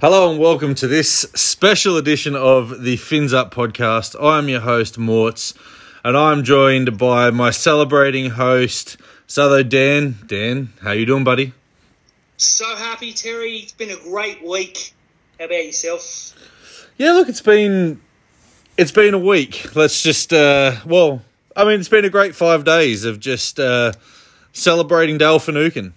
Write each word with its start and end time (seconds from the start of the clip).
Hello 0.00 0.30
and 0.30 0.40
welcome 0.40 0.74
to 0.76 0.88
this 0.88 1.26
special 1.34 1.98
edition 1.98 2.34
of 2.34 2.84
the 2.84 2.96
Fins 2.96 3.34
Up 3.34 3.54
podcast. 3.54 4.16
I'm 4.18 4.48
your 4.48 4.60
host, 4.60 4.96
Morts, 4.96 5.52
and 6.02 6.16
I'm 6.16 6.42
joined 6.42 6.96
by 6.96 7.28
my 7.28 7.50
celebrating 7.50 8.30
host, 8.30 8.96
Southo 9.28 9.62
Dan. 9.62 10.16
Dan, 10.26 10.72
how 10.80 10.92
you 10.92 11.04
doing, 11.04 11.22
buddy? 11.22 11.52
So 12.38 12.64
happy, 12.76 13.12
Terry. 13.12 13.58
It's 13.58 13.72
been 13.72 13.90
a 13.90 13.96
great 13.96 14.42
week. 14.42 14.94
How 15.38 15.44
about 15.44 15.66
yourself? 15.66 16.34
Yeah, 16.96 17.12
look, 17.12 17.28
it's 17.28 17.42
been 17.42 18.00
it's 18.78 18.92
been 18.92 19.12
a 19.12 19.18
week. 19.18 19.76
Let's 19.76 20.02
just 20.02 20.32
uh 20.32 20.76
well, 20.86 21.20
I 21.54 21.64
mean, 21.64 21.78
it's 21.78 21.90
been 21.90 22.06
a 22.06 22.10
great 22.10 22.34
five 22.34 22.64
days 22.64 23.04
of 23.04 23.20
just 23.20 23.60
uh 23.60 23.92
celebrating 24.54 25.18
Dale 25.18 25.38
Finucane. 25.38 25.92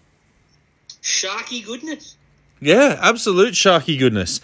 Sharky 1.01 1.65
goodness. 1.65 2.17
Yeah, 2.63 2.97
absolute 3.01 3.55
sharky 3.55 3.99
goodness. 3.99 4.39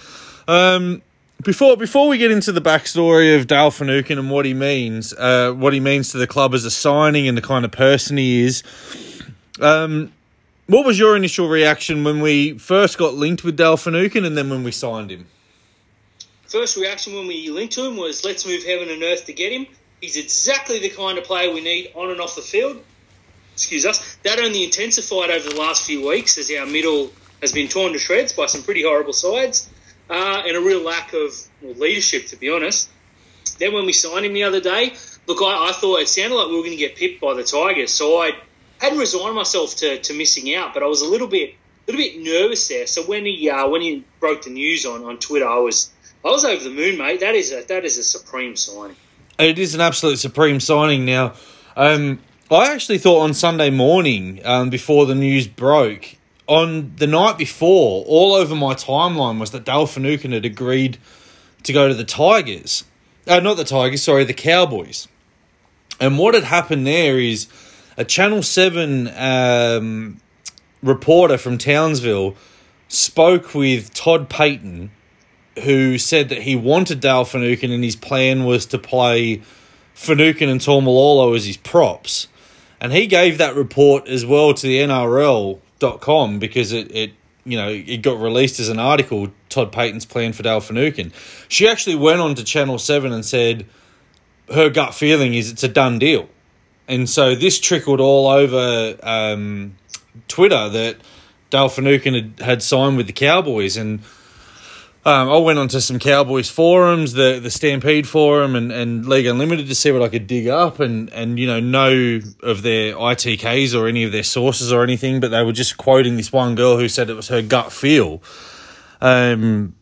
Um, 0.45 1.01
before 1.41 1.77
before 1.77 2.09
we 2.09 2.17
get 2.17 2.31
into 2.31 2.51
the 2.51 2.59
backstory 2.59 3.39
of 3.39 3.47
Dale 3.47 3.71
Finucane 3.71 4.19
and 4.19 4.29
what 4.29 4.43
he 4.43 4.53
means, 4.53 5.13
uh, 5.13 5.53
what 5.53 5.71
he 5.71 5.79
means 5.79 6.11
to 6.11 6.17
the 6.17 6.27
club 6.27 6.53
as 6.53 6.65
a 6.65 6.71
signing 6.71 7.29
and 7.29 7.37
the 7.37 7.41
kind 7.41 7.63
of 7.63 7.71
person 7.71 8.17
he 8.17 8.41
is, 8.41 8.61
um, 9.61 10.11
what 10.67 10.85
was 10.85 10.99
your 10.99 11.15
initial 11.15 11.47
reaction 11.47 12.03
when 12.03 12.19
we 12.19 12.57
first 12.57 12.97
got 12.97 13.13
linked 13.13 13.45
with 13.45 13.55
Dale 13.55 13.77
Finucane 13.77 14.25
and 14.25 14.37
then 14.37 14.49
when 14.49 14.65
we 14.65 14.71
signed 14.73 15.11
him? 15.11 15.27
First 16.47 16.75
reaction 16.75 17.15
when 17.15 17.25
we 17.25 17.49
linked 17.49 17.75
to 17.75 17.85
him 17.85 17.95
was, 17.95 18.25
"Let's 18.25 18.45
move 18.45 18.65
heaven 18.65 18.89
and 18.89 19.01
earth 19.01 19.27
to 19.27 19.33
get 19.33 19.53
him." 19.53 19.65
He's 20.01 20.17
exactly 20.17 20.79
the 20.79 20.89
kind 20.89 21.17
of 21.17 21.23
player 21.23 21.53
we 21.53 21.61
need 21.61 21.91
on 21.95 22.11
and 22.11 22.19
off 22.19 22.35
the 22.35 22.41
field. 22.41 22.83
Excuse 23.53 23.85
us. 23.85 24.17
That 24.23 24.39
only 24.39 24.65
intensified 24.65 25.29
over 25.29 25.47
the 25.47 25.55
last 25.55 25.85
few 25.85 26.05
weeks 26.05 26.37
as 26.37 26.51
our 26.51 26.65
middle 26.65 27.13
has 27.41 27.51
been 27.51 27.67
torn 27.67 27.93
to 27.93 27.99
shreds 27.99 28.33
by 28.33 28.45
some 28.45 28.63
pretty 28.63 28.83
horrible 28.83 29.13
sides 29.13 29.69
uh, 30.09 30.43
and 30.45 30.57
a 30.57 30.61
real 30.61 30.81
lack 30.81 31.13
of 31.13 31.33
well, 31.61 31.73
leadership, 31.75 32.27
to 32.27 32.35
be 32.35 32.49
honest. 32.49 32.89
Then 33.59 33.73
when 33.73 33.85
we 33.85 33.93
signed 33.93 34.25
him 34.25 34.33
the 34.33 34.43
other 34.43 34.61
day, 34.61 34.93
look, 35.27 35.41
I, 35.41 35.69
I 35.69 35.71
thought 35.73 35.99
it 35.99 36.07
sounded 36.07 36.35
like 36.35 36.47
we 36.47 36.55
were 36.55 36.63
going 36.63 36.71
to 36.71 36.77
get 36.77 36.95
pipped 36.95 37.21
by 37.21 37.33
the 37.33 37.43
Tigers, 37.43 37.93
so 37.93 38.21
I 38.21 38.31
hadn't 38.79 38.99
resigned 38.99 39.35
myself 39.35 39.75
to, 39.77 39.99
to 39.99 40.13
missing 40.13 40.53
out, 40.55 40.73
but 40.73 40.83
I 40.83 40.87
was 40.87 41.01
a 41.01 41.07
little 41.07 41.27
bit 41.27 41.55
a 41.87 41.91
little 41.91 42.05
bit 42.05 42.21
nervous 42.21 42.67
there. 42.67 42.85
So 42.85 43.03
when 43.03 43.25
he 43.25 43.49
uh, 43.49 43.67
when 43.67 43.81
he 43.81 44.03
broke 44.19 44.43
the 44.43 44.51
news 44.51 44.85
on, 44.85 45.03
on 45.03 45.17
Twitter, 45.17 45.47
I 45.47 45.57
was 45.57 45.89
I 46.23 46.29
was 46.29 46.45
over 46.45 46.63
the 46.63 46.69
moon, 46.69 46.97
mate. 46.97 47.21
That 47.21 47.35
is 47.35 47.51
a 47.51 47.63
that 47.67 47.85
is 47.85 47.97
a 47.97 48.03
supreme 48.03 48.55
signing. 48.55 48.95
It 49.37 49.57
is 49.57 49.73
an 49.73 49.81
absolute 49.81 50.19
supreme 50.19 50.59
signing. 50.59 51.05
Now, 51.05 51.33
um, 51.75 52.19
I 52.51 52.73
actually 52.73 52.97
thought 52.97 53.21
on 53.21 53.33
Sunday 53.33 53.69
morning 53.69 54.41
um, 54.45 54.69
before 54.69 55.05
the 55.05 55.15
news 55.15 55.47
broke 55.47 56.17
on 56.49 56.93
the 56.95 57.05
night 57.05 57.37
before, 57.37 58.03
all 58.07 58.33
over 58.33 58.55
my 58.55 58.73
timeline 58.73 59.39
was 59.39 59.51
that 59.51 59.65
Dale 59.65 59.85
Finucane 59.85 60.31
had 60.31 60.45
agreed 60.45 60.97
to 61.61 61.71
go 61.71 61.87
to 61.87 61.93
the 61.93 62.03
Tigers. 62.03 62.83
Uh, 63.27 63.39
not 63.39 63.55
the 63.55 63.63
Tigers, 63.63 64.01
sorry, 64.01 64.23
the 64.23 64.33
Cowboys. 64.33 65.07
And 65.99 66.17
what 66.17 66.33
had 66.33 66.45
happened 66.45 66.87
there 66.87 67.19
is 67.19 67.47
a 67.97 68.03
Channel 68.03 68.41
7 68.41 69.09
um, 69.15 70.19
reporter 70.81 71.37
from 71.37 71.59
Townsville 71.59 72.35
spoke 72.87 73.53
with 73.53 73.93
Todd 73.93 74.27
Payten, 74.27 74.89
who 75.63 75.99
said 75.99 76.29
that 76.29 76.41
he 76.41 76.55
wanted 76.55 76.99
Dale 76.99 77.25
Finucane 77.25 77.71
and 77.71 77.83
his 77.83 77.95
plan 77.95 78.43
was 78.43 78.65
to 78.67 78.79
play 78.79 79.43
Finucane 79.93 80.49
and 80.49 80.61
Taumalolo 80.61 81.35
as 81.35 81.45
his 81.45 81.57
props. 81.57 82.27
And 82.81 82.91
he 82.91 83.05
gave 83.05 83.37
that 83.37 83.55
report 83.55 84.07
as 84.07 84.25
well 84.25 84.55
to 84.55 84.65
the 84.65 84.79
NRL 84.79 85.59
com 85.79 86.39
because 86.39 86.71
it, 86.71 86.93
it 86.95 87.11
you 87.45 87.57
know 87.57 87.69
it 87.69 88.01
got 88.01 88.19
released 88.19 88.59
as 88.59 88.69
an 88.69 88.79
article 88.79 89.29
Todd 89.49 89.71
Payten's 89.71 90.05
plan 90.05 90.33
for 90.33 90.43
Dale 90.43 90.59
Finucane. 90.59 91.11
She 91.47 91.67
actually 91.67 91.95
went 91.95 92.21
on 92.21 92.35
to 92.35 92.43
Channel 92.43 92.77
Seven 92.79 93.11
and 93.11 93.25
said 93.25 93.65
her 94.53 94.69
gut 94.69 94.93
feeling 94.93 95.33
is 95.33 95.51
it's 95.51 95.63
a 95.63 95.67
done 95.67 95.99
deal, 95.99 96.29
and 96.87 97.09
so 97.09 97.35
this 97.35 97.59
trickled 97.59 97.99
all 97.99 98.27
over 98.27 98.97
um, 99.03 99.75
Twitter 100.27 100.69
that 100.69 100.97
Dale 101.49 101.69
Finucane 101.69 102.13
had, 102.13 102.39
had 102.39 102.63
signed 102.63 102.97
with 102.97 103.07
the 103.07 103.13
Cowboys 103.13 103.77
and 103.77 104.01
um, 105.05 105.29
I 105.29 105.37
went 105.37 105.59
onto 105.59 105.79
some 105.79 105.97
Cowboys 105.97 106.49
forums, 106.49 107.13
the 107.13 107.39
the 107.41 107.49
Stampede 107.49 108.07
forum 108.07 108.55
and, 108.55 108.71
and 108.71 109.05
League 109.05 109.25
Unlimited 109.25 109.67
to 109.67 109.75
see 109.75 109.91
what 109.91 110.01
I 110.01 110.09
could 110.09 110.27
dig 110.27 110.47
up 110.47 110.79
and, 110.81 111.09
and 111.11 111.39
you 111.39 111.47
know 111.47 111.59
know 111.59 112.19
of 112.43 112.63
their 112.63 112.95
ITKs 112.95 113.79
or 113.79 113.87
any 113.87 114.03
of 114.03 114.11
their 114.11 114.23
sources 114.23 114.73
or 114.73 114.83
anything, 114.83 115.21
but 115.21 115.31
they 115.31 115.41
were 115.43 115.53
just 115.53 115.77
quoting 115.77 116.17
this 116.17 116.33
one 116.33 116.55
girl 116.55 116.77
who 116.77 116.89
said 116.89 117.09
it 117.09 117.15
was 117.15 117.29
her 117.29 117.41
gut 117.41 117.71
feel. 117.71 118.21
Um, 118.99 119.75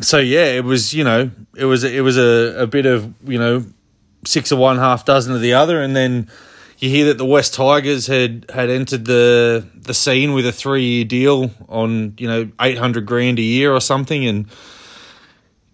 so 0.00 0.18
yeah, 0.18 0.46
it 0.46 0.64
was 0.64 0.94
you 0.94 1.04
know 1.04 1.30
it 1.54 1.66
was 1.66 1.84
it 1.84 2.02
was 2.02 2.16
a, 2.16 2.62
a 2.62 2.66
bit 2.66 2.86
of 2.86 3.12
you 3.28 3.38
know 3.38 3.64
six 4.24 4.52
of 4.52 4.58
one, 4.58 4.78
half 4.78 5.04
dozen 5.04 5.34
of 5.34 5.42
the 5.42 5.52
other, 5.52 5.82
and 5.82 5.94
then 5.94 6.30
you 6.80 6.88
hear 6.88 7.06
that 7.06 7.18
the 7.18 7.26
West 7.26 7.54
Tigers 7.54 8.06
had 8.06 8.46
had 8.52 8.70
entered 8.70 9.04
the 9.04 9.66
the 9.74 9.94
scene 9.94 10.32
with 10.32 10.46
a 10.46 10.52
three 10.52 10.84
year 10.84 11.04
deal 11.04 11.50
on 11.68 12.14
you 12.18 12.26
know 12.26 12.50
eight 12.60 12.78
hundred 12.78 13.06
grand 13.06 13.38
a 13.38 13.42
year 13.42 13.72
or 13.72 13.80
something, 13.80 14.24
and 14.24 14.46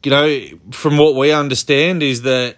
you 0.02 0.10
know 0.10 0.40
from 0.72 0.98
what 0.98 1.14
we 1.14 1.32
understand 1.32 2.02
is 2.02 2.22
that 2.22 2.56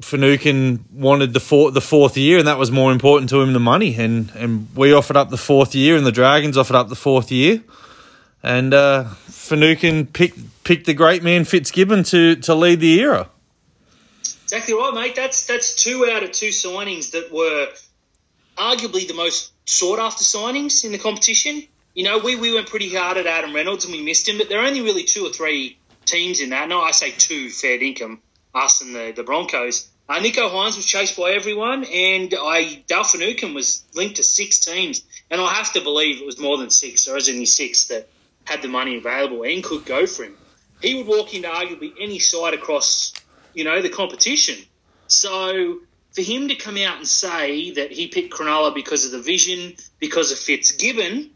Finucane 0.00 0.84
wanted 0.92 1.34
the 1.34 1.40
four, 1.40 1.70
the 1.70 1.80
fourth 1.82 2.16
year, 2.16 2.38
and 2.38 2.48
that 2.48 2.58
was 2.58 2.70
more 2.70 2.90
important 2.90 3.28
to 3.30 3.40
him 3.42 3.52
than 3.52 3.62
money, 3.62 3.94
and 3.96 4.32
and 4.34 4.68
we 4.74 4.94
offered 4.94 5.16
up 5.16 5.28
the 5.28 5.36
fourth 5.36 5.74
year, 5.74 5.96
and 5.96 6.06
the 6.06 6.12
Dragons 6.12 6.56
offered 6.56 6.76
up 6.76 6.88
the 6.88 6.96
fourth 6.96 7.30
year, 7.30 7.62
and 8.42 8.72
uh, 8.72 9.04
Finucane 9.28 10.06
picked 10.06 10.64
picked 10.64 10.86
the 10.86 10.94
great 10.94 11.22
man 11.22 11.44
Fitzgibbon 11.44 12.04
to 12.04 12.36
to 12.36 12.54
lead 12.54 12.80
the 12.80 12.98
era. 12.98 13.28
Exactly 14.44 14.74
right, 14.74 14.94
mate. 14.94 15.14
That's 15.14 15.46
that's 15.46 15.74
two 15.74 16.08
out 16.10 16.22
of 16.22 16.32
two 16.32 16.48
signings 16.48 17.10
that 17.12 17.30
were 17.30 17.68
arguably 18.60 19.08
the 19.08 19.14
most 19.14 19.52
sought 19.64 19.98
after 19.98 20.22
signings 20.22 20.84
in 20.84 20.92
the 20.92 20.98
competition. 20.98 21.62
You 21.94 22.04
know, 22.04 22.18
we, 22.18 22.36
we 22.36 22.54
went 22.54 22.68
pretty 22.68 22.94
hard 22.94 23.16
at 23.16 23.26
Adam 23.26 23.54
Reynolds 23.54 23.84
and 23.84 23.94
we 23.94 24.02
missed 24.02 24.28
him, 24.28 24.38
but 24.38 24.48
there 24.48 24.60
are 24.60 24.66
only 24.66 24.82
really 24.82 25.04
two 25.04 25.26
or 25.26 25.30
three 25.30 25.78
teams 26.04 26.40
in 26.40 26.50
that. 26.50 26.68
No, 26.68 26.80
I 26.80 26.90
say 26.90 27.10
two, 27.10 27.50
fair 27.50 27.82
income, 27.82 28.20
us 28.54 28.82
and 28.82 28.94
the, 28.94 29.12
the 29.16 29.22
Broncos. 29.22 29.88
Uh, 30.08 30.18
Nicho 30.18 30.50
Hynes 30.50 30.76
was 30.76 30.86
chased 30.86 31.16
by 31.16 31.30
everyone, 31.30 31.84
and 31.84 32.34
I 32.36 32.82
Dale 32.88 33.04
Finucane 33.04 33.54
was 33.54 33.84
linked 33.94 34.16
to 34.16 34.24
six 34.24 34.58
teams, 34.58 35.04
and 35.30 35.40
I 35.40 35.54
have 35.54 35.72
to 35.74 35.80
believe 35.80 36.20
it 36.20 36.26
was 36.26 36.38
more 36.38 36.58
than 36.58 36.68
six, 36.68 37.06
or 37.06 37.16
as 37.16 37.28
any 37.28 37.46
six 37.46 37.86
that 37.86 38.08
had 38.44 38.60
the 38.60 38.68
money 38.68 38.96
available 38.96 39.44
and 39.44 39.62
could 39.62 39.84
go 39.84 40.06
for 40.06 40.24
him. 40.24 40.36
He 40.82 40.96
would 40.96 41.06
walk 41.06 41.32
into 41.32 41.48
arguably 41.48 41.92
any 42.00 42.18
side 42.18 42.54
across, 42.54 43.12
you 43.54 43.62
know, 43.62 43.80
the 43.82 43.88
competition. 43.88 44.56
So 45.06 45.78
for 46.12 46.22
him 46.22 46.48
to 46.48 46.54
come 46.56 46.76
out 46.76 46.98
and 46.98 47.06
say 47.06 47.72
that 47.72 47.92
he 47.92 48.08
picked 48.08 48.32
Cronulla 48.32 48.74
because 48.74 49.04
of 49.06 49.12
the 49.12 49.20
vision, 49.20 49.74
because 49.98 50.32
of 50.32 50.38
Fitzgibbon, 50.38 51.30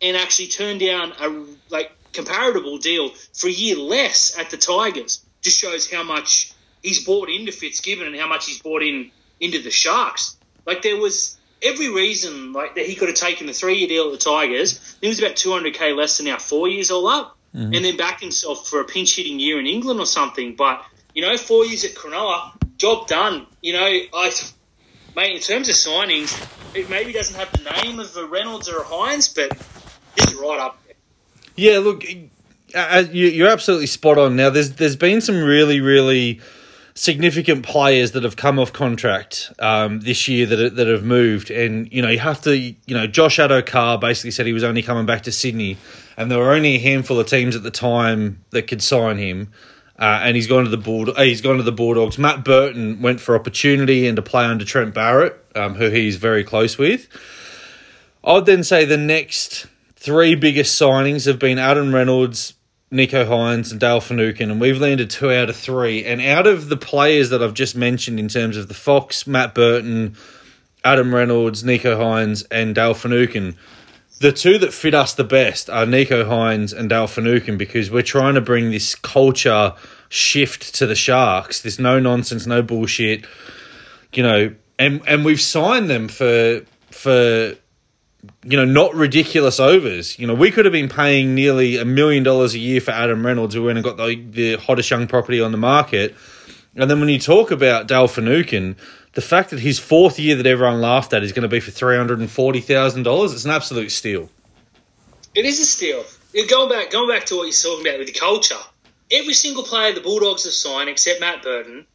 and 0.00 0.16
actually 0.16 0.48
turn 0.48 0.78
down 0.78 1.12
a 1.20 1.44
like 1.70 1.92
comparable 2.12 2.78
deal 2.78 3.10
for 3.32 3.48
a 3.48 3.50
year 3.50 3.76
less 3.76 4.38
at 4.38 4.50
the 4.50 4.56
Tigers 4.56 5.24
just 5.40 5.58
shows 5.58 5.90
how 5.90 6.02
much 6.02 6.52
he's 6.82 7.04
bought 7.04 7.28
into 7.28 7.52
Fitzgibbon 7.52 8.06
and 8.06 8.16
how 8.16 8.28
much 8.28 8.46
he's 8.46 8.60
bought 8.60 8.82
in 8.82 9.10
into 9.40 9.60
the 9.60 9.70
Sharks. 9.70 10.36
Like 10.66 10.82
there 10.82 10.96
was 10.96 11.38
every 11.62 11.88
reason 11.92 12.52
like 12.52 12.74
that 12.74 12.86
he 12.86 12.94
could 12.94 13.08
have 13.08 13.16
taken 13.16 13.46
the 13.46 13.52
three 13.52 13.78
year 13.78 13.88
deal 13.88 14.06
at 14.06 14.12
the 14.12 14.18
Tigers. 14.18 14.96
He 15.00 15.08
was 15.08 15.18
about 15.18 15.36
two 15.36 15.52
hundred 15.52 15.74
k 15.74 15.92
less 15.92 16.18
than 16.18 16.28
our 16.28 16.38
four 16.38 16.68
years 16.68 16.90
all 16.90 17.06
up, 17.06 17.36
mm-hmm. 17.54 17.74
and 17.74 17.84
then 17.84 17.96
back 17.96 18.20
himself 18.20 18.68
for 18.68 18.80
a 18.80 18.84
pinch 18.84 19.16
hitting 19.16 19.40
year 19.40 19.58
in 19.58 19.66
England 19.66 20.00
or 20.00 20.06
something. 20.06 20.54
But 20.54 20.84
you 21.14 21.22
know, 21.22 21.36
four 21.36 21.64
years 21.64 21.84
at 21.84 21.94
Cronulla, 21.94 22.52
job 22.82 23.06
done. 23.06 23.46
You 23.62 23.74
know, 23.74 23.86
I, 23.86 24.32
mate, 25.14 25.36
in 25.36 25.40
terms 25.40 25.68
of 25.68 25.76
signings, 25.76 26.36
it 26.74 26.90
maybe 26.90 27.12
doesn't 27.12 27.36
have 27.36 27.52
the 27.52 27.82
name 27.82 28.00
of 28.00 28.14
a 28.16 28.26
Reynolds 28.26 28.68
or 28.68 28.78
a 28.78 28.84
Hynes, 28.84 29.32
but 29.34 29.56
is 30.16 30.34
right 30.34 30.58
up 30.58 30.78
there. 30.84 30.94
Yeah, 31.54 31.78
look, 31.78 32.02
uh, 32.74 33.04
you're 33.12 33.48
absolutely 33.48 33.86
spot 33.86 34.18
on. 34.18 34.36
Now, 34.36 34.50
there's 34.50 34.72
there's 34.72 34.96
been 34.96 35.20
some 35.20 35.42
really, 35.42 35.80
really 35.80 36.40
significant 36.94 37.64
players 37.64 38.12
that 38.12 38.22
have 38.22 38.36
come 38.36 38.58
off 38.58 38.72
contract 38.72 39.50
um, 39.60 40.00
this 40.00 40.28
year 40.28 40.44
that 40.46 40.74
that 40.74 40.86
have 40.88 41.04
moved, 41.04 41.50
and 41.50 41.90
you 41.92 42.02
know 42.02 42.08
you 42.08 42.18
have 42.18 42.40
to, 42.42 42.56
you 42.56 42.74
know, 42.88 43.06
Josh 43.06 43.38
Addo-Carr 43.38 43.98
basically 43.98 44.32
said 44.32 44.46
he 44.46 44.52
was 44.52 44.64
only 44.64 44.82
coming 44.82 45.06
back 45.06 45.22
to 45.22 45.32
Sydney, 45.32 45.76
and 46.16 46.30
there 46.30 46.38
were 46.38 46.52
only 46.52 46.74
a 46.74 46.78
handful 46.78 47.20
of 47.20 47.28
teams 47.28 47.54
at 47.54 47.62
the 47.62 47.70
time 47.70 48.44
that 48.50 48.66
could 48.66 48.82
sign 48.82 49.18
him. 49.18 49.52
Uh, 49.98 50.20
and 50.22 50.34
he's 50.36 50.46
gone 50.46 50.64
to 50.64 50.70
the 50.70 50.76
Bull. 50.76 51.10
Uh, 51.10 51.22
he's 51.22 51.40
gone 51.40 51.58
to 51.58 51.62
the 51.62 51.72
Bulldogs. 51.72 52.18
Matt 52.18 52.44
Burton 52.44 53.02
went 53.02 53.20
for 53.20 53.34
opportunity 53.34 54.06
and 54.06 54.16
to 54.16 54.22
play 54.22 54.44
under 54.44 54.64
Trent 54.64 54.94
Barrett, 54.94 55.38
um, 55.54 55.74
who 55.74 55.90
he's 55.90 56.16
very 56.16 56.44
close 56.44 56.78
with. 56.78 57.08
I'd 58.24 58.46
then 58.46 58.64
say 58.64 58.84
the 58.84 58.96
next 58.96 59.66
three 59.96 60.34
biggest 60.34 60.80
signings 60.80 61.26
have 61.26 61.38
been 61.38 61.58
Adam 61.58 61.94
Reynolds, 61.94 62.54
Nicho 62.90 63.26
Hynes, 63.26 63.70
and 63.70 63.80
Dale 63.80 64.00
Finucane, 64.00 64.50
and 64.50 64.60
we've 64.60 64.80
landed 64.80 65.10
two 65.10 65.30
out 65.30 65.48
of 65.48 65.56
three. 65.56 66.04
And 66.04 66.20
out 66.20 66.46
of 66.46 66.68
the 66.68 66.76
players 66.76 67.30
that 67.30 67.42
I've 67.42 67.54
just 67.54 67.76
mentioned 67.76 68.18
in 68.18 68.28
terms 68.28 68.56
of 68.56 68.68
the 68.68 68.74
Fox, 68.74 69.26
Matt 69.26 69.54
Burton, 69.54 70.16
Adam 70.84 71.14
Reynolds, 71.14 71.62
Nicho 71.62 71.96
Hynes, 71.96 72.44
and 72.50 72.74
Dale 72.74 72.94
Finucane, 72.94 73.56
the 74.22 74.30
two 74.30 74.56
that 74.58 74.72
fit 74.72 74.94
us 74.94 75.14
the 75.14 75.24
best 75.24 75.68
are 75.68 75.84
Nicho 75.84 76.24
Hynes 76.24 76.72
and 76.72 76.88
Dale 76.88 77.08
Finucane 77.08 77.56
because 77.56 77.90
we're 77.90 78.02
trying 78.02 78.34
to 78.36 78.40
bring 78.40 78.70
this 78.70 78.94
culture 78.94 79.74
shift 80.10 80.76
to 80.76 80.86
the 80.86 80.94
Sharks. 80.94 81.62
There's 81.62 81.80
no 81.80 81.98
nonsense, 81.98 82.46
no 82.46 82.62
bullshit, 82.62 83.26
you 84.12 84.22
know, 84.22 84.54
and 84.78 85.02
and 85.08 85.24
we've 85.24 85.40
signed 85.40 85.90
them 85.90 86.06
for 86.06 86.60
for 86.92 87.56
you 88.44 88.56
know 88.56 88.64
not 88.64 88.94
ridiculous 88.94 89.58
overs. 89.58 90.16
You 90.20 90.28
know, 90.28 90.34
we 90.34 90.52
could 90.52 90.66
have 90.66 90.72
been 90.72 90.88
paying 90.88 91.34
nearly 91.34 91.78
a 91.78 91.84
million 91.84 92.22
dollars 92.22 92.54
a 92.54 92.60
year 92.60 92.80
for 92.80 92.92
Adam 92.92 93.26
Reynolds, 93.26 93.56
who 93.56 93.64
went 93.64 93.78
and 93.78 93.84
got 93.84 93.96
the, 93.96 94.14
the 94.30 94.54
hottest 94.54 94.88
young 94.88 95.08
property 95.08 95.40
on 95.40 95.50
the 95.50 95.58
market. 95.58 96.14
And 96.76 96.88
then 96.88 97.00
when 97.00 97.08
you 97.08 97.18
talk 97.18 97.50
about 97.50 97.88
Dale 97.88 98.06
Finucane, 98.06 98.76
the 99.14 99.20
fact 99.20 99.50
that 99.50 99.60
his 99.60 99.78
fourth 99.78 100.18
year 100.18 100.36
that 100.36 100.46
everyone 100.46 100.80
laughed 100.80 101.12
at 101.12 101.22
is 101.22 101.32
going 101.32 101.42
to 101.42 101.48
be 101.48 101.60
for 101.60 101.70
three 101.70 101.96
hundred 101.96 102.20
and 102.20 102.30
forty 102.30 102.60
thousand 102.60 103.02
dollars, 103.02 103.32
it's 103.32 103.44
an 103.44 103.50
absolute 103.50 103.90
steal. 103.90 104.30
It 105.34 105.44
is 105.44 105.60
a 105.60 105.66
steal. 105.66 106.04
Going 106.48 106.70
back, 106.70 106.90
going 106.90 107.08
back 107.08 107.26
to 107.26 107.36
what 107.36 107.44
you're 107.44 107.52
talking 107.52 107.86
about 107.86 107.98
with 107.98 108.12
the 108.12 108.18
culture, 108.18 108.58
every 109.10 109.34
single 109.34 109.64
player 109.64 109.92
the 109.92 110.00
Bulldogs 110.00 110.44
have 110.44 110.54
signed, 110.54 110.88
except 110.88 111.20
Matt 111.20 111.42
Burton, 111.42 111.86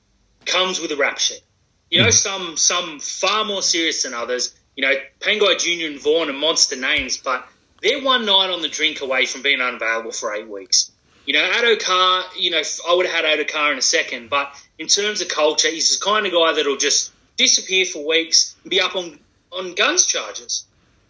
comes 0.45 0.79
with 0.79 0.91
a 0.91 0.95
rap 0.95 1.17
sheet. 1.17 1.41
You 1.89 2.01
know, 2.01 2.09
mm. 2.09 2.13
some 2.13 2.57
some 2.57 2.99
far 2.99 3.45
more 3.45 3.61
serious 3.61 4.03
than 4.03 4.13
others. 4.13 4.55
You 4.75 4.83
know, 4.83 4.93
Pangai 5.19 5.57
Junior 5.57 5.87
and 5.87 5.99
Vaughan 5.99 6.29
are 6.29 6.33
monster 6.33 6.75
names, 6.75 7.17
but 7.17 7.47
they're 7.81 8.03
one 8.03 8.25
night 8.25 8.51
on 8.51 8.61
the 8.61 8.69
drink 8.69 9.01
away 9.01 9.25
from 9.25 9.41
being 9.41 9.61
unavailable 9.61 10.11
for 10.11 10.33
eight 10.35 10.47
weeks. 10.47 10.91
You 11.25 11.33
know, 11.33 11.41
Addo-Carr, 11.41 12.25
you 12.37 12.51
know, 12.51 12.61
I 12.87 12.93
would 12.93 13.05
have 13.05 13.25
had 13.25 13.39
Addo-Carr 13.39 13.73
in 13.73 13.77
a 13.77 13.81
second, 13.81 14.29
but 14.29 14.53
in 14.79 14.88
terms 14.88 15.21
of 15.21 15.27
culture, 15.27 15.69
he's 15.69 15.97
the 15.97 16.03
kind 16.03 16.25
of 16.25 16.31
guy 16.31 16.53
that'll 16.53 16.77
just 16.77 17.12
disappear 17.35 17.85
for 17.85 18.06
weeks 18.06 18.56
and 18.63 18.69
be 18.69 18.81
up 18.81 18.95
on, 18.95 19.19
on 19.51 19.74
guns 19.74 20.06
charges. 20.06 20.65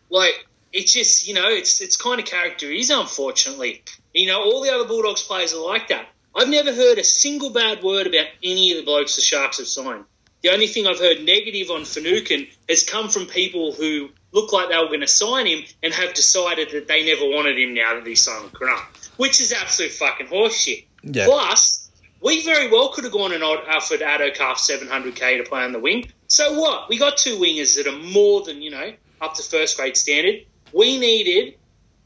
Like, 0.10 0.48
it's 0.74 0.94
just, 0.94 1.28
you 1.28 1.34
know, 1.34 1.48
it's 1.48 1.82
it's 1.82 1.98
kind 1.98 2.20
of 2.20 2.26
character 2.26 2.70
he 2.70 2.80
is, 2.80 2.90
unfortunately. 2.90 3.84
You 4.14 4.28
know, 4.28 4.44
all 4.44 4.62
the 4.62 4.74
other 4.74 4.86
Bulldogs 4.86 5.24
players 5.24 5.54
are 5.54 5.66
like 5.66 5.90
that. 5.90 6.08
I've 6.36 6.50
never 6.50 6.74
heard 6.74 6.98
a 6.98 7.04
single 7.04 7.50
bad 7.50 7.82
word 7.82 8.06
about 8.06 8.28
any 8.44 8.72
of 8.72 8.78
the 8.78 8.84
blokes 8.84 9.16
the 9.16 9.22
Sharks 9.22 9.58
have 9.58 9.68
signed. 9.68 10.06
The 10.44 10.50
only 10.50 10.68
thing 10.68 10.86
I've 10.86 11.00
heard 11.00 11.24
negative 11.24 11.72
on 11.72 11.84
Finucane 11.84 12.48
has 12.70 12.84
come 12.84 13.10
from 13.10 13.26
people 13.26 13.72
who 13.72 14.10
look 14.32 14.54
like 14.54 14.70
they 14.70 14.78
were 14.78 14.88
going 14.88 15.02
to 15.02 15.08
sign 15.08 15.48
him 15.48 15.64
and 15.82 15.94
have 15.94 16.14
decided 16.14 16.70
that 16.72 16.88
they 16.88 17.06
never 17.06 17.26
wanted 17.26 17.58
him 17.58 17.74
now 17.74 17.96
that 17.96 18.06
he's 18.06 18.22
signed 18.22 18.44
with 18.44 18.54
Cronulla, 18.54 18.86
which 19.18 19.42
is 19.42 19.52
absolute 19.52 19.92
fucking 19.94 20.28
horseshit. 20.28 20.86
Yeah. 21.02 21.26
Plus, 21.26 21.87
we 22.28 22.44
very 22.44 22.70
well 22.70 22.90
could 22.90 23.06
have 23.06 23.14
gone 23.14 23.32
and 23.32 23.42
offered 23.42 24.02
Addo-Carr 24.02 24.56
700k 24.56 25.38
to 25.38 25.50
play 25.50 25.64
on 25.64 25.72
the 25.72 25.80
wing. 25.80 26.12
So 26.28 26.60
what? 26.60 26.90
We 26.90 26.98
got 26.98 27.16
two 27.16 27.38
wingers 27.38 27.78
that 27.78 27.88
are 27.88 27.98
more 27.98 28.42
than, 28.42 28.62
you 28.62 28.70
know, 28.70 28.92
up 29.22 29.36
to 29.36 29.44
first 29.44 29.78
grade 29.78 29.96
standard. 29.96 30.46
We 30.74 30.98
needed 30.98 31.56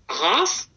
a 0.08 0.14
half 0.14 0.70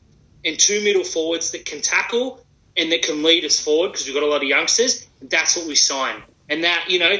and 0.46 0.58
two 0.58 0.82
middle 0.82 1.04
forwards 1.04 1.50
that 1.50 1.66
can 1.66 1.82
tackle 1.82 2.42
and 2.74 2.90
that 2.90 3.02
can 3.02 3.22
lead 3.22 3.44
us 3.44 3.60
forward 3.60 3.92
because 3.92 4.06
we've 4.06 4.14
got 4.14 4.22
a 4.22 4.28
lot 4.28 4.42
of 4.42 4.48
youngsters. 4.48 5.06
That's 5.20 5.58
what 5.58 5.66
we 5.66 5.74
signed. 5.74 6.22
And 6.48 6.64
that, 6.64 6.86
you 6.88 6.98
know, 6.98 7.14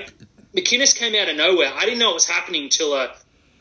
McInnes 0.56 0.96
came 0.96 1.14
out 1.14 1.28
of 1.28 1.36
nowhere. 1.36 1.72
I 1.74 1.84
didn't 1.84 1.98
know 1.98 2.12
it 2.12 2.14
was 2.14 2.26
happening 2.26 2.64
until, 2.64 2.94
uh, 2.94 3.08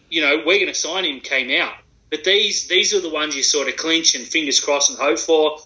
you 0.10 0.22
know, 0.22 0.38
we're 0.38 0.60
going 0.60 0.68
to 0.68 0.74
sign 0.74 1.04
him 1.04 1.20
came 1.20 1.52
out. 1.62 1.74
But 2.10 2.24
these 2.24 2.68
these 2.68 2.94
are 2.94 3.02
the 3.02 3.10
ones 3.10 3.36
you 3.36 3.44
sort 3.44 3.68
of 3.68 3.76
clinch 3.76 4.16
and 4.16 4.24
fingers 4.24 4.62
crossed 4.62 4.90
and 4.90 5.00
hope 5.00 5.20
for. 5.20 5.58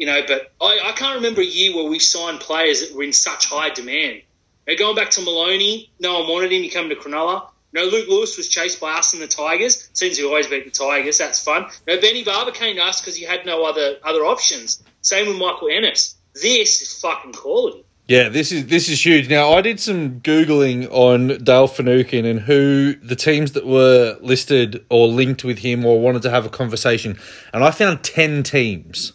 You 0.00 0.06
know, 0.06 0.22
but 0.26 0.50
I, 0.62 0.80
I 0.82 0.92
can't 0.92 1.16
remember 1.16 1.42
a 1.42 1.44
year 1.44 1.76
where 1.76 1.84
we 1.84 1.98
signed 1.98 2.40
players 2.40 2.80
that 2.80 2.96
were 2.96 3.02
in 3.02 3.12
such 3.12 3.44
high 3.44 3.68
demand. 3.68 4.22
Now, 4.66 4.74
going 4.78 4.96
back 4.96 5.10
to 5.10 5.20
Maloney, 5.20 5.92
no 6.00 6.20
one 6.20 6.28
wanted 6.28 6.52
him. 6.52 6.62
He 6.62 6.70
came 6.70 6.88
to 6.88 6.94
Cronulla. 6.96 7.48
No, 7.74 7.84
Luke 7.84 8.08
Lewis 8.08 8.38
was 8.38 8.48
chased 8.48 8.80
by 8.80 8.94
us 8.94 9.12
and 9.12 9.20
the 9.20 9.28
Tigers. 9.28 9.90
Seems 9.92 10.18
we 10.18 10.24
always 10.24 10.46
beat 10.46 10.64
the 10.64 10.70
Tigers. 10.70 11.18
That's 11.18 11.44
fun. 11.44 11.66
No, 11.86 12.00
Benny 12.00 12.24
Barba 12.24 12.50
came 12.52 12.76
to 12.76 12.82
us 12.82 13.02
because 13.02 13.14
he 13.14 13.26
had 13.26 13.44
no 13.44 13.66
other 13.66 13.98
other 14.02 14.20
options. 14.20 14.82
Same 15.02 15.28
with 15.28 15.36
Michael 15.36 15.68
Ennis. 15.70 16.16
This 16.32 16.80
is 16.80 16.98
fucking 16.98 17.34
quality. 17.34 17.84
Yeah, 18.08 18.30
this 18.30 18.52
is 18.52 18.66
this 18.68 18.88
is 18.88 19.04
huge. 19.04 19.28
Now, 19.28 19.52
I 19.52 19.60
did 19.60 19.78
some 19.78 20.20
googling 20.20 20.88
on 20.90 21.44
Dale 21.44 21.68
Finucane 21.68 22.24
and 22.24 22.40
who 22.40 22.94
the 22.94 23.16
teams 23.16 23.52
that 23.52 23.66
were 23.66 24.16
listed 24.22 24.82
or 24.88 25.08
linked 25.08 25.44
with 25.44 25.58
him 25.58 25.84
or 25.84 26.00
wanted 26.00 26.22
to 26.22 26.30
have 26.30 26.46
a 26.46 26.48
conversation, 26.48 27.18
and 27.52 27.62
I 27.62 27.70
found 27.70 28.02
ten 28.02 28.42
teams. 28.42 29.12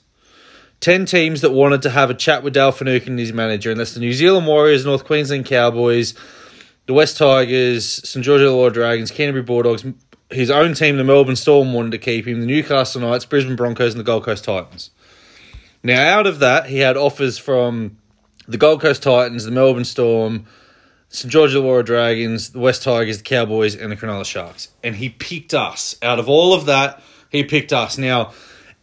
10 0.86 1.08
teams 1.08 1.42
that 1.42 1.50
wanted 1.50 1.82
to 1.82 1.90
have 1.90 2.12
a 2.12 2.14
chat 2.14 2.44
with 2.44 2.54
Dale 2.54 2.72
Finucane 2.72 3.14
and 3.14 3.20
his 3.20 3.34
manager, 3.34 3.72
and 3.72 3.80
that's 3.80 3.96
the 3.96 4.00
New 4.00 4.14
Zealand 4.14 4.46
Warriors, 4.46 4.86
North 4.86 5.04
Queensland 5.04 5.48
Cowboys, 5.48 6.14
the 6.86 6.94
West 6.94 7.18
Tigers, 7.18 8.08
St 8.08 8.24
George 8.24 8.42
Illawarra 8.42 8.72
Dragons, 8.72 9.10
Canterbury 9.10 9.42
Bulldogs, 9.42 9.84
his 10.30 10.52
own 10.52 10.76
team, 10.76 10.98
the 10.98 11.04
Melbourne 11.04 11.36
Storm, 11.36 11.74
wanted 11.74 11.94
to 11.94 11.98
keep 11.98 12.28
him, 12.28 12.40
the 12.40 12.46
Newcastle 12.46 13.02
Knights, 13.02 13.26
Brisbane 13.26 13.56
Broncos, 13.56 13.96
and 13.96 14.00
the 14.00 14.04
Gold 14.04 14.26
Coast 14.26 14.44
Titans. 14.44 14.92
Now, 15.82 16.20
out 16.20 16.28
of 16.28 16.38
that, 16.38 16.68
he 16.68 16.78
had 16.78 16.98
offers 16.98 17.40
from 17.40 17.98
the 18.48 18.60
Gold 18.60 18.80
Coast 18.80 19.02
Titans, 19.02 19.44
the 19.44 19.50
Melbourne 19.50 19.86
Storm, 19.86 20.46
St 21.10 21.32
George 21.32 21.56
Illawarra 21.56 21.84
Dragons, 21.84 22.52
the 22.52 22.60
West 22.60 22.84
Tigers, 22.84 23.18
the 23.18 23.24
Cowboys, 23.24 23.76
and 23.76 23.92
the 23.92 23.96
Cronulla 23.96 24.24
Sharks. 24.24 24.68
And 24.84 24.96
he 24.98 25.10
picked 25.10 25.56
us. 25.56 25.96
Out 26.04 26.20
of 26.20 26.30
all 26.30 26.54
of 26.54 26.68
that, 26.68 27.02
he 27.32 27.44
picked 27.44 27.74
us. 27.74 27.98
Now, 27.98 28.34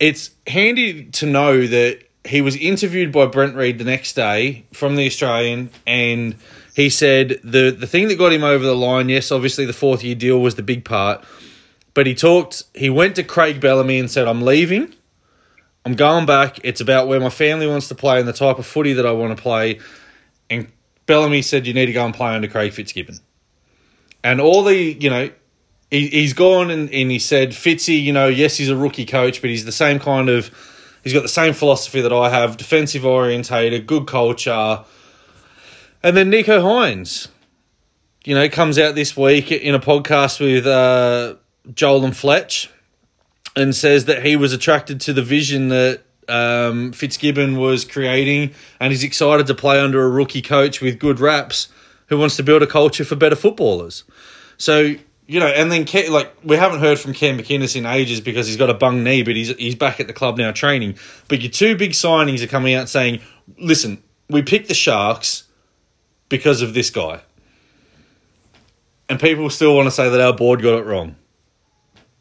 it's 0.03 0.33
handy 0.49 1.05
to 1.05 1.27
know 1.27 1.65
that 1.65 2.01
he 2.25 2.41
was 2.41 2.57
interviewed 2.57 3.13
by 3.13 3.27
Brent 3.27 3.55
Read 3.55 3.79
the 3.79 3.85
next 3.85 4.15
day 4.15 4.65
from 4.73 4.97
the 4.97 5.07
Australian, 5.07 5.71
and 5.87 6.35
he 6.75 6.91
said 6.91 7.41
the 7.45 7.71
the 7.71 7.87
thing 7.87 8.09
that 8.09 8.19
got 8.19 8.33
him 8.33 8.43
over 8.43 8.65
the 8.65 8.75
line, 8.75 9.09
yes, 9.09 9.31
obviously 9.31 9.65
the 9.65 9.73
fourth 9.73 10.03
year 10.03 10.17
deal 10.17 10.41
was 10.41 10.57
the 10.57 10.63
big 10.63 10.85
part, 10.85 11.25
but 11.95 12.09
he 12.09 12.17
talked. 12.17 12.65
He 12.75 12.91
went 12.91 13.15
to 13.15 13.23
Craig 13.23 13.61
Bellamy 13.61 14.01
and 14.01 14.11
said, 14.11 14.27
"I'm 14.27 14.43
leaving. 14.43 14.93
I'm 15.85 15.95
going 15.95 16.27
back. 16.27 16.59
It's 16.65 16.81
about 16.81 17.07
where 17.07 17.21
my 17.21 17.31
family 17.31 17.69
wants 17.69 17.87
to 17.89 17.95
play 17.95 18.19
and 18.19 18.27
the 18.27 18.33
type 18.33 18.59
of 18.59 18.67
footy 18.67 18.95
that 18.95 19.07
I 19.07 19.13
want 19.13 19.37
to 19.37 19.41
play." 19.41 19.79
And 20.51 20.67
Bellamy 21.07 21.43
said, 21.43 21.65
"You 21.65 21.75
need 21.75 21.87
to 21.87 21.93
go 21.93 22.05
and 22.05 22.13
play 22.13 22.35
under 22.35 22.49
Craig 22.49 22.73
Fitzgibbon." 22.73 23.21
And 24.25 24.41
all 24.41 24.65
the 24.65 24.77
you 24.77 25.11
know 25.11 25.31
he, 25.93 26.09
he's 26.09 26.33
gone 26.33 26.71
and, 26.71 26.91
and 26.91 27.11
he 27.11 27.19
said, 27.19 27.51
Fitzy, 27.51 28.03
you 28.03 28.15
know, 28.15 28.27
yes, 28.27 28.57
he's 28.57 28.71
a 28.71 28.77
rookie 28.77 29.05
coach, 29.05 29.43
but 29.43 29.51
he's 29.51 29.67
the 29.67 29.73
same 29.73 29.99
kind 30.01 30.31
of, 30.31 30.51
he's 31.05 31.13
got 31.13 31.21
the 31.21 31.29
same 31.29 31.53
philosophy 31.53 32.01
that 32.01 32.15
I 32.15 32.31
have, 32.31 32.57
defensive 32.57 33.05
orientated, 33.05 33.87
good 33.87 34.07
culture. 34.07 34.85
And 36.03 36.17
then 36.17 36.31
Nicho 36.31 36.63
Hynes, 36.63 37.29
you 38.25 38.35
know, 38.35 38.49
comes 38.49 38.79
out 38.79 38.95
this 38.95 39.15
week 39.19 39.53
in 39.53 39.75
a 39.75 39.79
podcast 39.79 40.41
with 40.41 40.67
uh, 40.67 41.35
Joel 41.75 42.07
and 42.07 42.17
Fletch 42.17 42.71
and 43.55 43.75
says 43.75 44.07
that 44.07 44.25
he 44.25 44.35
was 44.35 44.55
attracted 44.55 44.99
to 45.03 45.13
the 45.13 45.23
vision 45.23 45.69
that 45.69 46.01
um, 46.27 46.93
Fitzgibbon 46.93 47.59
was 47.59 47.85
creating 47.85 48.55
and 48.81 48.93
he's 48.93 49.05
excited 49.05 49.47
to 49.47 49.55
play 49.55 49.79
under 49.79 50.03
a 50.03 50.09
rookie 50.09 50.41
coach 50.41 50.81
with 50.81 50.99
good 50.99 51.21
raps 51.21 51.69
who 52.07 52.17
wants 52.17 52.37
to 52.37 52.43
build 52.43 52.63
a 52.63 52.67
culture 52.67 53.05
for 53.05 53.15
better 53.15 53.37
footballers. 53.37 54.05
So 54.57 54.95
you 55.33 55.41
know, 55.41 55.47
and 55.47 55.73
then 55.73 55.87
like 56.13 56.31
we 56.45 56.57
haven't 56.57 56.81
heard 56.81 57.01
from 57.01 57.15
Cam 57.15 57.39
McInnes 57.39 57.75
in 57.75 57.87
ages 57.87 58.21
because 58.21 58.47
he's 58.47 58.59
got 58.59 58.69
a 58.69 58.75
bung 58.75 59.03
knee, 59.03 59.23
but 59.23 59.35
he's 59.35 59.49
he's 59.57 59.75
back 59.75 59.99
at 59.99 60.07
the 60.07 60.13
club 60.13 60.37
now 60.37 60.53
training. 60.53 60.97
But 61.29 61.41
your 61.41 61.51
two 61.51 61.75
big 61.75 61.93
signings 61.93 62.43
are 62.43 62.47
coming 62.47 62.75
out 62.75 62.91
saying, 62.91 63.23
"Listen, 63.57 64.03
we 64.29 64.43
picked 64.43 64.69
the 64.69 64.75
Sharks 64.75 65.45
because 66.29 66.61
of 66.61 66.75
this 66.75 66.91
guy," 66.91 67.21
and 69.09 69.19
people 69.19 69.49
still 69.49 69.75
want 69.75 69.87
to 69.87 69.91
say 69.91 70.11
that 70.11 70.21
our 70.21 70.35
board 70.35 70.61
got 70.61 70.79
it 70.79 70.85
wrong. 70.85 71.17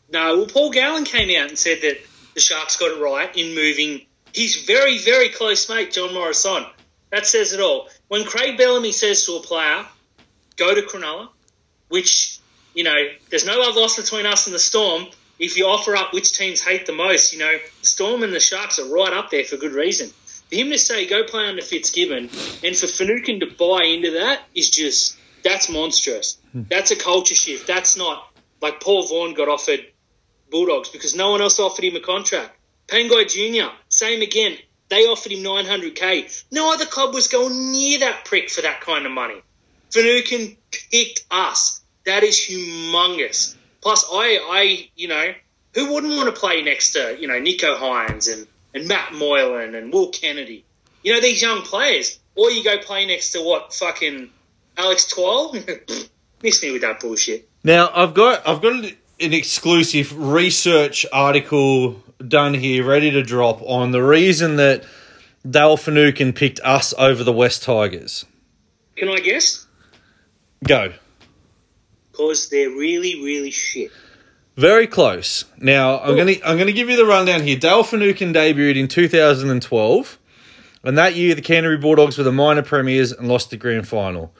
No, 0.09 0.37
well, 0.37 0.45
Paul 0.45 0.71
Gallen 0.71 1.03
came 1.03 1.37
out 1.37 1.49
and 1.49 1.59
said 1.59 1.81
that 1.81 1.97
the 2.33 2.39
Sharks 2.39 2.77
got 2.77 2.97
it 2.97 3.01
right 3.01 3.35
in 3.35 3.53
moving 3.53 4.05
his 4.33 4.63
very 4.63 4.99
very 4.99 5.27
close 5.27 5.67
mate 5.67 5.91
John 5.91 6.13
Morris 6.13 6.45
on. 6.45 6.65
That 7.09 7.27
says 7.27 7.51
it 7.51 7.59
all. 7.59 7.89
When 8.07 8.23
Craig 8.23 8.57
Bellamy 8.57 8.93
says 8.93 9.25
to 9.25 9.33
a 9.33 9.41
player, 9.41 9.85
"Go 10.55 10.73
to 10.73 10.81
Cronulla," 10.81 11.27
which 11.89 12.37
you 12.73 12.83
know, 12.83 12.95
there's 13.29 13.45
no 13.45 13.59
love 13.59 13.75
lost 13.75 13.97
between 13.97 14.25
us 14.25 14.47
and 14.47 14.55
the 14.55 14.59
Storm. 14.59 15.05
If 15.39 15.57
you 15.57 15.65
offer 15.65 15.95
up 15.95 16.13
which 16.13 16.33
teams 16.33 16.61
hate 16.61 16.85
the 16.85 16.93
most, 16.93 17.33
you 17.33 17.39
know, 17.39 17.57
the 17.81 17.87
Storm 17.87 18.23
and 18.23 18.33
the 18.33 18.39
Sharks 18.39 18.79
are 18.79 18.85
right 18.85 19.11
up 19.11 19.31
there 19.31 19.43
for 19.43 19.57
good 19.57 19.73
reason. 19.73 20.09
For 20.49 20.55
him 20.55 20.69
to 20.69 20.77
say 20.77 21.07
go 21.07 21.23
play 21.23 21.47
under 21.47 21.61
Fitzgibbon 21.61 22.29
and 22.63 22.77
for 22.77 22.87
Finucane 22.87 23.39
to 23.39 23.47
buy 23.47 23.85
into 23.85 24.11
that 24.11 24.41
is 24.53 24.69
just 24.69 25.17
that's 25.43 25.69
monstrous. 25.69 26.37
Hmm. 26.51 26.63
That's 26.69 26.91
a 26.91 26.95
culture 26.95 27.35
shift. 27.35 27.67
That's 27.67 27.97
not 27.97 28.31
like 28.61 28.79
Paul 28.79 29.07
Vaughan 29.07 29.33
got 29.33 29.49
offered 29.49 29.85
Bulldogs 30.51 30.89
because 30.89 31.15
no 31.15 31.31
one 31.31 31.41
else 31.41 31.59
offered 31.59 31.85
him 31.85 31.95
a 31.95 31.99
contract. 31.99 32.55
Pangai 32.87 33.27
Jr. 33.27 33.73
same 33.89 34.21
again. 34.21 34.57
They 34.89 35.05
offered 35.05 35.31
him 35.31 35.43
900k. 35.43 36.43
No 36.51 36.73
other 36.73 36.85
club 36.85 37.13
was 37.13 37.29
going 37.29 37.71
near 37.71 37.99
that 37.99 38.25
prick 38.25 38.49
for 38.49 38.61
that 38.61 38.81
kind 38.81 39.05
of 39.05 39.11
money. 39.13 39.41
Finucane 39.89 40.57
picked 40.91 41.25
us. 41.31 41.80
That 42.05 42.23
is 42.23 42.35
humongous. 42.35 43.55
Plus, 43.81 44.05
I, 44.11 44.39
I, 44.49 44.89
you 44.95 45.07
know, 45.07 45.33
who 45.73 45.93
wouldn't 45.93 46.15
want 46.15 46.33
to 46.33 46.39
play 46.39 46.61
next 46.61 46.93
to, 46.93 47.17
you 47.19 47.27
know, 47.27 47.39
Nicho 47.39 47.77
Hynes 47.77 48.31
and, 48.31 48.47
and 48.73 48.87
Matt 48.87 49.13
Moylan 49.13 49.75
and 49.75 49.91
Will 49.91 50.09
Kennedy? 50.09 50.65
You 51.03 51.13
know, 51.13 51.21
these 51.21 51.41
young 51.41 51.61
players. 51.61 52.19
Or 52.35 52.49
you 52.49 52.63
go 52.63 52.77
play 52.77 53.05
next 53.05 53.31
to 53.31 53.41
what, 53.41 53.73
fucking 53.73 54.29
Alex 54.77 55.07
Twal? 55.07 55.55
Miss 56.43 56.63
me 56.63 56.71
with 56.71 56.81
that 56.81 56.99
bullshit. 56.99 57.49
Now, 57.63 57.91
I've 57.93 58.13
got, 58.13 58.47
I've 58.47 58.61
got 58.61 58.83
an 58.83 58.93
exclusive 59.19 60.17
research 60.17 61.05
article 61.11 62.01
done 62.25 62.53
here, 62.53 62.85
ready 62.85 63.11
to 63.11 63.23
drop 63.23 63.61
on 63.61 63.91
the 63.91 64.01
reason 64.01 64.55
that 64.57 64.85
Dale 65.47 65.77
Finucane 65.77 66.33
picked 66.33 66.59
us 66.61 66.93
over 66.97 67.23
the 67.23 67.33
West 67.33 67.63
Tigers. 67.63 68.25
Can 68.95 69.09
I 69.09 69.17
guess? 69.17 69.65
Go. 70.63 70.93
Because 72.27 72.49
they're 72.49 72.69
really, 72.69 73.21
really 73.21 73.51
shit. 73.51 73.91
Very 74.57 74.85
close. 74.85 75.45
Now 75.57 75.99
I'm 75.99 76.15
gonna 76.15 76.35
I'm 76.45 76.57
gonna 76.57 76.71
give 76.71 76.89
you 76.89 76.97
the 76.97 77.05
rundown 77.05 77.41
here. 77.41 77.57
Dale 77.57 77.83
Finucane 77.83 78.33
debuted 78.33 78.75
in 78.75 78.87
2012, 78.87 80.19
and 80.83 80.97
that 80.97 81.15
year 81.15 81.35
the 81.35 81.41
Canterbury 81.41 81.77
Bulldogs 81.77 82.17
were 82.17 82.23
the 82.23 82.31
minor 82.31 82.61
premiers 82.61 83.11
and 83.11 83.27
lost 83.27 83.49
the 83.49 83.57
grand 83.57 83.87
final. 83.87 84.33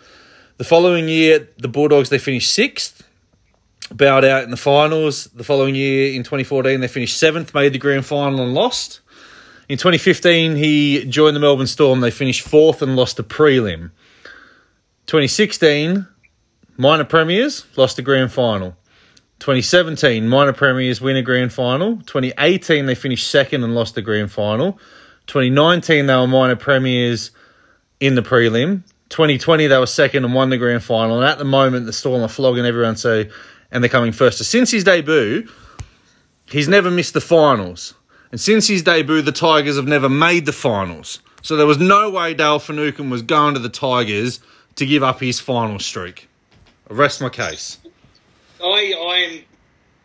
The 0.57 0.63
following 0.63 1.07
year, 1.07 1.49
the 1.57 1.67
Bulldogs 1.67 2.09
they 2.09 2.19
finished 2.19 2.53
sixth, 2.53 3.07
bowed 3.89 4.25
out 4.25 4.43
in 4.43 4.51
the 4.51 4.57
finals. 4.57 5.25
The 5.25 5.43
following 5.43 5.75
year, 5.75 6.13
in 6.13 6.23
2014, 6.23 6.81
they 6.81 6.87
finished 6.87 7.17
seventh, 7.17 7.53
made 7.53 7.73
the 7.73 7.79
grand 7.79 8.05
final 8.05 8.43
and 8.43 8.53
lost. 8.53 8.99
In 9.69 9.77
2015, 9.77 10.55
he 10.55 11.05
joined 11.05 11.35
the 11.35 11.39
Melbourne 11.39 11.67
Storm. 11.67 12.01
They 12.01 12.11
finished 12.11 12.41
fourth 12.41 12.81
and 12.81 12.95
lost 12.95 13.17
the 13.17 13.23
prelim. 13.23 13.91
2016, 15.07 16.05
minor 16.81 17.05
premiers, 17.05 17.65
lost 17.77 17.95
the 17.95 18.01
grand 18.01 18.31
final. 18.31 18.75
2017, 19.39 20.27
minor 20.27 20.51
premiers 20.51 20.99
win 20.99 21.15
a 21.15 21.21
grand 21.21 21.53
final. 21.53 21.97
2018, 21.97 22.87
they 22.87 22.95
finished 22.95 23.29
second 23.29 23.63
and 23.63 23.75
lost 23.75 23.93
the 23.93 24.01
grand 24.01 24.31
final. 24.31 24.79
2019, 25.27 26.07
they 26.07 26.15
were 26.15 26.27
minor 26.27 26.55
premiers 26.55 27.29
in 27.99 28.15
the 28.15 28.23
prelim. 28.23 28.83
2020, 29.09 29.67
they 29.67 29.77
were 29.77 29.85
second 29.85 30.25
and 30.25 30.33
won 30.33 30.49
the 30.49 30.57
grand 30.57 30.83
final. 30.83 31.17
And 31.17 31.27
at 31.27 31.37
the 31.37 31.45
moment, 31.45 31.85
the 31.85 31.93
Storm 31.93 32.23
are 32.23 32.27
flogging 32.27 32.65
everyone, 32.65 32.95
so 32.95 33.25
and 33.71 33.83
they're 33.83 33.89
coming 33.89 34.11
first. 34.11 34.39
So 34.39 34.43
since 34.43 34.71
his 34.71 34.83
debut, 34.83 35.47
he's 36.49 36.67
never 36.67 36.89
missed 36.89 37.13
the 37.13 37.21
finals. 37.21 37.93
And 38.31 38.41
since 38.41 38.67
his 38.67 38.81
debut, 38.81 39.21
the 39.21 39.31
Tigers 39.31 39.75
have 39.75 39.87
never 39.87 40.09
made 40.09 40.47
the 40.47 40.51
finals. 40.51 41.19
So 41.43 41.55
there 41.55 41.67
was 41.67 41.77
no 41.77 42.09
way 42.09 42.33
Dale 42.33 42.59
Finucane 42.59 43.09
was 43.11 43.21
going 43.21 43.53
to 43.53 43.59
the 43.59 43.69
Tigers 43.69 44.39
to 44.75 44.85
give 44.85 45.03
up 45.03 45.19
his 45.19 45.39
final 45.39 45.77
streak. 45.79 46.27
I 46.91 46.93
rest 46.93 47.21
my 47.21 47.29
case. 47.29 47.77
I, 48.61 49.43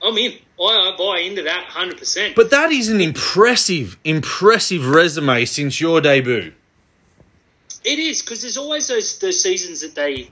I'm, 0.03 0.09
I'm 0.09 0.17
in. 0.19 0.39
I, 0.59 0.63
I 0.63 0.95
buy 0.97 1.19
into 1.19 1.43
that 1.43 1.65
hundred 1.65 1.99
percent. 1.99 2.37
But 2.37 2.51
that 2.51 2.71
is 2.71 2.89
an 2.89 3.01
impressive, 3.01 3.99
impressive 4.05 4.87
resume 4.87 5.45
since 5.47 5.81
your 5.81 6.01
debut. 6.01 6.53
It 7.85 7.99
is 7.99 8.23
because 8.23 8.43
there's 8.43 8.57
always 8.57 8.87
those 8.87 9.19
those 9.19 9.43
seasons 9.43 9.81
that 9.81 9.97
they, 9.97 10.31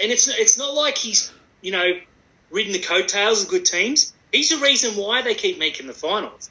and 0.00 0.12
it's 0.12 0.28
it's 0.28 0.56
not 0.56 0.72
like 0.72 0.96
he's 0.96 1.32
you 1.62 1.72
know 1.72 1.90
ridden 2.52 2.72
the 2.72 2.78
coattails 2.78 3.42
of 3.42 3.48
good 3.48 3.66
teams. 3.66 4.12
He's 4.30 4.50
the 4.50 4.58
reason 4.58 4.94
why 4.94 5.22
they 5.22 5.34
keep 5.34 5.58
making 5.58 5.88
the 5.88 5.94
finals. 5.94 6.48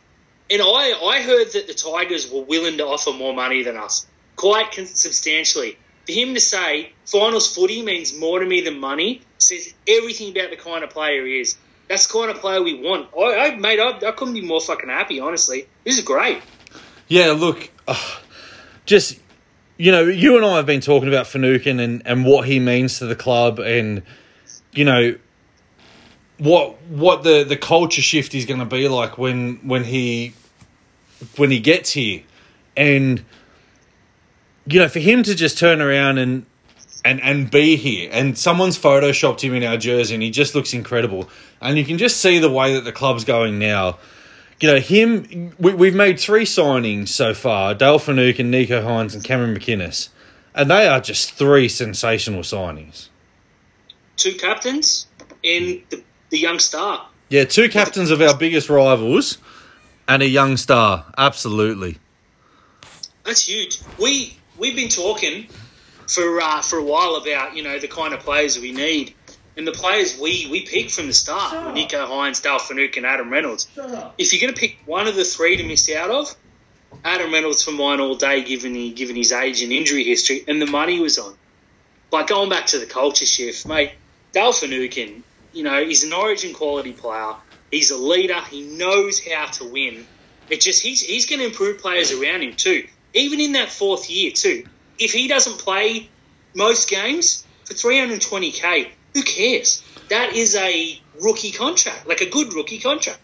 And 0.49 0.61
I 0.61 0.91
I 1.01 1.21
heard 1.21 1.53
that 1.53 1.67
the 1.67 1.73
Tigers 1.73 2.29
were 2.29 2.41
willing 2.41 2.77
to 2.79 2.85
offer 2.85 3.11
more 3.13 3.33
money 3.33 3.63
than 3.63 3.77
us, 3.77 4.05
quite 4.35 4.73
substantially. 4.73 5.77
For 6.11 6.19
him 6.19 6.33
to 6.33 6.41
say 6.41 6.91
finals 7.05 7.55
footy 7.55 7.83
means 7.83 8.17
more 8.17 8.39
to 8.39 8.45
me 8.45 8.61
than 8.61 8.79
money 8.79 9.21
says 9.37 9.73
everything 9.87 10.37
about 10.37 10.49
the 10.49 10.57
kind 10.57 10.83
of 10.83 10.89
player 10.89 11.25
he 11.25 11.39
is. 11.39 11.55
That's 11.87 12.07
the 12.07 12.13
kind 12.13 12.31
of 12.31 12.37
player 12.41 12.61
we 12.61 12.73
want. 12.73 13.09
I, 13.17 13.51
I 13.51 13.55
mate, 13.55 13.79
I, 13.79 13.97
I 14.05 14.11
couldn't 14.11 14.33
be 14.33 14.41
more 14.41 14.59
fucking 14.59 14.89
happy. 14.89 15.21
Honestly, 15.21 15.67
this 15.85 15.97
is 15.97 16.03
great. 16.03 16.41
Yeah, 17.07 17.31
look, 17.31 17.69
uh, 17.87 17.95
just 18.85 19.19
you 19.77 19.91
know, 19.93 20.03
you 20.03 20.35
and 20.35 20.45
I 20.45 20.57
have 20.57 20.65
been 20.65 20.81
talking 20.81 21.07
about 21.07 21.27
Finucane 21.27 21.79
and 21.79 22.01
and 22.05 22.25
what 22.25 22.45
he 22.45 22.59
means 22.59 22.99
to 22.99 23.05
the 23.05 23.15
club, 23.15 23.59
and 23.59 24.03
you 24.73 24.83
know 24.83 25.15
what 26.39 26.81
what 26.89 27.23
the 27.23 27.45
the 27.45 27.57
culture 27.57 28.01
shift 28.01 28.35
is 28.35 28.45
going 28.45 28.59
to 28.59 28.65
be 28.65 28.89
like 28.89 29.17
when 29.17 29.65
when 29.65 29.85
he 29.85 30.33
when 31.37 31.51
he 31.51 31.59
gets 31.59 31.91
here, 31.91 32.23
and 32.75 33.23
you 34.65 34.79
know, 34.79 34.87
for 34.87 34.99
him 34.99 35.23
to 35.23 35.35
just 35.35 35.57
turn 35.57 35.81
around 35.81 36.17
and 36.17 36.45
and 37.03 37.21
and 37.21 37.49
be 37.49 37.75
here, 37.75 38.09
and 38.11 38.37
someone's 38.37 38.77
photoshopped 38.77 39.41
him 39.41 39.53
in 39.53 39.63
our 39.63 39.77
jersey, 39.77 40.13
and 40.13 40.23
he 40.23 40.29
just 40.29 40.55
looks 40.55 40.73
incredible, 40.73 41.29
and 41.61 41.77
you 41.77 41.85
can 41.85 41.97
just 41.97 42.17
see 42.17 42.39
the 42.39 42.51
way 42.51 42.73
that 42.73 42.83
the 42.83 42.91
club's 42.91 43.23
going 43.23 43.59
now. 43.59 43.97
You 44.59 44.73
know, 44.73 44.79
him. 44.79 45.53
We, 45.57 45.73
we've 45.73 45.95
made 45.95 46.19
three 46.19 46.45
signings 46.45 47.09
so 47.09 47.33
far: 47.33 47.73
Dale 47.73 47.99
Finucane, 47.99 48.51
Nicho 48.51 48.83
Hynes, 48.83 49.15
and 49.15 49.23
Cameron 49.23 49.55
McInnes, 49.55 50.09
and 50.53 50.69
they 50.69 50.87
are 50.87 50.99
just 50.99 51.33
three 51.33 51.67
sensational 51.67 52.41
signings. 52.41 53.09
Two 54.17 54.33
captains 54.33 55.07
and 55.43 55.81
the 55.89 56.03
the 56.29 56.37
young 56.37 56.59
star. 56.59 57.07
Yeah, 57.29 57.45
two 57.45 57.69
captains 57.69 58.11
of 58.11 58.21
our 58.21 58.35
biggest 58.35 58.69
rivals 58.69 59.37
and 60.07 60.21
a 60.21 60.27
young 60.27 60.57
star. 60.57 61.05
Absolutely. 61.17 61.97
That's 63.23 63.47
huge. 63.47 63.79
We 63.99 64.37
we've 64.61 64.75
been 64.75 64.89
talking 64.89 65.47
for 66.07 66.39
uh, 66.39 66.61
for 66.61 66.77
a 66.77 66.83
while 66.83 67.15
about 67.15 67.57
you 67.57 67.63
know 67.63 67.79
the 67.79 67.87
kind 67.89 68.13
of 68.13 68.21
players 68.21 68.57
we 68.57 68.71
need, 68.71 69.13
and 69.57 69.67
the 69.67 69.73
players 69.73 70.17
we 70.17 70.47
we 70.49 70.65
picked 70.65 70.91
from 70.91 71.07
the 71.07 71.13
start: 71.13 71.51
Shut 71.51 71.75
Nicho 71.75 72.07
Hynes, 72.07 72.41
Dale 72.41 72.59
Finucane, 72.59 73.03
and 73.03 73.11
Adam 73.13 73.29
Reynolds. 73.29 73.67
If 74.17 74.31
you're 74.31 74.41
going 74.41 74.53
to 74.53 74.59
pick 74.59 74.77
one 74.85 75.07
of 75.07 75.15
the 75.15 75.25
three 75.25 75.57
to 75.57 75.63
miss 75.63 75.91
out 75.91 76.11
of, 76.11 76.33
Adam 77.03 77.33
Reynolds 77.33 77.63
for 77.63 77.71
mine 77.71 77.99
all 77.99 78.15
day, 78.15 78.43
given 78.43 78.71
the 78.71 78.91
given 78.91 79.17
his 79.17 79.33
age 79.33 79.61
and 79.63 79.73
injury 79.73 80.05
history, 80.05 80.45
and 80.47 80.61
the 80.61 80.67
money 80.67 80.99
was 80.99 81.17
on. 81.17 81.35
But 82.11 82.27
going 82.27 82.49
back 82.49 82.67
to 82.67 82.79
the 82.79 82.85
culture 82.85 83.25
shift, 83.25 83.67
mate, 83.67 83.93
Dale 84.31 84.53
Finucane, 84.53 85.23
you 85.53 85.63
know, 85.63 85.83
he's 85.83 86.03
an 86.03 86.13
Origin 86.13 86.53
quality 86.53 86.91
player. 86.91 87.33
He's 87.71 87.89
a 87.89 87.97
leader. 87.97 88.39
He 88.49 88.63
knows 88.63 89.25
how 89.25 89.45
to 89.45 89.65
win. 89.65 90.05
It 90.49 90.59
just 90.59 90.83
he's 90.83 91.01
he's 91.01 91.25
going 91.25 91.39
to 91.39 91.45
improve 91.45 91.79
players 91.79 92.11
around 92.11 92.41
him 92.43 92.53
too. 92.55 92.85
Even 93.13 93.39
in 93.39 93.53
that 93.53 93.69
fourth 93.69 94.09
year 94.09 94.31
too. 94.31 94.65
If 94.99 95.11
he 95.11 95.27
doesn't 95.27 95.57
play 95.57 96.09
most 96.55 96.89
games 96.89 97.45
for 97.65 97.73
320k, 97.73 98.89
who 99.13 99.23
cares? 99.23 99.83
That 100.09 100.35
is 100.35 100.55
a 100.55 100.99
rookie 101.21 101.51
contract, 101.51 102.07
like 102.07 102.21
a 102.21 102.29
good 102.29 102.53
rookie 102.53 102.79
contract. 102.79 103.19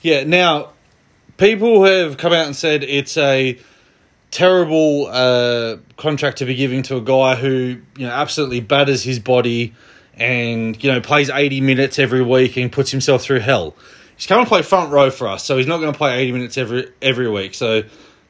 Yeah. 0.00 0.24
Now, 0.24 0.70
people 1.36 1.84
have 1.84 2.16
come 2.16 2.32
out 2.32 2.46
and 2.46 2.56
said 2.56 2.82
it's 2.82 3.16
a 3.16 3.58
terrible 4.30 5.06
uh, 5.10 5.76
contract 5.96 6.38
to 6.38 6.44
be 6.44 6.54
giving 6.54 6.82
to 6.82 6.96
a 6.96 7.00
guy 7.00 7.36
who 7.36 7.80
you 7.96 8.06
know 8.06 8.12
absolutely 8.12 8.60
batters 8.60 9.04
his 9.04 9.20
body 9.20 9.72
and 10.14 10.82
you 10.82 10.90
know 10.90 11.00
plays 11.00 11.30
80 11.30 11.60
minutes 11.60 11.98
every 11.98 12.22
week 12.22 12.56
and 12.56 12.70
puts 12.72 12.90
himself 12.90 13.22
through 13.22 13.40
hell. 13.40 13.74
He's 14.16 14.26
coming 14.26 14.44
to 14.44 14.48
play 14.48 14.62
front 14.62 14.92
row 14.92 15.10
for 15.10 15.28
us, 15.28 15.44
so 15.44 15.56
he's 15.56 15.66
not 15.66 15.78
going 15.78 15.92
to 15.92 15.98
play 15.98 16.20
80 16.20 16.32
minutes 16.32 16.58
every 16.58 16.90
every 17.00 17.28
week. 17.28 17.54
So 17.54 17.82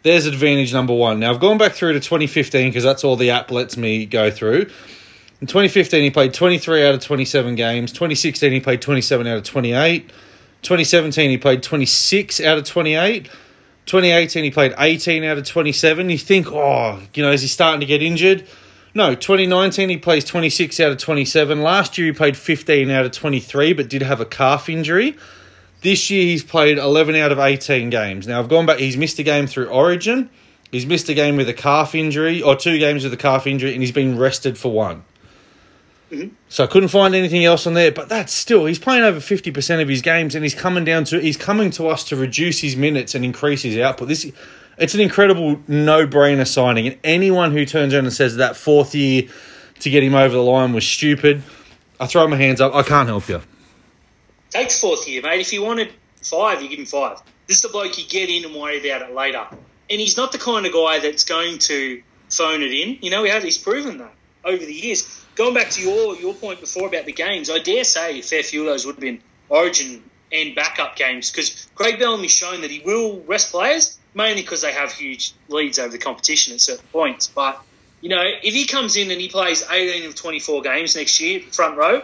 there's 0.05 0.27
advantage 0.27 0.73
number 0.73 0.95
one. 0.95 1.19
Now 1.19 1.33
I've 1.33 1.41
gone 1.41 1.59
back 1.59 1.73
through 1.73 1.95
to 1.95 2.01
2015 2.01 2.69
because 2.69 2.85
that's 2.85 3.03
all 3.03 3.17
the 3.17 3.31
app 3.31 3.51
lets 3.51 3.77
me 3.77 4.07
go 4.07 4.31
through. 4.31 4.71
In 5.41 5.49
2015, 5.49 6.03
he 6.03 6.11
played 6.11 6.33
23 6.33 6.87
out 6.87 6.95
of 6.95 7.01
27 7.01 7.55
games. 7.57 7.91
2016, 7.91 8.53
he 8.53 8.61
played 8.61 8.81
27 8.81 9.27
out 9.27 9.39
of 9.39 9.43
28. 9.43 10.09
2017, 10.63 11.31
he 11.31 11.39
played 11.39 11.63
26 11.63 12.41
out 12.41 12.59
of 12.59 12.65
28. 12.65 13.25
2018, 13.87 14.45
he 14.45 14.51
played 14.51 14.75
18 14.79 15.25
out 15.25 15.39
of 15.39 15.45
27. 15.45 16.11
You 16.11 16.19
think, 16.19 16.47
oh, 16.53 17.01
you 17.15 17.23
know, 17.23 17.33
is 17.33 17.43
he 17.43 17.49
starting 17.49 17.81
to 17.81 17.87
get 17.87 18.03
injured? 18.03 18.47
No, 18.95 19.15
2019 19.15 19.89
he 19.89 19.97
plays 19.97 20.25
26 20.25 20.79
out 20.81 20.93
of 20.93 20.99
27. 20.99 21.63
Last 21.63 21.99
year 21.99 22.07
he 22.07 22.13
played 22.13 22.37
15 22.37 22.91
out 22.91 23.05
of 23.05 23.13
23, 23.13 23.73
but 23.73 23.89
did 23.89 24.03
have 24.03 24.21
a 24.21 24.27
calf 24.27 24.69
injury. 24.69 25.17
This 25.85 26.09
year 26.09 26.25
he's 26.25 26.43
played 26.43 26.79
11 26.79 27.15
out 27.15 27.31
of 27.31 27.39
18 27.39 27.91
games. 27.91 28.27
Now 28.27 28.39
I've 28.41 28.49
gone 28.49 28.65
back, 28.65 28.79
he's 28.79 28.97
missed 28.97 29.19
a 29.19 29.23
game 29.23 29.47
through 29.47 29.67
Origin. 29.67 30.31
He's 30.73 30.87
missed 30.87 31.11
a 31.11 31.15
game 31.15 31.37
with 31.37 31.47
a 31.47 31.53
calf 31.53 31.95
injury, 31.95 32.41
or 32.41 32.57
two 32.57 32.79
games 32.79 33.05
with 33.05 33.13
a 33.13 33.19
calf 33.19 33.47
injury, 33.47 33.75
and 33.75 33.83
he's 33.83 33.93
been 33.93 34.19
rested 34.19 34.57
for 34.57 34.73
one. 34.73 35.05
Mm-hmm. 36.11 36.35
So 36.49 36.65
I 36.65 36.67
couldn't 36.69 36.89
find 36.89 37.15
anything 37.15 37.45
else 37.45 37.67
on 37.67 37.75
there, 37.75 37.93
but 37.93 38.09
that's 38.09 38.33
still 38.33 38.65
he's 38.65 38.79
playing 38.79 39.05
over 39.05 39.21
fifty 39.21 39.51
percent 39.51 39.83
of 39.83 39.89
his 39.89 40.01
games, 40.01 40.35
and 40.35 40.43
he's 40.43 40.55
coming 40.55 40.85
down 40.85 41.05
to 41.05 41.21
he's 41.21 41.37
coming 41.37 41.71
to 41.73 41.89
us 41.89 42.03
to 42.05 42.17
reduce 42.17 42.61
his 42.61 42.77
minutes 42.77 43.15
and 43.15 43.23
increase 43.23 43.63
his 43.63 43.77
output. 43.77 44.09
This 44.09 44.33
it's 44.79 44.95
an 44.95 45.01
incredible 45.01 45.61
no-brainer 45.69 46.47
signing, 46.47 46.87
and 46.87 46.99
anyone 47.05 47.53
who 47.53 47.67
turns 47.67 47.93
around 47.93 48.07
and 48.07 48.13
says 48.13 48.37
that 48.37 48.57
fourth 48.57 48.95
year 48.95 49.29
to 49.81 49.91
get 49.91 50.03
him 50.03 50.15
over 50.15 50.35
the 50.35 50.43
line 50.43 50.73
was 50.73 50.87
stupid, 50.87 51.43
I 52.01 52.07
throw 52.07 52.27
my 52.27 52.37
hands 52.37 52.63
up. 52.63 52.75
I 52.75 52.83
can't 52.83 53.07
help 53.07 53.29
you. 53.29 53.43
Takes 54.55 54.81
fourth 54.81 55.09
year, 55.09 55.21
mate. 55.21 55.41
If 55.41 55.53
you 55.53 55.65
wanted 55.65 55.93
five, 56.23 56.63
you 56.63 56.69
give 56.69 56.79
him 56.79 56.87
five. 56.87 57.21
This 57.49 57.57
is 57.57 57.63
the 57.63 57.71
bloke 57.71 57.99
you 57.99 58.05
get 58.09 58.31
in 58.31 58.45
and 58.45 58.55
worry 58.55 58.89
about 58.89 59.11
it 59.11 59.13
later. 59.13 59.45
And 59.51 60.01
he's 60.01 60.17
not 60.17 60.31
the 60.31 60.39
kind 60.39 60.65
of 60.65 60.73
guy 60.73 61.01
that's 61.01 61.25
going 61.25 61.59
to 61.59 62.01
phone 62.31 62.63
it 62.63 62.71
in. 62.71 62.99
You 63.03 63.11
know, 63.11 63.25
he 63.25 63.31
has, 63.31 63.43
he's 63.43 63.59
proven 63.59 63.99
that 63.99 64.15
over 64.45 64.65
the 64.65 64.73
years. 64.73 65.27
Going 65.35 65.55
back 65.55 65.71
to 65.71 65.83
your 65.83 66.15
your 66.15 66.35
point 66.35 66.61
before 66.61 66.87
about 66.87 67.05
the 67.05 67.13
games, 67.13 67.51
I 67.51 67.59
dare 67.59 67.83
say 67.83 68.21
a 68.21 68.23
fair 68.23 68.45
few 68.45 68.61
of 68.61 68.67
those 68.67 68.87
would 68.87 68.95
have 68.95 69.01
been 69.01 69.21
Origin 69.49 70.05
and 70.31 70.55
backup 70.55 70.95
games 70.95 71.33
because 71.33 71.67
Craig 71.75 71.99
Bellamy's 71.99 72.31
shown 72.31 72.61
that 72.61 72.71
he 72.71 72.79
will 72.79 73.23
rest 73.23 73.51
players 73.51 73.99
mainly 74.15 74.43
because 74.43 74.63
they 74.63 74.73
have 74.73 74.93
huge 74.93 75.33
leads 75.49 75.81
over 75.81 75.91
the 75.91 75.99
competition 75.99 76.55
at 76.55 76.61
certain 76.61 76.87
points. 76.93 77.27
But 77.27 77.61
you 78.01 78.09
know, 78.09 78.23
if 78.23 78.55
he 78.55 78.67
comes 78.67 78.97
in 78.97 79.11
and 79.11 79.21
he 79.21 79.29
plays 79.29 79.69
18 79.69 80.07
of 80.07 80.15
24 80.15 80.63
games 80.63 80.95
next 80.95 81.19
year, 81.21 81.41
front 81.41 81.77
row, 81.77 82.03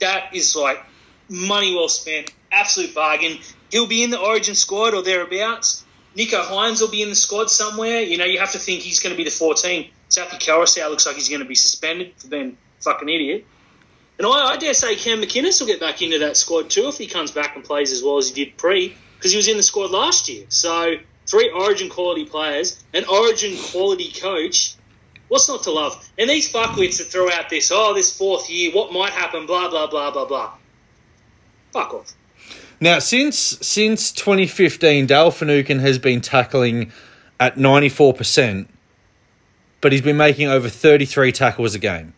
that 0.00 0.34
is 0.34 0.56
like 0.56 0.82
money 1.28 1.74
well 1.74 1.88
spent, 1.88 2.32
absolute 2.50 2.94
bargain. 2.94 3.38
He'll 3.70 3.86
be 3.86 4.02
in 4.02 4.10
the 4.10 4.20
Origin 4.20 4.54
squad 4.54 4.94
or 4.94 5.02
thereabouts. 5.02 5.84
Nicho 6.16 6.42
Hynes 6.42 6.80
will 6.80 6.88
be 6.88 7.02
in 7.02 7.10
the 7.10 7.14
squad 7.14 7.50
somewhere. 7.50 8.00
You 8.00 8.16
know, 8.16 8.24
you 8.24 8.38
have 8.38 8.52
to 8.52 8.58
think 8.58 8.80
he's 8.80 9.00
going 9.00 9.12
to 9.12 9.16
be 9.16 9.24
the 9.24 9.30
14. 9.30 9.90
Zaki 10.10 10.36
Koroisau 10.38 10.88
looks 10.88 11.06
like 11.06 11.16
he's 11.16 11.28
going 11.28 11.42
to 11.42 11.46
be 11.46 11.54
suspended 11.54 12.12
for 12.16 12.28
being 12.28 12.56
a 12.78 12.82
fucking 12.82 13.08
idiot. 13.08 13.46
And 14.18 14.26
I, 14.26 14.30
I 14.30 14.56
dare 14.56 14.72
say 14.72 14.96
Cam 14.96 15.20
McInnes 15.20 15.60
will 15.60 15.66
get 15.66 15.80
back 15.80 16.00
into 16.00 16.20
that 16.20 16.36
squad 16.36 16.70
too 16.70 16.88
if 16.88 16.96
he 16.96 17.06
comes 17.06 17.32
back 17.32 17.54
and 17.54 17.64
plays 17.64 17.92
as 17.92 18.02
well 18.02 18.16
as 18.16 18.28
he 18.28 18.44
did 18.44 18.56
pre, 18.56 18.96
because 19.16 19.30
he 19.30 19.36
was 19.36 19.48
in 19.48 19.56
the 19.56 19.62
squad 19.62 19.90
last 19.90 20.28
year. 20.28 20.46
So 20.48 20.94
three 21.26 21.50
Origin 21.50 21.90
quality 21.90 22.24
players, 22.24 22.82
an 22.94 23.04
Origin 23.04 23.56
quality 23.70 24.10
coach. 24.10 24.74
What's 25.28 25.48
not 25.48 25.64
to 25.64 25.72
love? 25.72 26.08
And 26.16 26.30
these 26.30 26.50
fuckwits 26.50 26.98
that 26.98 27.04
throw 27.04 27.30
out 27.30 27.50
this, 27.50 27.70
oh, 27.74 27.94
this 27.94 28.16
fourth 28.16 28.48
year, 28.48 28.70
what 28.72 28.92
might 28.92 29.12
happen, 29.12 29.44
blah 29.44 29.68
blah 29.68 29.88
blah 29.88 30.12
blah 30.12 30.24
blah. 30.24 30.52
Fuck 31.76 31.92
off. 31.92 32.14
Now, 32.80 33.00
since 33.00 33.36
since 33.36 34.10
2015, 34.12 35.04
Dale 35.04 35.30
Finucane 35.30 35.80
has 35.80 35.98
been 35.98 36.22
tackling 36.22 36.90
at 37.38 37.56
94%, 37.56 38.66
but 39.82 39.92
he's 39.92 40.00
been 40.00 40.16
making 40.16 40.48
over 40.48 40.70
33 40.70 41.32
tackles 41.32 41.74
a 41.74 41.78
game. 41.78 42.14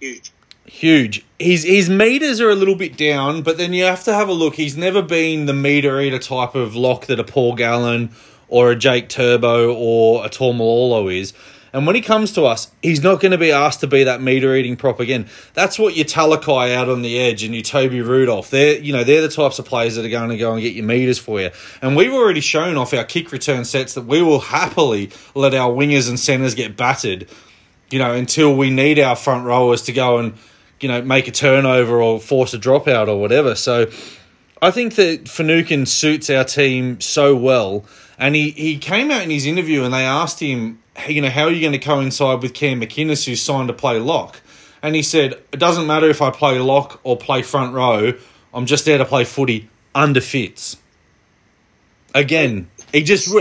Huge. 0.00 0.32
Huge. 0.66 1.24
His 1.38 1.64
his 1.64 1.88
meters 1.88 2.42
are 2.42 2.50
a 2.50 2.54
little 2.54 2.74
bit 2.74 2.98
down, 2.98 3.40
but 3.40 3.56
then 3.56 3.72
you 3.72 3.84
have 3.84 4.04
to 4.04 4.12
have 4.12 4.28
a 4.28 4.34
look. 4.34 4.56
He's 4.56 4.76
never 4.76 5.00
been 5.00 5.46
the 5.46 5.54
meter 5.54 5.98
eater 5.98 6.18
type 6.18 6.54
of 6.54 6.76
lock 6.76 7.06
that 7.06 7.18
a 7.18 7.24
Paul 7.24 7.54
Gallen 7.54 8.10
or 8.48 8.70
a 8.70 8.76
Jake 8.76 9.08
Turbo 9.08 9.74
or 9.74 10.26
a 10.26 10.28
Taumalolo 10.28 11.10
is. 11.10 11.32
And 11.74 11.88
when 11.88 11.96
he 11.96 12.02
comes 12.02 12.30
to 12.34 12.44
us, 12.44 12.70
he's 12.82 13.02
not 13.02 13.20
going 13.20 13.32
to 13.32 13.38
be 13.38 13.50
asked 13.50 13.80
to 13.80 13.88
be 13.88 14.04
that 14.04 14.22
meter 14.22 14.54
eating 14.54 14.76
prop 14.76 15.00
again. 15.00 15.26
That's 15.54 15.76
what 15.76 15.96
your 15.96 16.04
Talakai 16.04 16.72
out 16.72 16.88
on 16.88 17.02
the 17.02 17.18
edge 17.18 17.42
and 17.42 17.52
your 17.52 17.64
Toby 17.64 18.00
Rudolf. 18.00 18.48
They're 18.48 18.78
you 18.78 18.92
know 18.92 19.02
they're 19.02 19.20
the 19.20 19.28
types 19.28 19.58
of 19.58 19.64
players 19.66 19.96
that 19.96 20.04
are 20.04 20.08
going 20.08 20.30
to 20.30 20.36
go 20.36 20.52
and 20.52 20.62
get 20.62 20.74
your 20.74 20.84
meters 20.84 21.18
for 21.18 21.40
you. 21.40 21.50
And 21.82 21.96
we've 21.96 22.12
already 22.12 22.40
shown 22.40 22.76
off 22.76 22.94
our 22.94 23.02
kick 23.02 23.32
return 23.32 23.64
sets 23.64 23.94
that 23.94 24.06
we 24.06 24.22
will 24.22 24.38
happily 24.38 25.10
let 25.34 25.52
our 25.52 25.70
wingers 25.70 26.08
and 26.08 26.18
centers 26.18 26.54
get 26.54 26.76
battered. 26.76 27.28
You 27.90 27.98
know 27.98 28.12
until 28.14 28.56
we 28.56 28.70
need 28.70 29.00
our 29.00 29.16
front 29.16 29.44
rowers 29.44 29.82
to 29.82 29.92
go 29.92 30.18
and 30.18 30.34
you 30.78 30.86
know 30.86 31.02
make 31.02 31.26
a 31.26 31.32
turnover 31.32 32.00
or 32.00 32.20
force 32.20 32.54
a 32.54 32.58
dropout 32.58 33.08
or 33.08 33.20
whatever. 33.20 33.56
So 33.56 33.90
I 34.62 34.70
think 34.70 34.94
that 34.94 35.28
Finucane 35.28 35.86
suits 35.86 36.30
our 36.30 36.44
team 36.44 37.00
so 37.00 37.34
well. 37.34 37.84
And 38.16 38.36
he, 38.36 38.50
he 38.50 38.78
came 38.78 39.10
out 39.10 39.22
in 39.22 39.30
his 39.30 39.44
interview 39.44 39.82
and 39.82 39.92
they 39.92 40.04
asked 40.04 40.38
him, 40.38 40.78
you 41.08 41.20
know, 41.20 41.30
how 41.30 41.44
are 41.44 41.50
you 41.50 41.60
going 41.60 41.72
to 41.72 41.78
coincide 41.78 42.42
with 42.42 42.54
Cam 42.54 42.80
McInnes 42.80 43.24
who's 43.26 43.42
signed 43.42 43.68
to 43.68 43.74
play 43.74 43.98
lock? 43.98 44.40
And 44.82 44.94
he 44.94 45.02
said, 45.02 45.32
it 45.52 45.58
doesn't 45.58 45.86
matter 45.86 46.08
if 46.08 46.20
I 46.20 46.30
play 46.30 46.58
lock 46.58 47.00
or 47.04 47.16
play 47.16 47.42
front 47.42 47.74
row, 47.74 48.12
I'm 48.52 48.66
just 48.66 48.84
there 48.84 48.98
to 48.98 49.04
play 49.04 49.24
footy 49.24 49.68
under 49.94 50.20
Fitz. 50.20 50.76
Again, 52.14 52.70
he 52.92 53.02
just, 53.02 53.32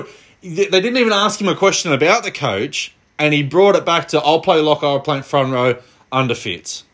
they 0.41 0.65
didn't 0.65 0.97
even 0.97 1.13
ask 1.13 1.39
him 1.39 1.47
a 1.47 1.55
question 1.55 1.91
about 1.91 2.23
the 2.23 2.31
coach 2.31 2.95
and 3.19 3.33
he 3.33 3.43
brought 3.43 3.75
it 3.75 3.85
back 3.85 4.07
to, 4.09 4.19
I'll 4.19 4.39
play 4.39 4.59
lock, 4.59 4.83
I'll 4.83 4.99
play 4.99 5.21
front 5.21 5.53
row 5.53 5.79
under 6.11 6.33
Fitz. 6.33 6.85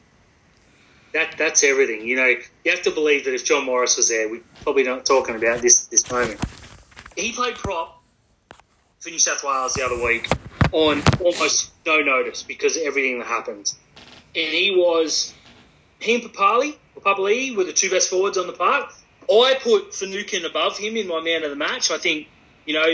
That, 1.13 1.35
that's 1.37 1.63
everything. 1.63 2.05
You 2.05 2.17
know, 2.17 2.25
you 2.25 2.71
have 2.71 2.81
to 2.83 2.91
believe 2.91 3.25
that 3.25 3.33
if 3.33 3.45
John 3.45 3.65
Morris 3.65 3.97
was 3.97 4.09
there, 4.09 4.29
we're 4.29 4.41
probably 4.63 4.83
not 4.83 5.05
talking 5.05 5.35
about 5.35 5.61
this 5.61 5.85
at 5.85 5.91
this 5.91 6.11
moment. 6.11 6.39
He 7.15 7.31
played 7.31 7.55
prop 7.55 8.03
for 8.99 9.09
New 9.09 9.19
South 9.19 9.43
Wales 9.43 9.73
the 9.73 9.83
other 9.83 10.03
week 10.03 10.27
on 10.71 11.01
almost 11.19 11.71
no 11.85 11.99
notice 12.01 12.43
because 12.43 12.75
of 12.77 12.83
everything 12.83 13.19
that 13.19 13.27
happened. 13.27 13.73
And 14.35 14.47
he 14.53 14.71
was, 14.75 15.33
he 15.99 16.15
and 16.15 16.23
Papalii, 16.23 16.75
or 16.95 17.01
Papalii, 17.01 17.55
were 17.55 17.63
the 17.63 17.73
two 17.73 17.89
best 17.89 18.09
forwards 18.09 18.37
on 18.37 18.47
the 18.47 18.53
park. 18.53 18.93
I 19.31 19.55
put 19.61 19.93
Finucane 19.93 20.45
above 20.45 20.77
him 20.77 20.95
in 20.97 21.07
my 21.07 21.21
man 21.21 21.43
of 21.43 21.49
the 21.51 21.55
match. 21.55 21.91
I 21.91 21.97
think, 21.97 22.27
you 22.65 22.73
know, 22.73 22.85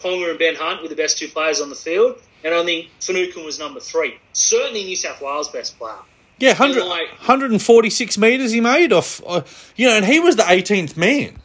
Ponga 0.00 0.30
and 0.30 0.38
Ben 0.38 0.54
Hunt 0.54 0.82
were 0.82 0.88
the 0.88 0.96
best 0.96 1.18
two 1.18 1.28
players 1.28 1.60
on 1.60 1.68
the 1.68 1.74
field. 1.74 2.20
And 2.44 2.54
I 2.54 2.64
think 2.64 2.88
Finucane 3.00 3.44
was 3.44 3.58
number 3.58 3.80
three. 3.80 4.18
Certainly 4.32 4.84
New 4.84 4.96
South 4.96 5.20
Wales' 5.20 5.48
best 5.48 5.78
player. 5.78 5.94
Yeah, 6.38 6.50
100, 6.50 6.84
like- 6.84 7.08
146 7.18 8.18
metres 8.18 8.50
he 8.52 8.60
made 8.60 8.92
off, 8.92 9.22
uh, 9.26 9.42
you 9.76 9.86
know, 9.86 9.96
and 9.96 10.04
he 10.04 10.18
was 10.18 10.36
the 10.36 10.42
18th 10.42 10.96
man. 10.96 11.38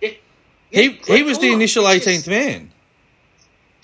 Yeah. 0.00 0.08
He, 0.08 0.18
Yeah, 0.70 0.80
he 0.82 0.88
great 0.90 1.24
was 1.26 1.38
the 1.40 1.52
initial 1.52 1.84
18th 1.84 2.26
man. 2.28 2.72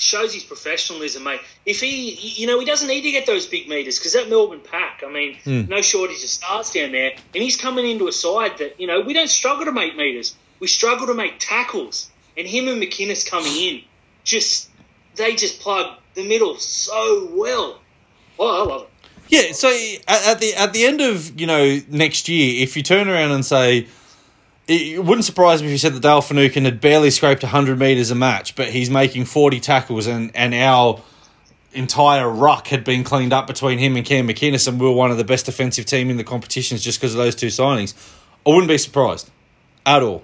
Shows 0.02 0.34
his 0.34 0.42
professionalism, 0.44 1.24
mate. 1.24 1.40
If 1.64 1.80
he, 1.80 2.10
you 2.14 2.46
know, 2.46 2.58
he 2.58 2.66
doesn't 2.66 2.88
need 2.88 3.02
to 3.02 3.10
get 3.10 3.26
those 3.26 3.46
big 3.46 3.68
meters 3.68 3.98
because 3.98 4.12
that 4.14 4.28
Melbourne 4.28 4.60
pack, 4.60 5.02
I 5.06 5.10
mean, 5.10 5.38
Hmm. 5.44 5.62
no 5.68 5.80
shortage 5.80 6.22
of 6.22 6.28
starts 6.30 6.72
down 6.72 6.92
there, 6.92 7.12
and 7.34 7.42
he's 7.42 7.56
coming 7.56 7.88
into 7.88 8.08
a 8.08 8.12
side 8.12 8.58
that 8.58 8.78
you 8.80 8.86
know 8.86 9.00
we 9.00 9.12
don't 9.12 9.30
struggle 9.30 9.64
to 9.64 9.72
make 9.72 9.96
meters, 9.96 10.34
we 10.60 10.66
struggle 10.66 11.06
to 11.06 11.14
make 11.14 11.34
tackles, 11.38 12.10
and 12.36 12.46
him 12.46 12.68
and 12.68 12.82
McInnes 12.82 13.28
coming 13.28 13.54
in, 13.56 13.82
just 14.24 14.68
they 15.16 15.34
just 15.34 15.60
plug 15.60 15.96
the 16.14 16.26
middle 16.26 16.56
so 16.56 17.28
well. 17.34 17.80
Oh, 18.38 18.62
I 18.62 18.66
love 18.66 18.82
it. 18.82 18.88
Yeah, 19.28 19.52
so 19.52 19.68
at 20.08 20.40
the 20.40 20.54
at 20.54 20.72
the 20.74 20.84
end 20.84 21.00
of 21.00 21.40
you 21.40 21.46
know 21.46 21.80
next 21.88 22.28
year, 22.28 22.62
if 22.62 22.76
you 22.76 22.82
turn 22.82 23.08
around 23.08 23.30
and 23.30 23.44
say, 23.46 23.86
it, 24.68 25.04
wouldn't 25.04 25.24
surprise 25.24 25.60
me 25.60 25.68
if 25.68 25.72
you 25.72 25.78
said 25.78 25.94
that 25.94 26.02
Dale 26.02 26.20
Finucane 26.20 26.64
had 26.64 26.80
barely 26.80 27.10
scraped 27.10 27.42
hundred 27.42 27.78
meters 27.78 28.10
a 28.10 28.14
match, 28.14 28.54
but 28.54 28.68
he's 28.68 28.90
making 28.90 29.24
forty 29.24 29.60
tackles, 29.60 30.06
and 30.06 30.30
and 30.34 30.54
our 30.54 31.02
entire 31.72 32.28
ruck 32.28 32.68
had 32.68 32.84
been 32.84 33.02
cleaned 33.02 33.32
up 33.32 33.46
between 33.46 33.78
him 33.78 33.96
and 33.96 34.04
Cam 34.04 34.28
McInnes, 34.28 34.68
and 34.68 34.80
we 34.80 34.86
were 34.86 34.92
one 34.92 35.10
of 35.10 35.16
the 35.16 35.24
best 35.24 35.46
defensive 35.46 35.86
team 35.86 36.10
in 36.10 36.16
the 36.16 36.24
competitions 36.24 36.82
just 36.82 37.00
because 37.00 37.14
of 37.14 37.18
those 37.18 37.34
two 37.34 37.48
signings. 37.48 37.94
I 38.46 38.50
wouldn't 38.50 38.68
be 38.68 38.78
surprised 38.78 39.30
at 39.86 40.02
all. 40.02 40.22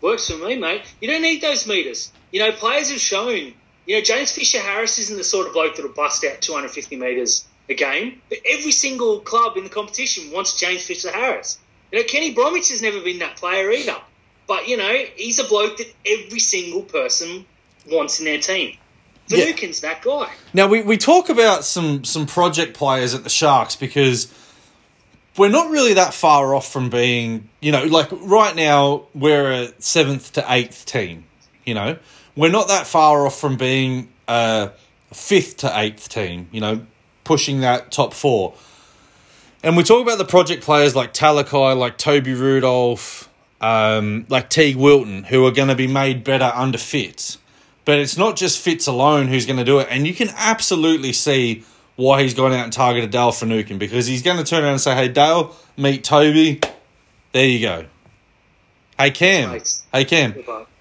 Works 0.00 0.30
for 0.30 0.36
me, 0.36 0.56
mate. 0.56 0.82
You 1.00 1.08
don't 1.08 1.22
need 1.22 1.40
those 1.40 1.66
meters. 1.66 2.12
You 2.30 2.40
know, 2.40 2.52
players 2.52 2.90
have 2.90 3.00
shown. 3.00 3.54
You 3.86 3.96
know, 3.96 4.00
James 4.02 4.30
Fisher 4.32 4.60
Harris 4.60 4.98
isn't 4.98 5.16
the 5.16 5.24
sort 5.24 5.46
of 5.46 5.54
bloke 5.54 5.76
that'll 5.76 5.92
bust 5.92 6.24
out 6.24 6.40
250 6.40 6.96
meters 6.96 7.46
a 7.68 7.74
game. 7.74 8.20
But 8.28 8.38
every 8.48 8.70
single 8.70 9.20
club 9.20 9.56
in 9.56 9.64
the 9.64 9.70
competition 9.70 10.30
wants 10.30 10.58
James 10.58 10.84
Fisher 10.84 11.10
Harris. 11.10 11.58
You 11.92 12.00
know, 12.00 12.04
Kenny 12.04 12.34
Bromwich 12.34 12.68
has 12.68 12.82
never 12.82 13.00
been 13.00 13.20
that 13.20 13.36
player 13.36 13.70
either. 13.70 13.96
But 14.46 14.68
you 14.68 14.76
know, 14.76 15.04
he's 15.16 15.38
a 15.38 15.44
bloke 15.44 15.76
that 15.76 15.92
every 16.06 16.40
single 16.40 16.82
person 16.82 17.44
wants 17.90 18.18
in 18.18 18.24
their 18.24 18.40
team. 18.40 18.76
Yeah. 19.28 19.52
That 19.82 20.00
guy. 20.02 20.32
Now 20.54 20.68
we, 20.68 20.82
we 20.82 20.96
talk 20.96 21.28
about 21.28 21.64
some 21.64 22.04
some 22.04 22.26
project 22.26 22.74
players 22.74 23.14
at 23.14 23.24
the 23.24 23.30
Sharks 23.30 23.76
because 23.76 24.32
we're 25.36 25.50
not 25.50 25.70
really 25.70 25.94
that 25.94 26.14
far 26.14 26.54
off 26.54 26.72
from 26.72 26.88
being, 26.88 27.48
you 27.60 27.70
know, 27.70 27.84
like 27.84 28.08
right 28.10 28.56
now 28.56 29.06
we're 29.14 29.52
a 29.52 29.72
seventh 29.80 30.32
to 30.32 30.44
eighth 30.48 30.86
team. 30.86 31.24
You 31.66 31.74
know, 31.74 31.98
we're 32.34 32.50
not 32.50 32.68
that 32.68 32.86
far 32.86 33.26
off 33.26 33.38
from 33.38 33.56
being 33.56 34.08
a 34.26 34.70
fifth 35.12 35.58
to 35.58 35.78
eighth 35.78 36.08
team. 36.08 36.48
You 36.50 36.62
know, 36.62 36.86
pushing 37.24 37.60
that 37.60 37.92
top 37.92 38.14
four. 38.14 38.54
And 39.62 39.76
we 39.76 39.82
talk 39.82 40.02
about 40.02 40.18
the 40.18 40.24
project 40.24 40.62
players 40.62 40.94
like 40.94 41.12
Talakai, 41.12 41.76
like 41.76 41.98
Toby 41.98 42.32
Rudolf, 42.34 43.28
um, 43.60 44.24
like 44.28 44.50
Teague 44.50 44.76
Wilton, 44.76 45.24
who 45.24 45.44
are 45.46 45.50
going 45.50 45.68
to 45.68 45.74
be 45.74 45.88
made 45.88 46.22
better 46.22 46.50
under 46.54 46.78
Fitz. 46.78 47.38
But 47.84 47.98
it's 47.98 48.16
not 48.16 48.36
just 48.36 48.60
Fitz 48.60 48.86
alone 48.86 49.28
who's 49.28 49.46
going 49.46 49.58
to 49.58 49.64
do 49.64 49.80
it. 49.80 49.88
And 49.90 50.06
you 50.06 50.14
can 50.14 50.28
absolutely 50.36 51.12
see 51.12 51.64
why 51.96 52.22
he's 52.22 52.34
gone 52.34 52.52
out 52.52 52.64
and 52.64 52.72
targeted 52.72 53.10
Dale 53.10 53.32
Finucane 53.32 53.78
because 53.78 54.06
he's 54.06 54.22
going 54.22 54.36
to 54.36 54.44
turn 54.44 54.62
around 54.62 54.72
and 54.72 54.80
say, 54.80 54.94
hey, 54.94 55.08
Dale, 55.08 55.56
meet 55.76 56.04
Toby. 56.04 56.60
There 57.32 57.46
you 57.46 57.60
go. 57.60 57.86
Hey, 58.96 59.10
Cam. 59.10 59.50
Right. 59.50 59.82
Hey, 59.92 60.04
Cam. 60.04 60.34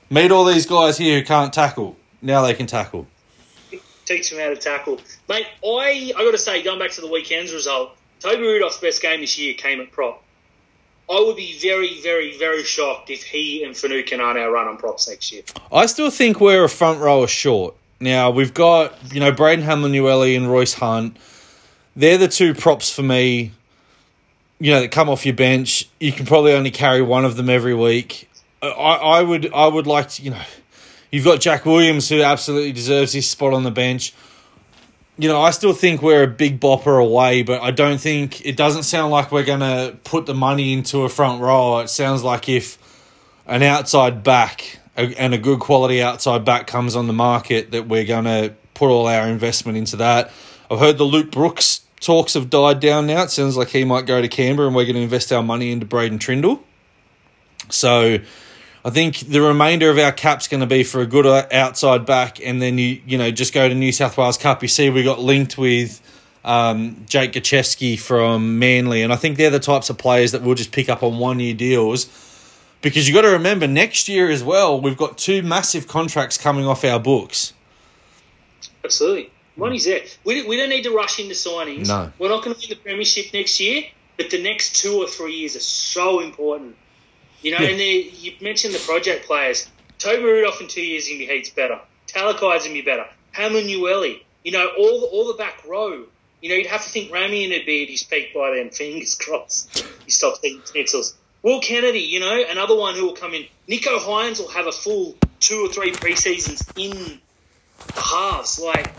Meet 0.09 0.31
all 0.31 0.45
these 0.45 0.65
guys 0.65 0.97
here 0.97 1.19
who 1.19 1.25
can't 1.25 1.51
tackle. 1.51 1.95
Now 2.21 2.43
they 2.43 2.53
can 2.53 2.67
tackle. 2.67 3.07
teach 4.05 4.31
him 4.31 4.39
how 4.39 4.49
to 4.49 4.55
tackle. 4.55 5.01
Mate, 5.27 5.47
I 5.63 6.13
I 6.15 6.23
got 6.23 6.31
to 6.31 6.37
say, 6.37 6.61
going 6.63 6.79
back 6.79 6.91
to 6.91 7.01
the 7.01 7.11
weekend's 7.11 7.53
result, 7.53 7.97
Toby 8.19 8.41
Rudolf's 8.41 8.77
best 8.77 9.01
game 9.01 9.21
this 9.21 9.37
year 9.37 9.53
came 9.53 9.79
at 9.81 9.91
prop. 9.91 10.23
I 11.09 11.23
would 11.25 11.37
be 11.37 11.57
very, 11.59 12.01
very, 12.01 12.37
very 12.37 12.63
shocked 12.63 13.09
if 13.09 13.23
he 13.23 13.63
and 13.63 13.75
Finucane 13.77 14.19
aren't 14.19 14.37
our 14.37 14.51
run 14.51 14.67
on 14.67 14.77
props 14.77 15.07
next 15.07 15.31
year. 15.31 15.43
I 15.71 15.85
still 15.85 16.09
think 16.09 16.41
we're 16.41 16.65
a 16.65 16.69
front 16.69 16.99
rower 16.99 17.27
short. 17.27 17.75
Now 17.99 18.29
we've 18.29 18.53
got 18.53 19.13
you 19.13 19.19
know 19.19 19.31
Braden 19.31 19.63
Hamlin 19.63 19.95
and 19.95 20.51
Royce 20.51 20.73
Hunt. 20.73 21.17
They're 21.95 22.17
the 22.17 22.27
two 22.27 22.53
props 22.53 22.91
for 22.93 23.03
me. 23.03 23.53
You 24.59 24.71
know 24.71 24.81
that 24.81 24.91
come 24.91 25.09
off 25.09 25.25
your 25.25 25.35
bench. 25.35 25.89
You 25.99 26.11
can 26.11 26.25
probably 26.25 26.53
only 26.53 26.71
carry 26.71 27.01
one 27.01 27.25
of 27.25 27.37
them 27.37 27.49
every 27.49 27.73
week. 27.73 28.29
I, 28.61 28.67
I 28.67 29.21
would 29.21 29.51
I 29.53 29.67
would 29.67 29.87
like 29.87 30.09
to 30.09 30.23
you 30.23 30.31
know. 30.31 30.41
You've 31.09 31.25
got 31.25 31.39
Jack 31.39 31.65
Williams 31.65 32.09
who 32.09 32.21
absolutely 32.21 32.73
deserves 32.73 33.13
his 33.13 33.29
spot 33.29 33.53
on 33.53 33.63
the 33.63 33.71
bench. 33.71 34.13
You 35.19 35.27
know, 35.27 35.41
I 35.41 35.49
still 35.51 35.73
think 35.73 36.01
we're 36.01 36.23
a 36.23 36.27
big 36.27 36.59
bopper 36.59 37.03
away, 37.03 37.41
but 37.41 37.61
I 37.61 37.71
don't 37.71 37.99
think 37.99 38.45
it 38.45 38.55
doesn't 38.55 38.83
sound 38.83 39.11
like 39.11 39.31
we're 39.31 39.45
going 39.45 39.61
to 39.61 39.97
put 40.03 40.27
the 40.27 40.35
money 40.35 40.73
into 40.73 41.03
a 41.03 41.09
front 41.09 41.41
row. 41.41 41.79
It 41.79 41.89
sounds 41.89 42.23
like 42.23 42.47
if 42.47 42.77
an 43.47 43.63
outside 43.63 44.23
back 44.23 44.79
and 44.95 45.33
a 45.33 45.37
good 45.37 45.59
quality 45.59 46.01
outside 46.01 46.45
back 46.45 46.67
comes 46.67 46.95
on 46.95 47.07
the 47.07 47.13
market 47.13 47.71
that 47.71 47.87
we're 47.87 48.05
going 48.05 48.25
to 48.25 48.53
put 48.73 48.89
all 48.89 49.07
our 49.07 49.27
investment 49.27 49.77
into 49.77 49.95
that. 49.97 50.31
I've 50.69 50.79
heard 50.79 50.97
the 50.97 51.03
Luke 51.03 51.31
Brooks 51.31 51.81
talks 51.99 52.33
have 52.35 52.49
died 52.49 52.79
down 52.79 53.07
now. 53.07 53.23
It 53.23 53.31
sounds 53.31 53.57
like 53.57 53.69
he 53.69 53.83
might 53.85 54.05
go 54.05 54.21
to 54.21 54.27
Canberra 54.27 54.67
and 54.67 54.75
we're 54.75 54.85
going 54.85 54.95
to 54.95 55.01
invest 55.01 55.31
our 55.31 55.43
money 55.43 55.71
into 55.71 55.85
Braden 55.85 56.19
Trindall. 56.19 56.59
So 57.69 58.19
I 58.87 58.89
think 58.89 59.17
the 59.17 59.41
remainder 59.41 59.89
of 59.89 59.97
our 59.97 60.13
cap's 60.13 60.47
going 60.47 60.61
to 60.61 60.65
be 60.65 60.85
for 60.85 61.01
a 61.01 61.05
good 61.05 61.25
outside 61.51 62.05
back, 62.05 62.39
and 62.39 62.61
then 62.61 62.77
you 62.77 63.01
you 63.05 63.17
know 63.17 63.31
just 63.31 63.53
go 63.53 63.67
to 63.67 63.75
New 63.75 63.91
South 63.91 64.17
Wales 64.17 64.37
Cup. 64.37 64.61
You 64.61 64.69
see, 64.69 64.89
we 64.89 65.03
got 65.03 65.19
linked 65.19 65.57
with 65.57 66.01
um, 66.45 67.03
Jake 67.05 67.33
Gosiewski 67.33 67.99
from 67.99 68.59
Manly, 68.59 69.01
and 69.01 69.11
I 69.11 69.17
think 69.17 69.35
they're 69.35 69.49
the 69.49 69.59
types 69.59 69.89
of 69.89 69.97
players 69.97 70.31
that 70.31 70.41
we'll 70.41 70.55
just 70.55 70.71
pick 70.71 70.87
up 70.87 71.03
on 71.03 71.19
one 71.19 71.41
year 71.41 71.53
deals. 71.53 72.05
Because 72.81 73.09
you 73.09 73.13
got 73.13 73.23
to 73.23 73.31
remember 73.31 73.67
next 73.67 74.07
year 74.07 74.29
as 74.29 74.41
well, 74.41 74.79
we've 74.79 74.95
got 74.95 75.17
two 75.17 75.41
massive 75.41 75.89
contracts 75.89 76.37
coming 76.37 76.65
off 76.65 76.85
our 76.85 76.99
books. 76.99 77.51
Absolutely, 78.85 79.31
money's 79.57 79.83
there. 79.83 80.05
We, 80.23 80.47
we 80.47 80.55
don't 80.55 80.69
need 80.69 80.83
to 80.83 80.95
rush 80.95 81.19
into 81.19 81.33
signings. 81.33 81.89
No. 81.89 82.13
we're 82.19 82.29
not 82.29 82.41
going 82.41 82.55
to 82.55 82.61
win 82.61 82.69
the 82.69 82.81
premiership 82.81 83.33
next 83.33 83.59
year, 83.59 83.83
but 84.15 84.29
the 84.29 84.41
next 84.41 84.77
two 84.77 84.95
or 85.03 85.07
three 85.07 85.33
years 85.33 85.57
are 85.57 85.59
so 85.59 86.21
important. 86.21 86.77
You 87.41 87.51
know, 87.51 87.59
Yeah. 87.59 87.69
and 87.69 87.79
the, 87.79 88.11
you 88.13 88.33
mentioned 88.41 88.73
the 88.73 88.79
project 88.79 89.25
players. 89.25 89.67
Toby 89.99 90.23
Rudolf 90.23 90.61
in 90.61 90.67
two 90.67 90.81
years 90.81 91.07
to 91.07 91.17
be 91.17 91.25
heaps 91.25 91.49
better. 91.49 91.79
Talakai's 92.07 92.39
going 92.39 92.61
to 92.63 92.73
be 92.73 92.81
better. 92.81 93.05
Hamlin 93.31 93.65
Uele. 93.67 94.21
You 94.43 94.51
know, 94.51 94.67
all 94.77 95.01
the, 95.01 95.07
all 95.07 95.27
the 95.27 95.33
back 95.33 95.65
row. 95.67 96.05
You 96.41 96.49
know, 96.49 96.55
you'd 96.55 96.67
have 96.67 96.83
to 96.83 96.89
think 96.89 97.11
Ramien 97.11 97.49
would 97.49 97.65
be 97.65 97.83
at 97.83 97.89
his 97.89 98.03
peak 98.03 98.33
by 98.33 98.51
then. 98.55 98.69
Fingers 98.71 99.15
crossed. 99.15 99.83
He 100.05 100.11
stops 100.11 100.39
eating 100.43 100.61
schnitzels. 100.61 101.13
Will 101.41 101.61
Kennedy, 101.61 101.99
you 101.99 102.19
know, 102.19 102.43
another 102.49 102.75
one 102.75 102.95
who 102.95 103.05
will 103.05 103.13
come 103.15 103.33
in. 103.33 103.45
Nicho 103.67 103.99
Hynes 103.99 104.39
will 104.39 104.49
have 104.49 104.67
a 104.67 104.71
full 104.71 105.15
two 105.39 105.65
or 105.65 105.69
three 105.69 105.91
preseasons 105.91 106.67
in 106.77 107.19
the 107.95 108.01
halves. 108.01 108.59
Like, 108.59 108.93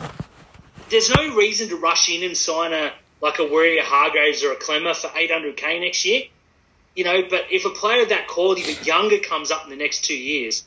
there's 0.90 1.10
no 1.14 1.34
reason 1.36 1.68
to 1.70 1.76
rush 1.76 2.08
in 2.08 2.22
and 2.22 2.36
sign 2.36 2.72
a 2.72 2.92
like 3.20 3.38
a 3.40 3.44
Warrior 3.44 3.82
Hargraves 3.82 4.44
or 4.44 4.52
a 4.52 4.56
Klemmer 4.56 4.94
for 4.94 5.08
800k 5.08 5.80
next 5.80 6.04
year. 6.04 6.22
You 6.98 7.04
know, 7.04 7.22
but 7.30 7.42
if 7.48 7.64
a 7.64 7.70
player 7.70 8.02
of 8.02 8.08
that 8.08 8.26
quality 8.26 8.62
but 8.66 8.84
younger 8.84 9.18
comes 9.20 9.52
up 9.52 9.62
in 9.62 9.70
the 9.70 9.76
next 9.76 10.04
two 10.04 10.16
years, 10.18 10.64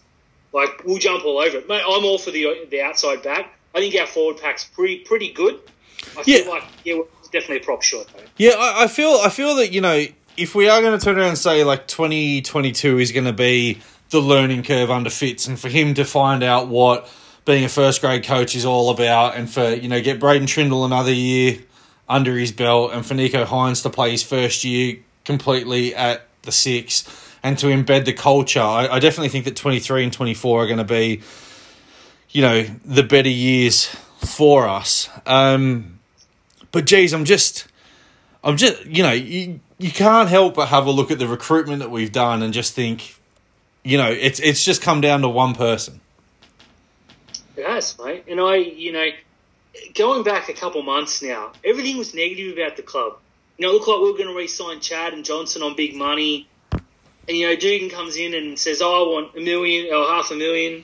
like 0.53 0.85
we'll 0.85 0.97
jump 0.97 1.25
all 1.25 1.39
over 1.39 1.57
it. 1.57 1.67
Mate, 1.67 1.81
I'm 1.85 2.05
all 2.05 2.17
for 2.17 2.31
the 2.31 2.67
the 2.69 2.81
outside 2.81 3.21
back. 3.21 3.53
I 3.75 3.79
think 3.79 3.93
our 3.99 4.07
forward 4.07 4.37
pack's 4.37 4.63
pretty 4.63 4.99
pretty 4.99 5.33
good. 5.33 5.59
I 6.17 6.23
feel 6.23 6.45
Yeah. 6.45 6.49
like 6.49 6.63
yeah, 6.85 6.93
we're 6.95 7.03
definitely 7.33 7.57
a 7.57 7.59
prop 7.65 7.81
short 7.83 8.07
though. 8.15 8.23
Yeah, 8.37 8.51
I, 8.57 8.83
I 8.85 8.87
feel 8.87 9.19
I 9.21 9.27
feel 9.27 9.55
that 9.57 9.73
you 9.73 9.81
know 9.81 10.05
if 10.37 10.55
we 10.55 10.69
are 10.69 10.79
going 10.81 10.97
to 10.97 11.03
turn 11.03 11.17
around 11.17 11.27
and 11.27 11.37
say 11.37 11.65
like 11.65 11.85
twenty 11.89 12.41
twenty 12.41 12.71
two 12.71 12.97
is 12.97 13.11
going 13.11 13.25
to 13.25 13.33
be 13.33 13.81
the 14.11 14.21
learning 14.21 14.63
curve 14.63 14.89
under 14.89 15.09
Fitz, 15.09 15.47
and 15.47 15.59
for 15.59 15.67
him 15.67 15.95
to 15.95 16.05
find 16.05 16.43
out 16.43 16.69
what 16.69 17.11
being 17.43 17.65
a 17.65 17.69
first 17.69 17.99
grade 17.99 18.23
coach 18.23 18.55
is 18.55 18.63
all 18.65 18.89
about, 18.89 19.35
and 19.35 19.49
for 19.49 19.73
you 19.73 19.89
know 19.89 20.01
get 20.01 20.17
Braden 20.21 20.47
Trindall 20.47 20.85
another 20.85 21.11
year 21.13 21.59
under 22.07 22.37
his 22.37 22.53
belt, 22.53 22.93
and 22.93 23.05
for 23.05 23.15
Nicho 23.15 23.45
Hynes 23.45 23.83
to 23.83 23.89
play 23.89 24.11
his 24.11 24.23
first 24.23 24.63
year 24.63 24.99
completely 25.31 25.95
at 25.95 26.27
the 26.41 26.51
six, 26.51 27.03
and 27.41 27.57
to 27.59 27.67
embed 27.67 28.05
the 28.05 28.13
culture, 28.13 28.61
I, 28.61 28.87
I 28.87 28.99
definitely 28.99 29.29
think 29.29 29.45
that 29.45 29.55
twenty 29.55 29.79
three 29.79 30.03
and 30.03 30.13
twenty 30.13 30.33
four 30.33 30.63
are 30.63 30.67
going 30.67 30.85
to 30.87 30.93
be, 30.99 31.21
you 32.29 32.41
know, 32.41 32.63
the 32.85 33.03
better 33.03 33.29
years 33.29 33.87
for 34.17 34.67
us. 34.67 35.09
Um, 35.25 35.99
but 36.71 36.85
geez, 36.85 37.13
I'm 37.13 37.25
just. 37.25 37.67
I'm 38.43 38.57
just, 38.57 38.83
you 38.87 39.03
know, 39.03 39.11
you, 39.11 39.59
you 39.77 39.91
can't 39.91 40.27
help 40.27 40.55
but 40.55 40.69
have 40.69 40.87
a 40.87 40.91
look 40.91 41.11
at 41.11 41.19
the 41.19 41.27
recruitment 41.27 41.77
that 41.81 41.91
we've 41.91 42.11
done 42.11 42.41
and 42.41 42.51
just 42.51 42.73
think, 42.73 43.15
you 43.83 43.99
know, 43.99 44.09
it's 44.09 44.39
it's 44.39 44.65
just 44.65 44.81
come 44.81 44.99
down 44.99 45.21
to 45.21 45.29
one 45.29 45.53
person. 45.53 46.01
It 47.55 47.67
has, 47.67 47.95
mate. 47.99 48.23
And 48.27 48.39
I, 48.41 48.55
you 48.55 48.93
know, 48.93 49.07
going 49.93 50.23
back 50.23 50.49
a 50.49 50.53
couple 50.53 50.81
months 50.81 51.21
now, 51.21 51.51
everything 51.63 51.99
was 51.99 52.15
negative 52.15 52.57
about 52.57 52.77
the 52.77 52.81
club. 52.81 53.19
You 53.61 53.67
know, 53.67 53.73
it 53.73 53.75
looked 53.75 53.89
like 53.89 53.99
we 53.99 54.11
were 54.11 54.17
going 54.17 54.27
to 54.27 54.35
re-sign 54.35 54.79
Chad 54.79 55.13
and 55.13 55.23
Johnson 55.23 55.61
on 55.61 55.75
big 55.75 55.93
money. 55.93 56.47
And, 56.71 57.37
you 57.37 57.45
know, 57.47 57.55
Dugan 57.55 57.91
comes 57.91 58.17
in 58.17 58.33
and 58.33 58.57
says, 58.57 58.81
oh, 58.81 58.87
I 59.05 59.13
want 59.13 59.35
a 59.37 59.39
million 59.39 59.93
or 59.93 60.03
half 60.07 60.31
a 60.31 60.35
million. 60.35 60.83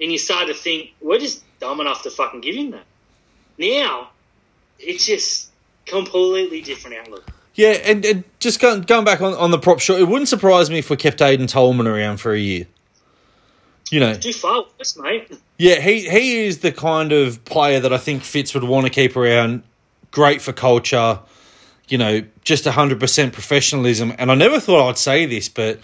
And 0.00 0.10
you 0.10 0.16
start 0.16 0.48
to 0.48 0.54
think, 0.54 0.94
we're 1.02 1.18
just 1.18 1.44
dumb 1.60 1.78
enough 1.78 2.04
to 2.04 2.10
fucking 2.10 2.40
give 2.40 2.54
him 2.54 2.70
that. 2.70 2.86
Now, 3.58 4.12
it's 4.78 5.04
just 5.04 5.50
completely 5.84 6.62
different 6.62 6.96
outlook. 6.96 7.30
Yeah, 7.54 7.72
and, 7.84 8.02
and 8.06 8.24
just 8.40 8.60
going, 8.60 8.80
going 8.80 9.04
back 9.04 9.20
on, 9.20 9.34
on 9.34 9.50
the 9.50 9.58
prop 9.58 9.80
shot, 9.80 10.00
it 10.00 10.08
wouldn't 10.08 10.28
surprise 10.28 10.70
me 10.70 10.78
if 10.78 10.88
we 10.88 10.96
kept 10.96 11.20
Aiden 11.20 11.46
Tolman 11.46 11.86
around 11.86 12.16
for 12.16 12.32
a 12.32 12.38
year. 12.38 12.66
You 13.90 14.00
know, 14.00 14.14
Too 14.14 14.32
far 14.32 14.64
worse, 14.78 14.96
mate. 14.96 15.32
yeah, 15.58 15.80
he, 15.80 16.08
he 16.08 16.46
is 16.46 16.60
the 16.60 16.72
kind 16.72 17.12
of 17.12 17.44
player 17.44 17.78
that 17.80 17.92
I 17.92 17.98
think 17.98 18.22
Fitz 18.22 18.54
would 18.54 18.64
want 18.64 18.86
to 18.86 18.90
keep 18.90 19.18
around. 19.18 19.64
Great 20.12 20.40
for 20.40 20.54
culture, 20.54 21.18
you 21.88 21.98
know, 21.98 22.22
just 22.44 22.64
100% 22.64 23.32
professionalism. 23.32 24.12
And 24.18 24.30
I 24.30 24.34
never 24.34 24.60
thought 24.60 24.88
I'd 24.88 24.98
say 24.98 25.26
this, 25.26 25.48
but, 25.48 25.80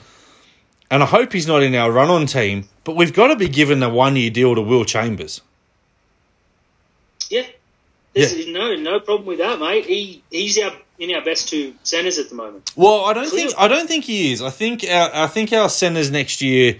and 0.90 1.02
I 1.02 1.06
hope 1.06 1.32
he's 1.32 1.46
not 1.46 1.62
in 1.62 1.74
our 1.74 1.90
run 1.90 2.10
on 2.10 2.26
team, 2.26 2.68
but 2.84 2.96
we've 2.96 3.12
got 3.12 3.28
to 3.28 3.36
be 3.36 3.48
given 3.48 3.82
a 3.82 3.88
one 3.88 4.16
year 4.16 4.30
deal 4.30 4.54
to 4.54 4.60
Will 4.60 4.84
Chambers. 4.84 5.40
Yeah. 7.30 7.46
There's 8.14 8.46
no 8.48 8.74
no 8.74 9.00
problem 9.00 9.26
with 9.26 9.38
that, 9.38 9.58
mate. 9.58 9.86
He 9.86 10.22
he's 10.30 10.58
our 10.58 10.72
in 10.98 11.14
our 11.14 11.24
best 11.24 11.48
two 11.48 11.74
centres 11.82 12.18
at 12.18 12.28
the 12.28 12.34
moment. 12.34 12.70
Well, 12.76 13.06
I 13.06 13.14
don't 13.14 13.30
think 13.30 13.52
I 13.56 13.68
don't 13.68 13.88
think 13.88 14.04
he 14.04 14.32
is. 14.32 14.42
I 14.42 14.50
think 14.50 14.84
our 14.84 15.10
I 15.14 15.26
think 15.26 15.52
our 15.52 15.68
centers 15.70 16.10
next 16.10 16.42
year 16.42 16.76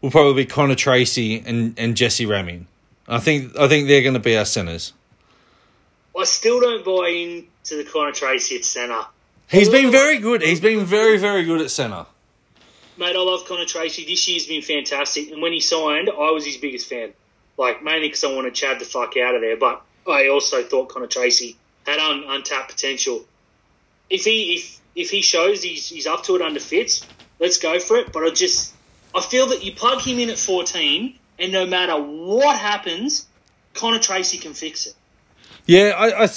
will 0.00 0.10
probably 0.10 0.44
be 0.44 0.46
Connor 0.46 0.76
Tracey 0.76 1.42
and, 1.44 1.74
and 1.78 1.96
Jesse 1.96 2.26
Ramien. 2.26 2.66
I 3.08 3.18
think 3.18 3.58
I 3.58 3.66
think 3.66 3.88
they're 3.88 4.02
going 4.02 4.14
to 4.14 4.20
be 4.20 4.36
our 4.36 4.44
centers. 4.44 4.92
I 6.18 6.24
still 6.24 6.60
don't 6.60 6.84
buy 6.84 7.08
into 7.08 7.76
the 7.76 7.88
Connor 7.90 8.12
Tracey 8.12 8.56
at 8.56 8.64
centre. 8.64 9.06
He's 9.48 9.68
been 9.68 9.92
very 9.92 10.18
good. 10.18 10.42
He's 10.42 10.60
been 10.60 10.84
very 10.84 11.16
very 11.16 11.44
good 11.44 11.60
at 11.60 11.70
center. 11.70 12.06
Mate, 12.96 13.14
I 13.14 13.20
love 13.20 13.46
Connor 13.46 13.64
Tracey. 13.64 14.04
This 14.04 14.28
year's 14.28 14.46
been 14.46 14.62
fantastic. 14.62 15.30
And 15.30 15.40
when 15.40 15.52
he 15.52 15.60
signed, 15.60 16.10
I 16.10 16.32
was 16.32 16.44
his 16.44 16.56
biggest 16.56 16.88
fan. 16.88 17.12
Like, 17.56 17.82
mainly 17.84 18.08
because 18.08 18.24
I 18.24 18.34
wanted 18.34 18.54
Chad 18.54 18.80
the 18.80 18.84
fuck 18.84 19.16
out 19.16 19.36
of 19.36 19.40
there. 19.40 19.56
But 19.56 19.82
I 20.08 20.28
also 20.28 20.64
thought 20.64 20.88
Connor 20.88 21.06
Tracey 21.06 21.56
had 21.86 22.00
un- 22.00 22.24
untapped 22.26 22.70
potential. 22.70 23.24
If 24.10 24.24
he 24.24 24.54
if 24.56 24.80
if 24.96 25.10
he 25.10 25.22
shows 25.22 25.62
he's, 25.62 25.88
he's 25.88 26.08
up 26.08 26.24
to 26.24 26.34
it 26.34 26.42
under 26.42 26.58
Fitz, 26.58 27.06
let's 27.38 27.58
go 27.58 27.78
for 27.78 27.96
it. 27.96 28.12
But 28.12 28.24
I 28.24 28.30
just 28.30 28.74
I 29.14 29.20
feel 29.20 29.46
that 29.48 29.62
you 29.62 29.72
plug 29.72 30.00
him 30.00 30.18
in 30.18 30.30
at 30.30 30.38
14, 30.38 31.16
and 31.38 31.52
no 31.52 31.64
matter 31.64 31.94
what 31.94 32.58
happens, 32.58 33.26
Connor 33.74 34.00
Tracey 34.00 34.38
can 34.38 34.54
fix 34.54 34.86
it. 34.86 34.94
Yeah, 35.68 35.92
I, 35.96 36.24
I 36.24 36.28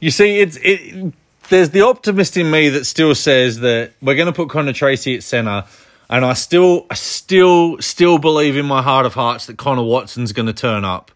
you 0.00 0.10
see, 0.10 0.38
it's 0.38 0.56
it. 0.62 1.12
There's 1.48 1.70
the 1.70 1.82
optimist 1.82 2.36
in 2.36 2.50
me 2.50 2.70
that 2.70 2.86
still 2.86 3.14
says 3.14 3.60
that 3.60 3.92
we're 4.00 4.14
going 4.14 4.26
to 4.26 4.32
put 4.32 4.48
Connor 4.48 4.72
Tracey 4.72 5.16
at 5.16 5.22
center, 5.22 5.64
and 6.08 6.24
I 6.24 6.32
still, 6.34 6.86
I 6.88 6.94
still, 6.94 7.78
still 7.80 8.18
believe 8.18 8.56
in 8.56 8.64
my 8.64 8.80
heart 8.80 9.06
of 9.06 9.14
hearts 9.14 9.46
that 9.46 9.58
Connor 9.58 9.82
Watson's 9.82 10.32
going 10.32 10.46
to 10.46 10.52
turn 10.52 10.84
up. 10.84 11.10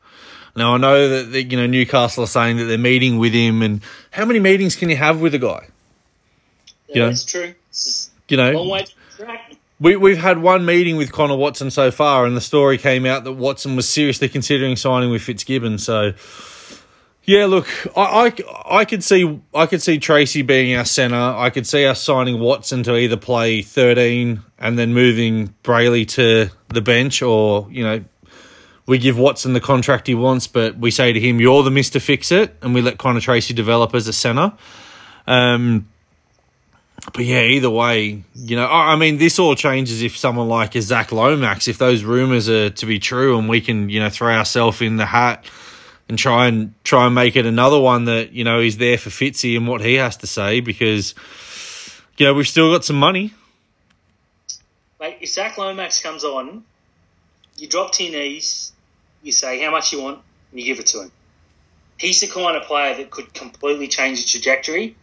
Now 0.57 0.75
I 0.75 0.79
know 0.79 1.09
that, 1.09 1.33
that 1.33 1.45
you 1.45 1.57
know 1.57 1.67
Newcastle 1.67 2.25
are 2.25 2.27
saying 2.27 2.57
that 2.57 2.65
they're 2.65 2.77
meeting 2.77 3.19
with 3.19 3.33
him, 3.33 3.63
and 3.63 3.81
how 4.11 4.25
many 4.25 4.41
meetings 4.41 4.75
can 4.75 4.91
you 4.91 4.97
have 4.97 5.21
with 5.21 5.35
a 5.35 5.39
guy? 5.39 5.69
Yeah, 6.89 6.97
Yeah. 6.97 7.07
That's 7.07 7.25
true. 7.25 7.55
You 8.29 8.37
know, 8.37 8.65
way 8.65 8.83
to 8.83 8.93
track. 9.17 9.55
we 9.79 9.95
we've 9.97 10.19
had 10.19 10.39
one 10.39 10.67
meeting 10.67 10.97
with 10.97 11.13
Connor 11.13 11.37
Watson 11.37 11.71
so 11.71 11.93
far, 11.93 12.27
and 12.27 12.37
the 12.37 12.41
story 12.41 12.79
came 12.79 13.07
out 13.07 13.23
that 13.25 13.33
Watson 13.33 13.77
was 13.77 13.89
seriously 13.89 14.29
considering 14.29 14.75
signing 14.75 15.11
with 15.11 15.23
Fitzgibbon. 15.23 15.79
So, 15.79 16.13
yeah, 17.31 17.47
look, 17.47 17.69
I, 17.97 18.03
I, 18.27 18.81
I 18.81 18.85
could 18.85 19.05
see 19.05 19.41
I 19.55 19.67
could 19.67 19.81
see 19.81 20.01
Tracey 20.01 20.43
being 20.43 20.75
our 20.75 20.85
centre. 20.85 21.15
I 21.15 21.51
could 21.51 21.65
see 21.65 21.87
us 21.87 22.03
signing 22.03 22.41
Watson 22.41 22.83
to 22.83 22.97
either 22.97 23.17
play 23.17 23.63
thirteen 23.63 24.43
and 24.59 24.77
then 24.77 24.93
moving 24.93 25.55
Brailey 25.63 26.09
to 26.09 26.51
the 26.69 26.81
bench, 26.81 27.23
or 27.23 27.69
you 27.71 27.85
know, 27.85 28.05
we 28.87 28.99
give 28.99 29.17
Watson 29.17 29.53
the 29.53 29.61
contract 29.61 30.09
he 30.09 30.15
wants, 30.17 30.49
but 30.49 30.77
we 30.77 30.91
say 30.91 31.13
to 31.13 31.21
him, 31.21 31.41
"You're 31.41 31.63
the 31.63 31.71
Mister 31.71 32.01
Fix 32.01 32.33
It," 32.33 32.57
and 32.63 32.75
we 32.75 32.83
let 32.83 32.99
Connor 32.99 33.21
Tracey 33.21 33.55
develop 33.55 33.95
as 33.95 34.09
a 34.09 34.13
centre. 34.13 34.53
Um, 35.29 35.89
but 37.15 37.25
yeah, 37.25 37.43
either 37.43 37.71
way, 37.71 38.25
you 38.35 38.57
know, 38.57 38.67
I 38.67 38.97
mean, 38.97 39.19
this 39.19 39.39
all 39.39 39.55
changes 39.55 40.03
if 40.03 40.17
someone 40.17 40.49
like 40.49 40.75
a 40.75 40.83
Zach 40.83 41.13
Lomax, 41.13 41.69
if 41.69 41.79
those 41.79 42.03
rumors 42.03 42.49
are 42.49 42.71
to 42.71 42.87
be 42.87 42.99
true, 42.99 43.39
and 43.39 43.49
we 43.49 43.61
can, 43.61 43.89
you 43.89 44.01
know, 44.01 44.11
throw 44.11 44.35
ourselves 44.35 44.83
in 44.83 44.97
the 44.97 45.07
hat 45.07 45.45
and 46.11 46.19
try 46.19 46.49
and 46.49 46.75
try 46.85 47.07
and 47.07 47.15
make 47.15 47.37
it 47.37 47.47
another 47.47 47.81
one 47.81 48.05
that 48.07 48.33
you 48.33 48.45
know 48.45 48.61
is 48.61 48.77
there 48.77 48.99
for 48.99 49.11
Fitzy 49.11 49.57
and 49.57 49.67
what 49.67 49.81
he 49.81 49.95
has 49.95 50.19
to 50.19 50.27
say 50.27 50.61
because 50.61 51.15
you 52.19 52.27
know 52.27 52.35
we've 52.35 52.49
still 52.49 52.71
got 52.73 52.85
some 52.85 52.97
money. 52.97 53.33
Like 54.99 55.19
if 55.23 55.31
Zach 55.31 55.57
Lomax 55.57 56.03
comes 56.03 56.25
on, 56.25 56.65
you 57.57 57.69
drop 57.69 57.93
to 57.93 58.05
your 58.05 58.13
knees, 58.13 58.73
you 59.23 59.33
say 59.33 59.63
how 59.63 59.71
much 59.71 59.93
you 59.93 60.03
want, 60.03 60.21
and 60.51 60.61
you 60.61 60.67
give 60.67 60.81
it 60.81 60.87
to 60.89 61.03
him. 61.03 61.13
He's 61.97 62.21
the 62.21 62.27
kind 62.27 62.57
of 62.57 62.65
player 62.65 62.97
that 62.97 63.11
could 63.11 63.33
completely 63.33 63.89
change 63.89 64.23
the 64.23 64.29
trajectory. 64.29 64.97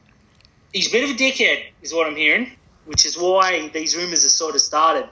He's 0.74 0.90
a 0.90 0.92
bit 0.92 1.04
of 1.04 1.12
a 1.12 1.14
dickhead, 1.14 1.64
is 1.82 1.94
what 1.94 2.06
I'm 2.06 2.16
hearing, 2.16 2.52
which 2.86 3.06
is 3.06 3.18
why 3.18 3.70
these 3.70 3.96
rumours 3.96 4.24
have 4.24 4.32
sort 4.32 4.56
of 4.56 4.62
started. 4.62 5.10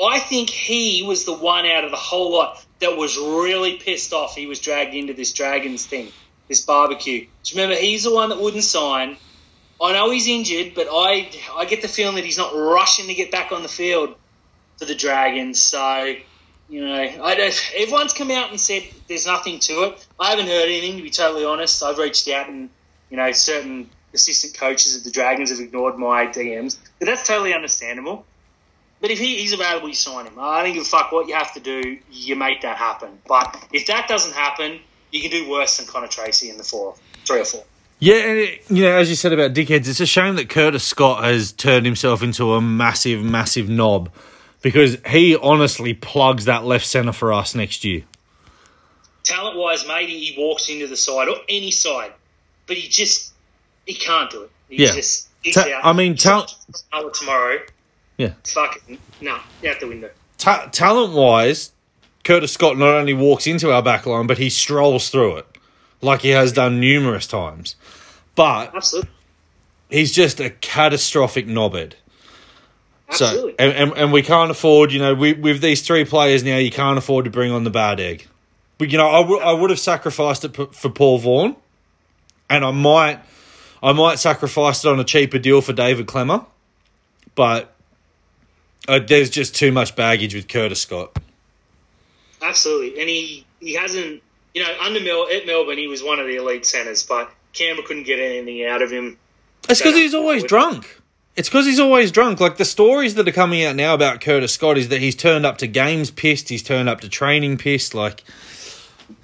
I 0.00 0.18
think 0.18 0.50
he 0.50 1.02
was 1.02 1.24
the 1.24 1.34
one 1.34 1.66
out 1.66 1.84
of 1.84 1.90
the 1.90 1.96
whole 1.96 2.32
lot 2.32 2.64
that 2.82 2.96
was 2.96 3.16
really 3.16 3.76
pissed 3.78 4.12
off 4.12 4.36
he 4.36 4.46
was 4.46 4.60
dragged 4.60 4.94
into 4.94 5.14
this 5.14 5.32
Dragons 5.32 5.86
thing. 5.86 6.08
this 6.48 6.60
barbecue. 6.60 7.26
Just 7.42 7.56
remember, 7.56 7.76
he's 7.76 8.04
the 8.04 8.12
one 8.14 8.28
that 8.28 8.40
wouldn't 8.40 8.64
sign. 8.64 9.16
I 9.80 9.92
know 9.92 10.10
he's 10.10 10.28
injured, 10.28 10.74
but 10.74 10.86
I 10.90 11.30
I 11.56 11.64
get 11.64 11.82
the 11.82 11.88
feeling 11.88 12.16
that 12.16 12.24
he's 12.24 12.38
not 12.38 12.54
rushing 12.54 13.06
to 13.06 13.14
get 13.14 13.30
back 13.32 13.50
on 13.52 13.62
the 13.62 13.68
field 13.68 14.14
for 14.78 14.84
the 14.84 14.94
Dragons. 14.94 15.60
So, 15.60 16.14
you 16.68 16.86
know, 16.86 16.94
I 16.94 17.34
don't, 17.34 17.72
everyone's 17.76 18.12
come 18.12 18.30
out 18.30 18.50
and 18.50 18.60
said 18.60 18.84
there's 19.08 19.26
nothing 19.26 19.58
to 19.60 19.84
it. 19.84 20.06
I 20.20 20.30
haven't 20.30 20.46
heard 20.46 20.64
anything, 20.64 20.96
to 20.98 21.02
be 21.02 21.10
totally 21.10 21.44
honest. 21.44 21.82
I've 21.82 21.98
reached 21.98 22.28
out 22.28 22.48
and, 22.48 22.70
you 23.10 23.16
know, 23.16 23.32
certain 23.32 23.90
assistant 24.14 24.54
coaches 24.54 24.96
of 24.96 25.04
the 25.04 25.10
Dragons 25.10 25.50
have 25.50 25.60
ignored 25.60 25.98
my 25.98 26.26
DMs. 26.26 26.78
But 26.98 27.06
that's 27.06 27.26
totally 27.26 27.54
understandable. 27.54 28.24
But 29.02 29.10
if 29.10 29.18
he, 29.18 29.36
he's 29.38 29.52
available, 29.52 29.88
you 29.88 29.94
sign 29.94 30.26
him. 30.26 30.38
I 30.38 30.62
don't 30.62 30.72
give 30.72 30.82
a 30.82 30.86
fuck 30.86 31.10
what 31.12 31.26
you 31.28 31.34
have 31.34 31.52
to 31.54 31.60
do. 31.60 31.98
You 32.10 32.36
make 32.36 32.62
that 32.62 32.76
happen. 32.78 33.18
But 33.28 33.66
if 33.72 33.86
that 33.88 34.06
doesn't 34.08 34.32
happen, 34.32 34.78
you 35.10 35.20
can 35.20 35.30
do 35.32 35.50
worse 35.50 35.76
than 35.76 35.86
Connor 35.86 36.06
Tracey 36.06 36.48
in 36.48 36.56
the 36.56 36.62
four, 36.64 36.94
three 37.26 37.40
or 37.40 37.44
four. 37.44 37.64
Yeah, 37.98 38.14
and 38.14 38.38
it, 38.38 38.62
you 38.70 38.82
know, 38.84 38.96
as 38.96 39.10
you 39.10 39.16
said 39.16 39.32
about 39.32 39.52
dickheads, 39.54 39.88
it's 39.88 40.00
a 40.00 40.06
shame 40.06 40.36
that 40.36 40.48
Curtis 40.48 40.84
Scott 40.84 41.22
has 41.24 41.52
turned 41.52 41.84
himself 41.84 42.22
into 42.22 42.54
a 42.54 42.60
massive, 42.60 43.22
massive 43.24 43.68
knob 43.68 44.10
because 44.60 44.96
he 45.08 45.36
honestly 45.36 45.94
plugs 45.94 46.44
that 46.46 46.64
left 46.64 46.86
centre 46.86 47.12
for 47.12 47.32
us 47.32 47.54
next 47.56 47.84
year. 47.84 48.02
Talent 49.24 49.56
wise, 49.56 49.86
maybe 49.86 50.18
he 50.18 50.34
walks 50.40 50.68
into 50.68 50.86
the 50.86 50.96
side 50.96 51.28
or 51.28 51.36
any 51.48 51.70
side, 51.70 52.12
but 52.66 52.76
he 52.76 52.88
just 52.88 53.32
he 53.86 53.94
can't 53.94 54.30
do 54.30 54.42
it. 54.44 54.50
He 54.68 54.82
Yeah. 54.84 54.92
just 54.92 55.28
Ta- 55.52 55.62
out. 55.74 55.84
I 55.84 55.92
mean, 55.92 56.16
talent- 56.16 56.54
tomorrow. 57.14 57.58
Yeah. 58.16 58.32
Fucking 58.44 58.98
no, 59.20 59.34
out 59.66 59.80
the 59.80 59.88
window. 59.88 60.10
Ta- 60.38 60.68
talent 60.72 61.14
wise, 61.14 61.72
Curtis 62.24 62.52
Scott 62.52 62.76
not 62.76 62.94
only 62.94 63.14
walks 63.14 63.46
into 63.46 63.72
our 63.72 63.82
back 63.82 64.06
line, 64.06 64.26
but 64.26 64.38
he 64.38 64.50
strolls 64.50 65.08
through 65.10 65.36
it 65.38 65.46
like 66.00 66.20
he 66.22 66.30
has 66.30 66.52
done 66.52 66.80
numerous 66.80 67.26
times. 67.26 67.76
But 68.34 68.74
Absolutely, 68.74 69.10
he's 69.90 70.12
just 70.12 70.40
a 70.40 70.50
catastrophic 70.50 71.46
knobhead. 71.46 71.94
So, 73.10 73.26
absolutely. 73.26 73.54
and, 73.58 73.72
and, 73.72 73.92
and 73.92 74.12
we 74.12 74.22
can't 74.22 74.50
afford, 74.50 74.90
you 74.90 74.98
know, 74.98 75.14
we, 75.14 75.34
with 75.34 75.60
these 75.60 75.82
three 75.82 76.04
players 76.04 76.42
now, 76.42 76.56
you 76.56 76.70
can't 76.70 76.96
afford 76.96 77.26
to 77.26 77.30
bring 77.30 77.52
on 77.52 77.62
the 77.64 77.70
bad 77.70 78.00
egg. 78.00 78.26
But, 78.78 78.90
you 78.90 78.96
know, 78.98 79.06
I 79.08 79.20
would 79.20 79.42
I 79.42 79.52
would 79.52 79.70
have 79.70 79.78
sacrificed 79.78 80.44
it 80.44 80.54
p- 80.54 80.66
for 80.72 80.88
Paul 80.88 81.18
Vaughan, 81.18 81.56
and 82.48 82.64
I 82.64 82.70
might, 82.70 83.20
I 83.82 83.92
might 83.92 84.18
sacrifice 84.18 84.84
it 84.84 84.88
on 84.88 84.98
a 84.98 85.04
cheaper 85.04 85.38
deal 85.38 85.60
for 85.60 85.72
David 85.72 86.06
Klemmer, 86.06 86.46
but 87.34 87.71
uh, 88.88 89.00
there's 89.06 89.30
just 89.30 89.54
too 89.54 89.72
much 89.72 89.96
baggage 89.96 90.34
with 90.34 90.48
Curtis 90.48 90.80
Scott. 90.80 91.18
Absolutely, 92.40 93.00
and 93.00 93.08
he 93.08 93.46
he 93.60 93.74
hasn't. 93.74 94.22
You 94.54 94.62
know, 94.62 94.76
under 94.82 95.00
Mel 95.00 95.28
at 95.32 95.46
Melbourne, 95.46 95.78
he 95.78 95.88
was 95.88 96.02
one 96.02 96.18
of 96.18 96.26
the 96.26 96.36
elite 96.36 96.66
centers, 96.66 97.04
but 97.04 97.30
Canberra 97.54 97.86
couldn't 97.86 98.02
get 98.02 98.18
anything 98.18 98.66
out 98.66 98.82
of 98.82 98.90
him. 98.90 99.18
It's 99.68 99.80
because 99.80 99.94
he's 99.94 100.14
always 100.14 100.44
drunk. 100.44 101.00
It's 101.36 101.48
because 101.48 101.64
he's 101.64 101.80
always 101.80 102.12
drunk. 102.12 102.40
Like 102.40 102.58
the 102.58 102.64
stories 102.64 103.14
that 103.14 103.26
are 103.26 103.32
coming 103.32 103.64
out 103.64 103.76
now 103.76 103.94
about 103.94 104.20
Curtis 104.20 104.52
Scott 104.52 104.76
is 104.76 104.88
that 104.88 105.00
he's 105.00 105.16
turned 105.16 105.46
up 105.46 105.58
to 105.58 105.66
games 105.66 106.10
pissed. 106.10 106.50
He's 106.50 106.62
turned 106.62 106.88
up 106.88 107.00
to 107.00 107.08
training 107.08 107.56
pissed. 107.56 107.94
Like, 107.94 108.24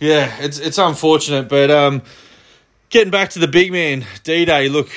yeah, 0.01 0.35
it's 0.41 0.59
it's 0.59 0.79
unfortunate. 0.79 1.49
But 1.49 1.71
um, 1.71 2.03
getting 2.89 3.11
back 3.11 3.31
to 3.31 3.39
the 3.39 3.49
big 3.49 3.73
man 3.73 4.07
D 4.25 4.47
Day. 4.47 4.71
Look, 4.71 4.91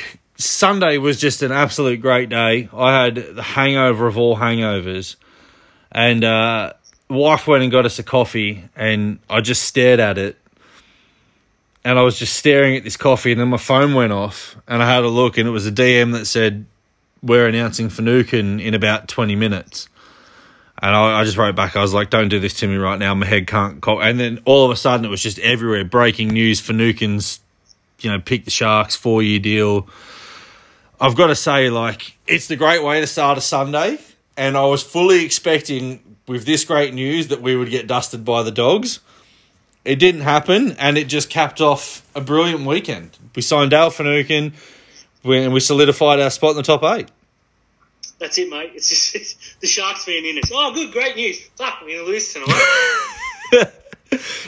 Sunday 0.44 0.98
was 0.98 1.20
just 1.20 1.42
an 1.42 1.52
absolute 1.52 2.02
great 2.02 2.30
day. 2.30 2.70
I 2.74 3.04
had 3.04 3.16
the 3.16 3.44
hangover 3.44 4.08
of 4.08 4.18
all 4.18 4.38
hangovers, 4.38 5.16
and 5.92 6.24
uh, 6.24 6.74
wife 7.10 7.48
went 7.48 7.64
and 7.64 7.72
got 7.72 7.86
us 7.86 8.00
a 8.00 8.04
coffee, 8.04 8.64
and 8.76 9.20
I 9.30 9.42
just 9.42 9.64
stared 9.64 10.00
at 10.00 10.18
it 10.18 10.38
and 11.84 11.98
I 11.98 12.04
was 12.04 12.18
just 12.18 12.36
staring 12.36 12.76
at 12.76 12.84
this 12.84 12.98
coffee, 12.98 13.32
and 13.32 13.42
then 13.42 13.50
my 13.50 13.58
phone 13.58 13.94
went 13.94 14.14
off, 14.14 14.56
and 14.68 14.84
I 14.84 14.94
had 14.94 15.04
a 15.04 15.08
look, 15.08 15.38
and 15.38 15.48
it 15.48 15.52
was 15.52 15.66
a 15.66 15.72
DM 15.72 16.14
that 16.14 16.26
said, 16.26 16.66
"We're 17.24 17.48
announcing 17.48 17.90
Finucane 17.90 18.60
in 18.60 18.74
about 18.74 19.08
twenty 19.08 19.36
minutes." 19.36 19.88
And 20.84 20.96
I, 20.96 21.20
I 21.20 21.24
just 21.24 21.38
wrote 21.38 21.56
back, 21.56 21.76
I 21.76 21.82
was 21.82 21.94
like, 21.94 22.10
"Don't 22.10 22.30
do 22.30 22.40
this 22.40 22.54
to 22.56 22.68
me 22.68 22.76
right 22.76 23.00
now. 23.00 23.14
My 23.16 23.26
head 23.26 23.48
can't." 23.48 23.82
Co-. 23.82 24.00
And 24.00 24.20
then 24.20 24.40
all 24.46 24.66
of 24.66 24.72
a 24.72 24.76
sudden, 24.76 25.06
it 25.06 25.10
was 25.10 25.24
just 25.24 25.40
everywhere: 25.40 25.84
breaking 25.84 26.30
news. 26.30 26.60
Finucane's, 26.60 27.40
you 28.00 28.12
know, 28.12 28.20
pick 28.20 28.46
the 28.46 28.52
Sharks 28.52 28.96
four 28.96 29.24
year 29.24 29.40
deal. 29.40 29.88
I've 31.02 31.16
got 31.16 31.28
to 31.28 31.36
say, 31.36 31.72
like, 31.72 32.16
it's 32.28 32.48
the 32.48 32.56
great 32.56 32.84
way 32.84 33.02
to 33.02 33.08
start 33.08 33.36
a 33.36 33.42
Sunday, 33.42 33.98
and 34.38 34.56
I 34.56 34.66
was 34.66 34.84
fully 34.84 35.26
expecting 35.26 36.00
with 36.28 36.46
this 36.46 36.64
great 36.64 36.94
news 36.94 37.30
that 37.30 37.42
we 37.42 37.56
would 37.56 37.72
get 37.72 37.88
dusted 37.88 38.24
by 38.24 38.44
the 38.44 38.52
dogs. 38.52 39.00
It 39.84 39.96
didn't 39.96 40.22
happen, 40.22 40.74
and 40.74 41.00
it 41.00 41.06
just 41.06 41.32
capped 41.32 41.60
off 41.60 42.08
a 42.14 42.22
brilliant 42.22 42.68
weekend. 42.68 43.18
We 43.36 43.42
signed 43.42 43.72
Dale 43.72 43.90
Finucane, 43.90 44.54
and 45.24 45.54
we 45.54 45.60
solidified 45.60 46.20
our 46.20 46.30
spot 46.30 46.52
in 46.52 46.58
the 46.58 46.64
top 46.64 46.84
eight. 46.84 47.10
That's 48.20 48.38
it, 48.38 48.52
mate. 48.52 48.74
It's 48.76 48.88
just 48.88 49.16
it's 49.16 49.56
the 49.60 49.66
Sharks 49.66 50.06
being 50.06 50.24
in 50.24 50.38
it. 50.38 50.52
Oh, 50.54 50.72
good, 50.72 50.92
great 50.92 51.16
news. 51.16 51.40
Fuck, 51.56 51.82
we're 51.82 51.98
gonna 51.98 52.08
lose 52.08 52.32
tonight. 52.32 53.72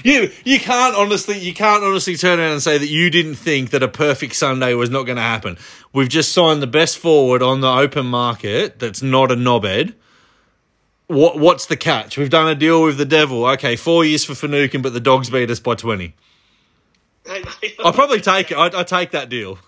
You 0.04 0.30
you 0.43 0.60
can't 0.60 0.95
honestly 0.95 1.39
you 1.39 1.54
can't 1.54 1.84
honestly 1.84 2.17
turn 2.17 2.39
around 2.39 2.52
and 2.52 2.62
say 2.62 2.78
that 2.78 2.88
you 2.88 3.10
didn't 3.10 3.36
think 3.36 3.69
that 3.69 3.82
a 3.82 3.88
perfect 3.88 4.36
Sunday 4.36 4.73
was 4.73 4.89
not 4.89 5.04
going 5.04 5.15
to 5.15 5.21
happen. 5.21 5.58
We've 5.93 6.10
just 6.10 6.34
signed 6.34 6.62
the 6.62 6.67
best 6.67 6.97
forward 6.97 7.41
on 7.41 7.62
the 7.62 7.69
open 7.69 8.06
market 8.06 8.80
that's 8.80 9.02
not 9.02 9.32
a 9.32 9.36
knobhead. 9.36 9.93
What 11.08 11.39
what's 11.39 11.67
the 11.67 11.78
catch? 11.78 12.17
We've 12.17 12.30
done 12.30 12.49
a 12.49 12.56
deal 12.56 12.84
with 12.84 12.97
the 12.97 13.06
devil. 13.06 13.45
Okay, 13.45 13.78
four 13.78 14.04
years 14.04 14.26
for 14.26 14.36
Finucane, 14.36 14.82
but 14.82 14.93
the 14.93 14.99
dogs 14.99 15.30
beat 15.30 15.49
us 15.49 15.62
by 15.62 15.76
twenty. 15.76 16.15
I'll 17.80 17.93
probably 17.93 18.19
take 18.19 18.52
it. 18.52 18.58
I 18.58 18.80
I 18.80 18.84
take 18.84 19.12
that 19.12 19.30
deal. 19.30 19.60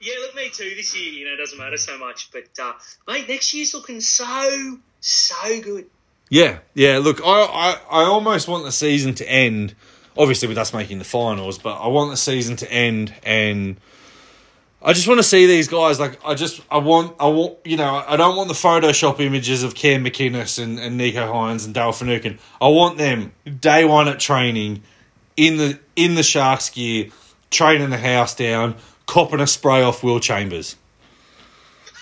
Yeah, 0.00 0.14
look, 0.20 0.34
me 0.34 0.50
too. 0.50 0.70
This 0.76 0.94
year, 0.94 1.12
you 1.12 1.24
know, 1.24 1.32
it 1.32 1.38
doesn't 1.38 1.58
matter 1.58 1.78
so 1.78 1.96
much. 1.96 2.30
But, 2.30 2.44
uh, 2.62 2.74
mate, 3.08 3.26
next 3.26 3.54
year's 3.54 3.72
looking 3.72 4.02
so, 4.02 4.78
so 5.00 5.60
good. 5.62 5.86
Yeah, 6.28 6.58
yeah. 6.74 6.98
Look, 6.98 7.20
I, 7.24 7.78
I, 7.90 8.02
I 8.02 8.04
almost 8.04 8.48
want 8.48 8.64
the 8.64 8.72
season 8.72 9.14
to 9.16 9.30
end. 9.30 9.74
Obviously, 10.16 10.46
with 10.46 10.58
us 10.58 10.72
making 10.72 10.98
the 10.98 11.04
finals, 11.04 11.58
but 11.58 11.76
I 11.76 11.88
want 11.88 12.12
the 12.12 12.16
season 12.16 12.54
to 12.56 12.72
end, 12.72 13.12
and 13.24 13.76
I 14.80 14.92
just 14.92 15.08
want 15.08 15.18
to 15.18 15.24
see 15.24 15.46
these 15.46 15.66
guys. 15.66 15.98
Like, 15.98 16.24
I 16.24 16.34
just, 16.34 16.60
I 16.70 16.78
want, 16.78 17.16
I 17.18 17.26
want, 17.26 17.58
you 17.64 17.76
know, 17.76 18.04
I 18.06 18.16
don't 18.16 18.36
want 18.36 18.46
the 18.46 18.54
Photoshop 18.54 19.18
images 19.18 19.64
of 19.64 19.74
Cam 19.74 20.04
McInnes 20.04 20.62
and, 20.62 20.78
and 20.78 21.00
Nicho 21.00 21.28
Hynes 21.28 21.64
and 21.64 21.74
Dale 21.74 21.90
Finucane. 21.90 22.38
I 22.60 22.68
want 22.68 22.96
them 22.96 23.32
day 23.60 23.84
one 23.84 24.06
at 24.06 24.20
training, 24.20 24.84
in 25.36 25.56
the 25.56 25.80
in 25.96 26.14
the 26.14 26.22
Sharks 26.22 26.70
gear, 26.70 27.10
training 27.50 27.90
the 27.90 27.98
house 27.98 28.36
down, 28.36 28.76
copping 29.06 29.40
a 29.40 29.48
spray 29.48 29.82
off 29.82 30.04
Will 30.04 30.20
Chambers. 30.20 30.76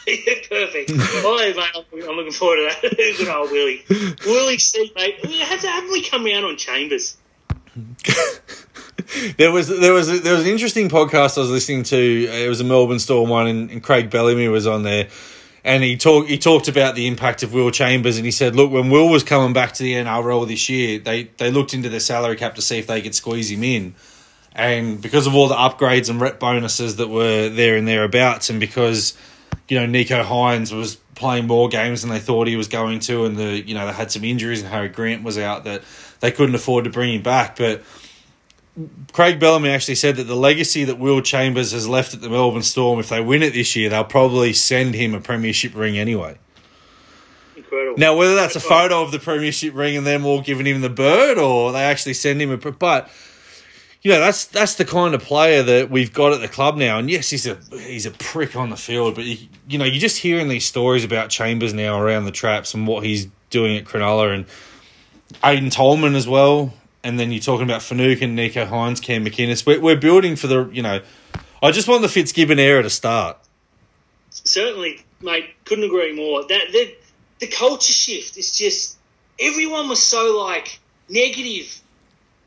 Perfect. 0.48 0.90
oh, 0.94 1.52
mate, 1.56 1.66
I'm, 1.74 2.16
looking 2.16 2.32
forward 2.32 2.56
to 2.56 2.76
that. 2.82 2.96
good 3.18 3.28
old 3.28 3.50
Willie. 3.50 3.84
Willie 4.26 4.58
Steve, 4.58 4.90
mate. 4.96 5.24
Has, 5.24 5.64
haven't 5.64 5.92
we 5.92 6.02
come 6.02 6.26
out 6.26 6.44
on 6.44 6.56
Chambers? 6.56 7.16
There 9.36 9.52
was 9.52 9.68
there 9.68 9.92
was 9.92 10.08
a, 10.08 10.18
there 10.18 10.34
was 10.34 10.42
an 10.42 10.48
interesting 10.48 10.88
podcast 10.88 11.36
I 11.36 11.42
was 11.42 11.50
listening 11.50 11.82
to. 11.84 11.96
It 11.96 12.48
was 12.48 12.60
a 12.60 12.64
Melbourne 12.64 12.98
Storm 12.98 13.28
one, 13.28 13.46
and, 13.46 13.70
and 13.70 13.82
Craig 13.82 14.10
Bellamy 14.10 14.48
was 14.48 14.66
on 14.66 14.84
there, 14.84 15.08
and 15.64 15.82
he 15.82 15.96
talked 15.96 16.28
he 16.28 16.38
talked 16.38 16.68
about 16.68 16.94
the 16.94 17.06
impact 17.06 17.42
of 17.42 17.52
Will 17.52 17.70
Chambers, 17.70 18.16
and 18.16 18.24
he 18.24 18.30
said, 18.30 18.56
look, 18.56 18.70
when 18.70 18.90
Will 18.90 19.08
was 19.08 19.22
coming 19.22 19.52
back 19.52 19.72
to 19.74 19.82
the 19.82 19.94
NRL 19.94 20.46
this 20.46 20.68
year, 20.68 20.98
they 20.98 21.24
they 21.24 21.50
looked 21.50 21.74
into 21.74 21.88
their 21.88 22.00
salary 22.00 22.36
cap 22.36 22.54
to 22.54 22.62
see 22.62 22.78
if 22.78 22.86
they 22.86 23.02
could 23.02 23.14
squeeze 23.14 23.50
him 23.50 23.62
in, 23.62 23.94
and 24.54 25.00
because 25.00 25.26
of 25.26 25.34
all 25.34 25.48
the 25.48 25.56
upgrades 25.56 26.08
and 26.08 26.20
rep 26.20 26.38
bonuses 26.40 26.96
that 26.96 27.08
were 27.08 27.48
there 27.48 27.76
and 27.76 27.86
thereabouts, 27.86 28.48
and 28.50 28.60
because 28.60 29.16
you 29.68 29.78
know 29.78 29.86
Nicho 29.86 30.24
Hynes 30.24 30.72
was 30.72 30.96
playing 31.14 31.46
more 31.46 31.68
games 31.68 32.02
than 32.02 32.10
they 32.10 32.18
thought 32.18 32.46
he 32.46 32.56
was 32.56 32.68
going 32.68 33.00
to, 33.00 33.24
and 33.24 33.36
the 33.36 33.60
you 33.60 33.74
know 33.74 33.86
they 33.86 33.92
had 33.92 34.10
some 34.10 34.24
injuries 34.24 34.60
and 34.60 34.70
Harry 34.70 34.88
Grant 34.88 35.22
was 35.22 35.38
out 35.38 35.64
that 35.64 35.82
they 36.20 36.30
couldn't 36.30 36.54
afford 36.54 36.84
to 36.84 36.90
bring 36.90 37.14
him 37.14 37.22
back, 37.22 37.56
but. 37.56 37.82
Craig 39.12 39.38
Bellamy 39.38 39.68
actually 39.68 39.96
said 39.96 40.16
that 40.16 40.24
the 40.24 40.34
legacy 40.34 40.84
that 40.84 40.98
Will 40.98 41.20
Chambers 41.20 41.72
has 41.72 41.86
left 41.86 42.14
at 42.14 42.22
the 42.22 42.30
Melbourne 42.30 42.62
Storm, 42.62 43.00
if 43.00 43.10
they 43.10 43.20
win 43.20 43.42
it 43.42 43.52
this 43.52 43.76
year, 43.76 43.90
they'll 43.90 44.02
probably 44.02 44.54
send 44.54 44.94
him 44.94 45.12
a 45.12 45.20
premiership 45.20 45.74
ring 45.74 45.98
anyway. 45.98 46.38
Incredible. 47.54 47.98
Now, 47.98 48.16
whether 48.16 48.34
that's 48.34 48.56
a 48.56 48.60
photo 48.60 49.02
of 49.02 49.12
the 49.12 49.18
premiership 49.18 49.74
ring 49.74 49.98
and 49.98 50.06
them 50.06 50.24
all 50.24 50.40
giving 50.40 50.64
him 50.64 50.80
the 50.80 50.88
bird, 50.88 51.36
or 51.36 51.72
they 51.72 51.82
actually 51.82 52.14
send 52.14 52.40
him 52.40 52.50
a, 52.50 52.56
but 52.56 53.10
you 54.02 54.10
know 54.10 54.18
that's 54.18 54.46
that's 54.46 54.74
the 54.74 54.84
kind 54.84 55.14
of 55.14 55.22
player 55.22 55.62
that 55.62 55.90
we've 55.90 56.12
got 56.12 56.32
at 56.32 56.40
the 56.40 56.48
club 56.48 56.76
now. 56.76 56.98
And 56.98 57.08
yes, 57.08 57.30
he's 57.30 57.46
a 57.46 57.54
he's 57.70 58.04
a 58.04 58.10
prick 58.10 58.56
on 58.56 58.70
the 58.70 58.76
field, 58.76 59.14
but 59.14 59.24
you, 59.24 59.48
you 59.68 59.78
know 59.78 59.84
you're 59.84 60.00
just 60.00 60.18
hearing 60.18 60.48
these 60.48 60.64
stories 60.64 61.04
about 61.04 61.30
Chambers 61.30 61.72
now 61.72 62.00
around 62.00 62.24
the 62.24 62.32
traps 62.32 62.74
and 62.74 62.86
what 62.86 63.04
he's 63.04 63.28
doing 63.50 63.76
at 63.76 63.84
Cronulla 63.84 64.34
and 64.34 64.46
Aiden 65.42 65.72
Tolman 65.72 66.16
as 66.16 66.26
well. 66.26 66.74
And 67.04 67.18
then 67.18 67.32
you're 67.32 67.40
talking 67.40 67.64
about 67.64 67.82
Finucane, 67.82 68.36
Nicho 68.36 68.68
Hynes, 68.68 69.02
Cam 69.02 69.24
McInnes. 69.24 69.66
We're, 69.66 69.80
we're 69.80 69.96
building 69.96 70.36
for 70.36 70.48
the 70.48 70.68
you 70.72 70.82
know. 70.82 71.00
I 71.62 71.70
just 71.70 71.86
want 71.86 72.02
the 72.02 72.08
Fitzgibbon 72.08 72.58
era 72.58 72.82
to 72.82 72.90
start. 72.90 73.38
Certainly, 74.30 75.04
mate. 75.20 75.50
Couldn't 75.64 75.84
agree 75.84 76.12
more. 76.12 76.42
That 76.42 76.72
the 76.72 76.94
the 77.38 77.46
culture 77.46 77.92
shift 77.92 78.36
is 78.36 78.50
just 78.50 78.98
everyone 79.38 79.88
was 79.88 80.02
so 80.02 80.38
like 80.38 80.80
negative 81.08 81.81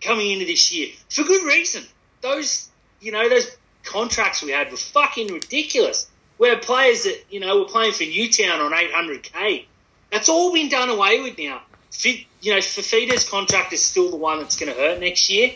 coming 0.02 0.32
into 0.32 0.46
this 0.46 0.72
year 0.72 0.90
for 1.10 1.24
good 1.24 1.44
reason. 1.44 1.84
those, 2.22 2.70
you 3.00 3.12
know, 3.12 3.30
those 3.30 3.56
contracts 3.84 4.42
we 4.44 4.52
had 4.52 4.72
were 4.72 4.78
fucking 4.78 5.32
ridiculous. 5.32 6.10
Had 6.42 6.62
players 6.62 7.04
that, 7.04 7.24
you 7.30 7.40
know, 7.40 7.60
were 7.60 7.66
playing 7.66 7.94
for 7.94 8.04
Newtown 8.04 8.60
on 8.60 8.72
800k. 8.72 9.66
That's 10.12 10.28
all 10.28 10.52
been 10.52 10.70
done 10.70 10.90
away 10.90 11.22
with 11.22 11.38
now. 11.38 11.62
Fit, 11.92 12.26
you 12.42 12.54
know, 12.54 12.60
Fifita's 12.60 13.28
contract 13.28 13.72
is 13.72 13.82
still 13.82 14.10
the 14.12 14.18
one 14.18 14.40
that's 14.40 14.58
going 14.60 14.72
to 14.74 14.78
hurt 14.78 15.00
next 15.00 15.30
year. 15.30 15.54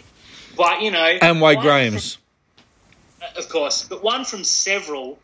But, 0.56 0.82
you 0.82 0.92
know. 0.92 1.04
And 1.22 1.42
Wade 1.42 1.60
Graham's. 1.60 2.16
From, 2.16 3.28
of 3.38 3.50
course. 3.50 3.88
But 3.88 4.04
one 4.04 4.24
from 4.24 4.44
several 4.44 5.20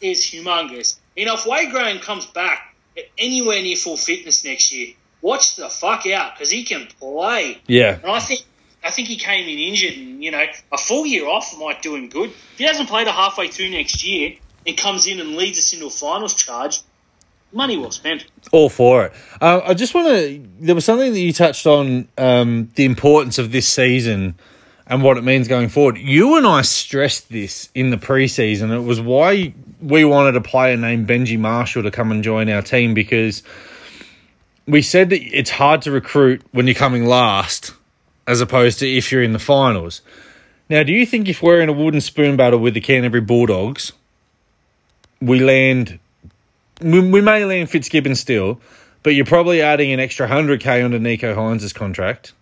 is 0.00 0.22
humongous. 0.22 0.96
You 1.14 1.26
know, 1.26 1.34
if 1.34 1.46
Wade 1.46 1.70
Graham 1.70 2.00
comes 2.00 2.26
back 2.26 2.74
anywhere 3.16 3.62
near 3.62 3.76
full 3.76 3.96
fitness 3.96 4.44
next 4.44 4.72
year, 4.72 4.94
watch 5.22 5.56
the 5.56 5.68
fuck 5.68 6.06
out 6.08 6.34
because 6.34 6.50
he 6.50 6.64
can 6.64 6.88
play. 6.98 7.60
Yeah. 7.66 7.98
And 8.02 8.10
I 8.10 8.20
think 8.20 8.42
I 8.86 8.90
think 8.90 9.08
he 9.08 9.16
came 9.16 9.48
in 9.48 9.58
injured, 9.58 9.94
and 9.94 10.22
you 10.22 10.30
know, 10.30 10.44
a 10.72 10.78
full 10.78 11.06
year 11.06 11.26
off 11.26 11.58
might 11.58 11.82
do 11.82 11.96
him 11.96 12.08
good. 12.08 12.30
If 12.30 12.58
he 12.58 12.64
doesn't 12.64 12.86
play 12.86 13.04
the 13.04 13.12
halfway 13.12 13.48
through 13.48 13.70
next 13.70 14.06
year 14.06 14.34
and 14.66 14.76
comes 14.76 15.06
in 15.06 15.20
and 15.20 15.36
leads 15.36 15.58
us 15.58 15.72
into 15.72 15.86
a 15.86 15.90
finals 15.90 16.34
charge, 16.34 16.80
money 17.52 17.76
well 17.76 17.90
spent. 17.90 18.26
All 18.52 18.68
for 18.68 19.06
it. 19.06 19.12
Uh, 19.40 19.60
I 19.64 19.74
just 19.74 19.94
want 19.94 20.08
to. 20.08 20.48
There 20.60 20.74
was 20.74 20.84
something 20.84 21.12
that 21.12 21.20
you 21.20 21.32
touched 21.32 21.66
on 21.66 22.08
um, 22.16 22.70
the 22.76 22.84
importance 22.84 23.38
of 23.38 23.50
this 23.50 23.68
season 23.68 24.36
and 24.86 25.02
what 25.02 25.16
it 25.16 25.24
means 25.24 25.48
going 25.48 25.68
forward. 25.68 25.98
You 25.98 26.36
and 26.36 26.46
I 26.46 26.62
stressed 26.62 27.28
this 27.28 27.70
in 27.74 27.90
the 27.90 27.96
preseason. 27.96 28.72
It 28.72 28.84
was 28.84 29.00
why 29.00 29.52
we 29.82 30.04
wanted 30.04 30.36
a 30.36 30.40
player 30.40 30.76
named 30.76 31.08
Benji 31.08 31.38
Marshall 31.38 31.82
to 31.82 31.90
come 31.90 32.12
and 32.12 32.22
join 32.22 32.48
our 32.48 32.62
team 32.62 32.94
because 32.94 33.42
we 34.66 34.82
said 34.82 35.10
that 35.10 35.22
it's 35.22 35.50
hard 35.50 35.82
to 35.82 35.90
recruit 35.90 36.42
when 36.52 36.66
you're 36.68 36.74
coming 36.74 37.04
last 37.04 37.72
as 38.26 38.40
opposed 38.40 38.78
to 38.80 38.88
if 38.90 39.10
you're 39.12 39.22
in 39.22 39.32
the 39.32 39.38
finals. 39.38 40.02
Now, 40.68 40.82
do 40.82 40.92
you 40.92 41.06
think 41.06 41.28
if 41.28 41.42
we're 41.42 41.60
in 41.60 41.68
a 41.68 41.72
wooden 41.72 42.00
spoon 42.00 42.36
battle 42.36 42.58
with 42.58 42.74
the 42.74 42.80
Canterbury 42.80 43.20
Bulldogs, 43.20 43.92
we 45.20 45.38
land, 45.40 45.98
we, 46.80 47.00
we 47.08 47.20
may 47.20 47.44
land 47.44 47.70
Fitzgibbon 47.70 48.16
still, 48.16 48.60
but 49.02 49.10
you're 49.10 49.24
probably 49.24 49.62
adding 49.62 49.92
an 49.92 50.00
extra 50.00 50.26
100k 50.28 50.84
onto 50.84 50.98
Nicho 50.98 51.34
Hynes' 51.36 51.72
contract, 51.72 52.32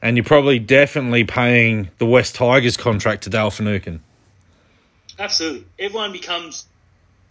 and 0.00 0.16
you're 0.16 0.24
probably 0.24 0.60
definitely 0.60 1.24
paying 1.24 1.88
the 1.98 2.06
West 2.06 2.36
Tigers 2.36 2.76
contract 2.76 3.24
to 3.24 3.30
Dale 3.30 3.50
Finucane. 3.50 4.00
Absolutely. 5.18 5.64
Everyone 5.80 6.12
becomes 6.12 6.66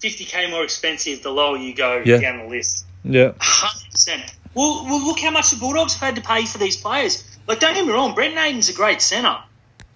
50k 0.04 0.50
more 0.52 0.64
expensive 0.64 1.24
the 1.24 1.32
lower 1.32 1.56
you 1.58 1.74
go 1.74 2.04
Yeah. 2.06 2.18
down 2.20 2.40
the 2.40 2.46
list. 2.48 2.86
Yeah. 3.06 3.30
100%. 3.40 4.34
Well, 4.58 4.86
well, 4.86 5.06
look 5.06 5.20
how 5.20 5.30
much 5.30 5.52
the 5.52 5.58
Bulldogs 5.58 5.94
have 5.94 6.02
had 6.02 6.16
to 6.16 6.28
pay 6.28 6.46
for 6.48 6.58
these 6.58 6.76
players. 6.76 7.24
Like, 7.46 7.60
don't 7.60 7.76
get 7.76 7.86
me 7.86 7.94
wrong, 7.94 8.16
Brent 8.16 8.34
Naden's 8.34 8.70
a 8.70 8.74
great 8.74 9.04
centre. 9.04 9.38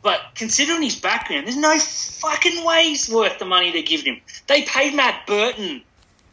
But 0.04 0.22
considering 0.36 0.84
his 0.84 0.96
background, 0.96 1.48
there's 1.48 1.58
no 1.58 1.80
fucking 1.80 2.64
way 2.64 2.90
he's 2.90 3.10
worth 3.10 3.40
the 3.40 3.46
money 3.46 3.72
they 3.72 3.82
give 3.82 4.02
him. 4.02 4.22
They 4.46 4.62
paid 4.62 4.94
Matt 4.94 5.26
Burton 5.26 5.82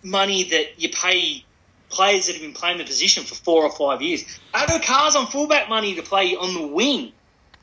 money 0.03 0.45
that 0.45 0.79
you 0.79 0.91
pay 0.91 1.43
players 1.89 2.27
that 2.27 2.35
have 2.35 2.43
been 2.43 2.53
playing 2.53 2.77
the 2.77 2.85
position 2.85 3.25
for 3.25 3.35
four 3.35 3.63
or 3.63 3.73
five 3.73 4.03
years. 4.03 4.25
Addo-Carr's 4.53 5.17
on 5.17 5.29
fullback 5.29 5.71
money 5.71 5.95
to 5.95 6.03
play 6.03 6.37
on 6.37 6.53
the 6.53 6.67
wing. 6.67 7.13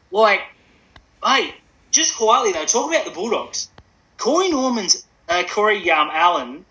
Like, 0.10 0.42
hey, 1.24 1.54
just 1.92 2.18
quietly 2.18 2.54
though, 2.54 2.66
talk 2.66 2.92
about 2.92 3.06
the 3.06 3.12
Bulldogs. 3.12 3.70
Corey 4.18 4.50
Norman's, 4.50 5.06
uh, 5.30 5.44
Corey 5.48 5.92
um, 5.92 6.10
Allan 6.12 6.66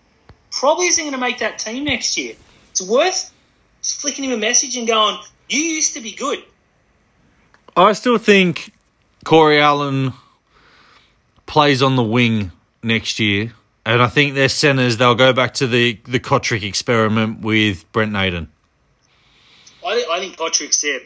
probably 0.50 0.86
isn't 0.86 1.04
going 1.04 1.12
to 1.12 1.18
make 1.18 1.38
that 1.38 1.60
team 1.60 1.84
next 1.84 2.16
year. 2.16 2.34
It's 2.72 2.82
worth 2.82 3.30
flicking 3.92 4.24
him 4.24 4.32
a 4.32 4.36
message 4.36 4.76
and 4.76 4.86
going, 4.86 5.18
you 5.48 5.60
used 5.60 5.94
to 5.94 6.00
be 6.00 6.12
good. 6.12 6.42
I 7.76 7.92
still 7.92 8.18
think 8.18 8.72
Corey 9.24 9.60
Allan 9.60 10.12
plays 11.46 11.82
on 11.82 11.96
the 11.96 12.02
wing 12.02 12.52
next 12.82 13.18
year. 13.18 13.52
And 13.86 14.00
I 14.00 14.06
think 14.06 14.34
their 14.34 14.48
centres, 14.48 14.96
they'll 14.96 15.14
go 15.14 15.32
back 15.32 15.54
to 15.54 15.66
the, 15.66 15.98
the 16.04 16.18
Kotrick 16.18 16.62
experiment 16.62 17.40
with 17.40 17.90
Brent 17.92 18.12
Naden. 18.12 18.48
I, 19.86 19.94
think- 19.96 20.08
I 20.10 20.20
think 20.20 20.80
there. 20.80 21.00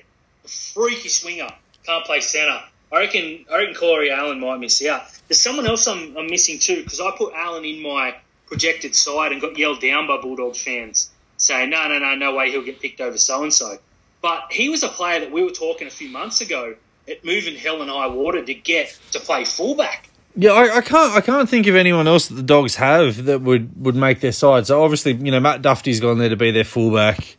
A 0.44 0.48
freaky 0.48 1.08
swinger. 1.08 1.48
Can't 1.84 2.04
play 2.04 2.20
centre. 2.20 2.60
I 2.92 3.00
reckon 3.00 3.44
I 3.52 3.58
reckon 3.58 3.74
Corey 3.74 4.10
Allan 4.10 4.40
might 4.40 4.58
miss 4.58 4.82
out. 4.86 5.02
There's 5.26 5.40
someone 5.42 5.66
else 5.66 5.86
I'm, 5.86 6.16
I'm 6.16 6.26
missing 6.26 6.58
too 6.58 6.82
because 6.84 7.00
I 7.00 7.10
put 7.16 7.34
Allan 7.34 7.64
in 7.64 7.82
my 7.82 8.16
projected 8.46 8.94
side 8.94 9.32
and 9.32 9.40
got 9.42 9.58
yelled 9.58 9.80
down 9.80 10.06
by 10.06 10.18
Bulldogs 10.22 10.62
fans 10.62 11.10
saying, 11.38 11.70
no, 11.70 11.88
no, 11.88 11.98
no, 11.98 12.14
no 12.14 12.34
way 12.34 12.50
he'll 12.50 12.62
get 12.62 12.80
picked 12.80 13.00
over 13.00 13.16
so 13.16 13.42
and 13.42 13.52
so. 13.52 13.78
But 14.20 14.52
he 14.52 14.68
was 14.68 14.82
a 14.82 14.88
player 14.88 15.20
that 15.20 15.32
we 15.32 15.42
were 15.42 15.50
talking 15.50 15.86
a 15.86 15.90
few 15.90 16.08
months 16.08 16.40
ago 16.40 16.74
at 17.08 17.24
moving 17.24 17.56
hell 17.56 17.80
and 17.80 17.90
high 17.90 18.08
water 18.08 18.44
to 18.44 18.54
get 18.54 18.98
to 19.12 19.20
play 19.20 19.44
fullback. 19.44 20.10
Yeah, 20.36 20.52
I, 20.52 20.76
I 20.76 20.80
can't. 20.82 21.14
I 21.14 21.20
can't 21.20 21.48
think 21.48 21.66
of 21.66 21.74
anyone 21.74 22.06
else 22.06 22.28
that 22.28 22.34
the 22.34 22.42
Dogs 22.42 22.76
have 22.76 23.24
that 23.24 23.40
would, 23.40 23.84
would 23.84 23.96
make 23.96 24.20
their 24.20 24.32
side. 24.32 24.66
So 24.66 24.82
obviously, 24.82 25.14
you 25.14 25.32
know, 25.32 25.40
Matt 25.40 25.62
Dufty's 25.62 26.00
gone 26.00 26.18
there 26.18 26.28
to 26.28 26.36
be 26.36 26.50
their 26.50 26.64
fullback. 26.64 27.36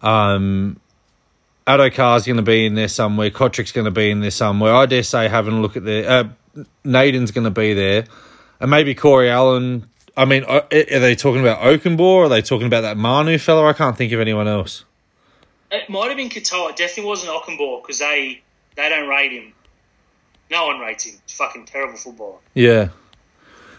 Um, 0.00 0.78
Addo-Carr's 1.66 2.26
going 2.26 2.36
to 2.36 2.42
be 2.42 2.66
in 2.66 2.74
there 2.74 2.88
somewhere. 2.88 3.30
Kotrick's 3.30 3.72
going 3.72 3.86
to 3.86 3.90
be 3.90 4.10
in 4.10 4.20
there 4.20 4.30
somewhere. 4.30 4.74
I 4.74 4.86
dare 4.86 5.02
say, 5.02 5.28
having 5.28 5.54
a 5.54 5.60
look 5.60 5.76
at 5.76 5.84
their 5.84 6.08
uh, 6.08 6.28
Naden's 6.84 7.30
going 7.30 7.44
to 7.44 7.50
be 7.50 7.74
there, 7.74 8.04
and 8.60 8.70
maybe 8.70 8.94
Corey 8.94 9.30
Allan. 9.30 9.88
I 10.16 10.24
mean, 10.24 10.44
are 10.44 10.64
are 10.70 11.00
they 11.00 11.14
talking 11.14 11.40
about 11.40 11.60
Okunbor? 11.60 12.00
Or 12.00 12.24
are 12.24 12.28
they 12.28 12.42
talking 12.42 12.66
about 12.66 12.82
that 12.82 12.96
Manu 12.96 13.38
fella? 13.38 13.66
I 13.66 13.72
can't 13.72 13.96
think 13.96 14.12
of 14.12 14.20
anyone 14.20 14.48
else. 14.48 14.84
It 15.70 15.88
might 15.88 16.08
have 16.08 16.16
been 16.16 16.28
Katoa. 16.28 16.70
It 16.70 16.76
definitely 16.76 17.08
wasn't 17.08 17.32
Okunbor 17.32 17.82
because 17.82 17.98
they, 17.98 18.42
they 18.76 18.88
don't 18.90 19.08
rate 19.08 19.32
him. 19.32 19.54
No 20.50 20.66
one 20.66 20.80
rates 20.80 21.04
him. 21.06 21.14
A 21.26 21.32
fucking 21.32 21.64
terrible 21.64 21.96
footballer. 21.96 22.38
Yeah, 22.52 22.90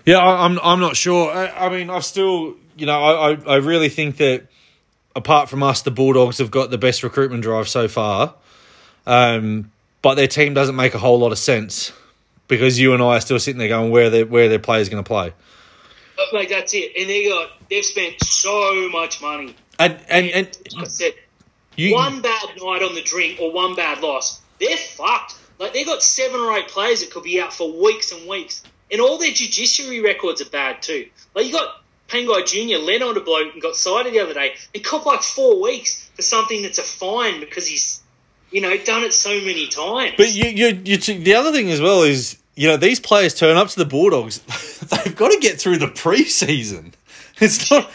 yeah. 0.05 0.17
I, 0.17 0.45
I'm 0.45 0.59
I'm 0.63 0.79
not 0.79 0.95
sure. 0.95 1.31
I, 1.31 1.67
I 1.67 1.69
mean, 1.69 1.91
I've 1.91 2.05
still, 2.05 2.55
you 2.75 2.87
know, 2.87 2.99
I, 2.99 3.31
I 3.31 3.37
I 3.47 3.55
really 3.57 3.89
think 3.89 4.17
that 4.17 4.47
apart 5.15 5.49
from 5.49 5.61
us, 5.61 5.83
the 5.83 5.91
Bulldogs 5.91 6.39
have 6.39 6.49
got 6.49 6.71
the 6.71 6.79
best 6.79 7.03
recruitment 7.03 7.43
drive 7.43 7.67
so 7.67 7.87
far. 7.87 8.33
Um, 9.05 9.71
but 10.01 10.15
their 10.15 10.27
team 10.27 10.53
doesn't 10.53 10.75
make 10.75 10.95
a 10.95 10.99
whole 10.99 11.19
lot 11.19 11.31
of 11.31 11.37
sense 11.37 11.91
because 12.47 12.79
you 12.79 12.93
and 12.93 13.01
I 13.01 13.17
are 13.17 13.21
still 13.21 13.39
sitting 13.39 13.59
there 13.59 13.67
going, 13.67 13.91
where 13.91 14.09
their 14.09 14.25
where 14.25 14.49
their 14.49 14.59
players 14.59 14.89
going 14.89 15.03
to 15.03 15.07
play, 15.07 15.33
like 16.31 16.49
that's 16.49 16.73
it. 16.73 16.93
And 16.97 17.09
they 17.09 17.27
got 17.27 17.49
they've 17.69 17.85
spent 17.85 18.23
so 18.23 18.89
much 18.89 19.21
money. 19.21 19.55
and 19.79 19.99
and 20.09 20.27
and 20.27 20.57
Like 20.75 20.85
I 20.85 20.87
said, 20.87 21.13
you, 21.75 21.93
one 21.93 22.21
bad 22.21 22.49
night 22.61 22.83
on 22.83 22.95
the 22.95 23.01
drink 23.03 23.39
or 23.39 23.51
one 23.51 23.75
bad 23.75 24.01
loss, 24.01 24.41
they're 24.59 24.77
fucked. 24.77 25.35
Like 25.59 25.73
they 25.73 25.83
got 25.83 26.01
seven 26.03 26.39
or 26.39 26.57
eight 26.57 26.67
players 26.67 27.01
that 27.01 27.11
could 27.11 27.23
be 27.23 27.39
out 27.39 27.53
for 27.53 27.71
weeks 27.71 28.11
and 28.11 28.27
weeks, 28.27 28.63
and 28.91 29.01
all 29.01 29.17
their 29.17 29.31
judiciary 29.31 30.01
records 30.01 30.41
are 30.41 30.49
bad 30.49 30.81
too. 30.81 31.09
Like 31.35 31.45
you 31.45 31.53
got 31.53 31.83
Pangai 32.07 32.45
Junior 32.45 32.77
led 32.77 33.01
on 33.01 33.17
a 33.17 33.21
bloke 33.21 33.53
and 33.53 33.61
got 33.61 33.75
cited 33.75 34.13
the 34.13 34.19
other 34.19 34.33
day 34.33 34.55
and 34.73 34.83
copped 34.83 35.05
like 35.05 35.23
four 35.23 35.61
weeks 35.61 36.09
for 36.15 36.21
something 36.21 36.61
that's 36.61 36.77
a 36.77 36.83
fine 36.83 37.39
because 37.39 37.65
he's, 37.67 38.01
you 38.51 38.61
know, 38.61 38.77
done 38.77 39.03
it 39.03 39.13
so 39.13 39.29
many 39.29 39.67
times. 39.67 40.13
But 40.17 40.31
you, 40.31 40.49
you, 40.49 40.81
you, 40.83 40.97
the 40.97 41.35
other 41.35 41.51
thing 41.51 41.71
as 41.71 41.81
well 41.81 42.03
is, 42.03 42.37
you 42.55 42.67
know, 42.67 42.77
these 42.77 42.99
players 42.99 43.33
turn 43.33 43.57
up 43.57 43.69
to 43.69 43.79
the 43.79 43.85
Bulldogs. 43.85 44.39
They've 44.79 45.15
got 45.15 45.31
to 45.31 45.39
get 45.39 45.59
through 45.59 45.77
the 45.77 45.87
preseason. 45.87 46.93
It's 47.39 47.71
not, 47.71 47.89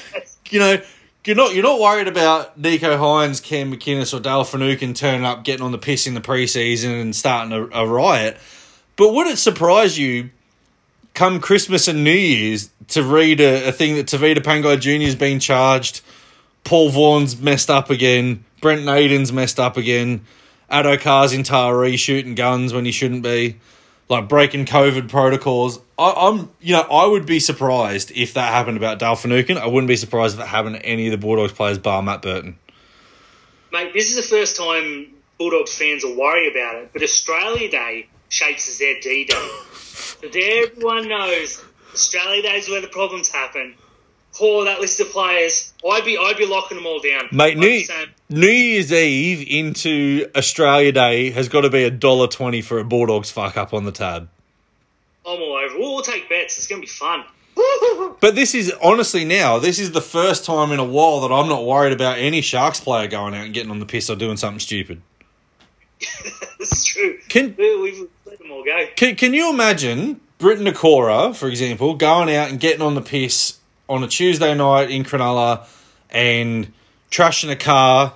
you 0.50 0.58
know, 0.58 0.82
you're 1.24 1.36
not 1.36 1.54
you're 1.54 1.62
not 1.62 1.78
worried 1.78 2.08
about 2.08 2.60
Nicho 2.60 2.98
Hynes, 2.98 3.40
Cam 3.40 3.72
McInnes, 3.72 4.12
or 4.12 4.20
Dale 4.20 4.44
Finucane 4.44 4.94
turning 4.94 5.24
up, 5.24 5.44
getting 5.44 5.64
on 5.64 5.72
the 5.72 5.78
piss 5.78 6.06
in 6.06 6.14
the 6.14 6.20
preseason 6.20 7.00
and 7.00 7.14
starting 7.14 7.52
a, 7.52 7.66
a 7.66 7.86
riot. 7.86 8.36
But 8.96 9.12
would 9.12 9.26
it 9.28 9.36
surprise 9.36 9.98
you, 9.98 10.30
come 11.14 11.38
Christmas 11.38 11.86
and 11.86 12.02
New 12.02 12.10
Year's, 12.10 12.70
to 12.88 13.02
read 13.02 13.40
a, 13.40 13.68
a 13.68 13.72
thing 13.72 13.96
that 13.96 14.06
Tevita 14.06 14.38
Pangai 14.38 14.80
Jr. 14.80 15.04
has 15.04 15.14
been 15.14 15.38
charged, 15.38 16.00
Paul 16.64 16.90
Vaughan's 16.90 17.40
messed 17.40 17.70
up 17.70 17.90
again, 17.90 18.44
Brent 18.60 18.82
Naden's 18.82 19.32
messed 19.32 19.60
up 19.60 19.76
again, 19.76 20.22
Addo-Carr's 20.70 21.32
in 21.32 21.42
Taree 21.42 21.98
shooting 21.98 22.34
guns 22.34 22.72
when 22.72 22.84
he 22.84 22.90
shouldn't 22.90 23.22
be, 23.22 23.56
like 24.08 24.28
breaking 24.28 24.66
COVID 24.66 25.08
protocols. 25.08 25.80
I, 25.98 26.12
I'm, 26.16 26.50
you 26.60 26.74
know, 26.74 26.82
I 26.82 27.06
would 27.06 27.26
be 27.26 27.40
surprised 27.40 28.12
if 28.12 28.34
that 28.34 28.52
happened 28.52 28.76
about 28.76 28.98
Dale 28.98 29.16
Finucane. 29.16 29.59
I 29.59 29.66
wouldn't 29.66 29.88
be 29.88 29.96
surprised 29.96 30.34
if 30.34 30.40
that 30.40 30.46
happened 30.46 30.76
to 30.76 30.84
any 30.84 31.06
of 31.06 31.12
the 31.12 31.18
Bulldogs 31.18 31.52
players 31.52 31.78
bar 31.78 32.02
Matt 32.02 32.22
Burton. 32.22 32.59
Mate, 33.72 33.92
this 33.92 34.09
is 34.09 34.16
the 34.16 34.36
first 34.36 34.56
time 34.56 35.14
Bulldogs 35.38 35.76
fans 35.76 36.04
will 36.04 36.16
worry 36.16 36.50
about 36.50 36.76
it, 36.76 36.90
but 36.92 37.02
Australia 37.02 37.70
Day 37.70 38.09
shapes 38.28 38.68
as 38.68 38.78
their 38.78 38.98
D 39.00 39.24
Day. 39.24 39.48
so 39.74 40.28
everyone 40.28 41.09
knows 41.09 41.64
Australia 41.92 42.42
Day 42.42 42.59
is 42.59 42.68
where 42.68 42.80
the 42.80 42.88
problems 42.88 43.28
happen. 43.28 43.74
Pour 44.39 44.64
that 44.66 44.80
list 44.80 45.01
of 45.01 45.11
players. 45.11 45.72
I'd 45.89 46.05
be 46.05 46.16
I'd 46.16 46.36
be 46.36 46.47
locking 46.47 46.76
them 46.76 46.86
all 46.86 47.01
down. 47.01 47.28
Mate, 47.32 47.59
New, 47.59 47.82
New 48.28 48.47
Year's 48.47 48.93
Eve 48.93 49.45
into 49.49 50.30
Australia 50.36 50.93
Day 50.93 51.30
has 51.30 51.49
got 51.49 51.62
to 51.62 51.70
be 51.70 51.82
a 51.82 51.91
dollar 51.91 52.28
twenty 52.28 52.62
for 52.62 52.78
a 52.78 52.84
Bulldogs 52.84 53.32
fuck 53.32 53.57
up 53.57 53.74
on 53.74 53.84
the 53.84 53.91
tab. 53.91 54.28
I'm 55.26 55.43
all 55.43 55.55
over. 55.55 55.76
We'll, 55.76 55.95
we'll 55.95 56.03
take 56.03 56.28
bets. 56.28 56.57
It's 56.57 56.68
gonna 56.68 56.80
be 56.80 56.86
fun. 56.86 57.24
But 58.20 58.34
this 58.34 58.55
is 58.55 58.72
honestly 58.82 59.24
now, 59.24 59.59
this 59.59 59.78
is 59.78 59.93
the 59.93 60.01
first 60.01 60.45
time 60.45 60.72
in 60.72 60.80
a 60.80 60.84
while 60.84 61.20
that 61.20 61.32
I'm 61.32 61.49
not 61.49 61.64
worried 61.64 61.93
about 61.93 62.18
any 62.18 62.41
Sharks 62.41 62.80
player 62.80 63.07
going 63.07 63.34
out 63.34 63.45
and 63.45 63.55
getting 63.55 63.70
on 63.70 63.78
the 63.78 63.86
piss 63.86 64.11
or 64.11 64.16
doing 64.16 64.36
something 64.36 64.59
stupid. 64.59 65.03
That's 66.59 66.84
true. 66.84 67.18
Can 67.28 67.55
We, 67.57 67.80
we've 67.80 68.09
let 68.26 68.39
them 68.39 68.51
all 68.51 68.64
go. 68.64 68.86
Can, 68.97 69.14
can 69.14 69.34
you 69.34 69.51
imagine 69.51 70.20
Briton 70.39 70.66
Nikora, 70.66 71.34
for 71.34 71.49
example, 71.49 71.95
going 71.95 72.34
out 72.34 72.51
and 72.51 72.59
getting 72.59 72.82
on 72.82 72.95
the 72.95 73.01
piss 73.03 73.59
on 73.89 74.03
a 74.03 74.09
Tuesday 74.09 74.55
night 74.55 74.91
in 74.91 75.05
Cronulla 75.05 75.66
and 76.11 76.72
trashing 77.11 77.51
a 77.51 77.57
car 77.57 78.14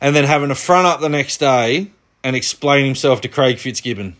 and 0.00 0.14
then 0.14 0.24
having 0.24 0.50
a 0.50 0.54
front 0.54 0.86
up 0.86 1.00
the 1.00 1.08
next 1.08 1.38
day 1.38 1.90
and 2.22 2.36
explain 2.36 2.84
himself 2.84 3.20
to 3.22 3.28
Craig 3.28 3.58
Fitzgibbon? 3.58 4.16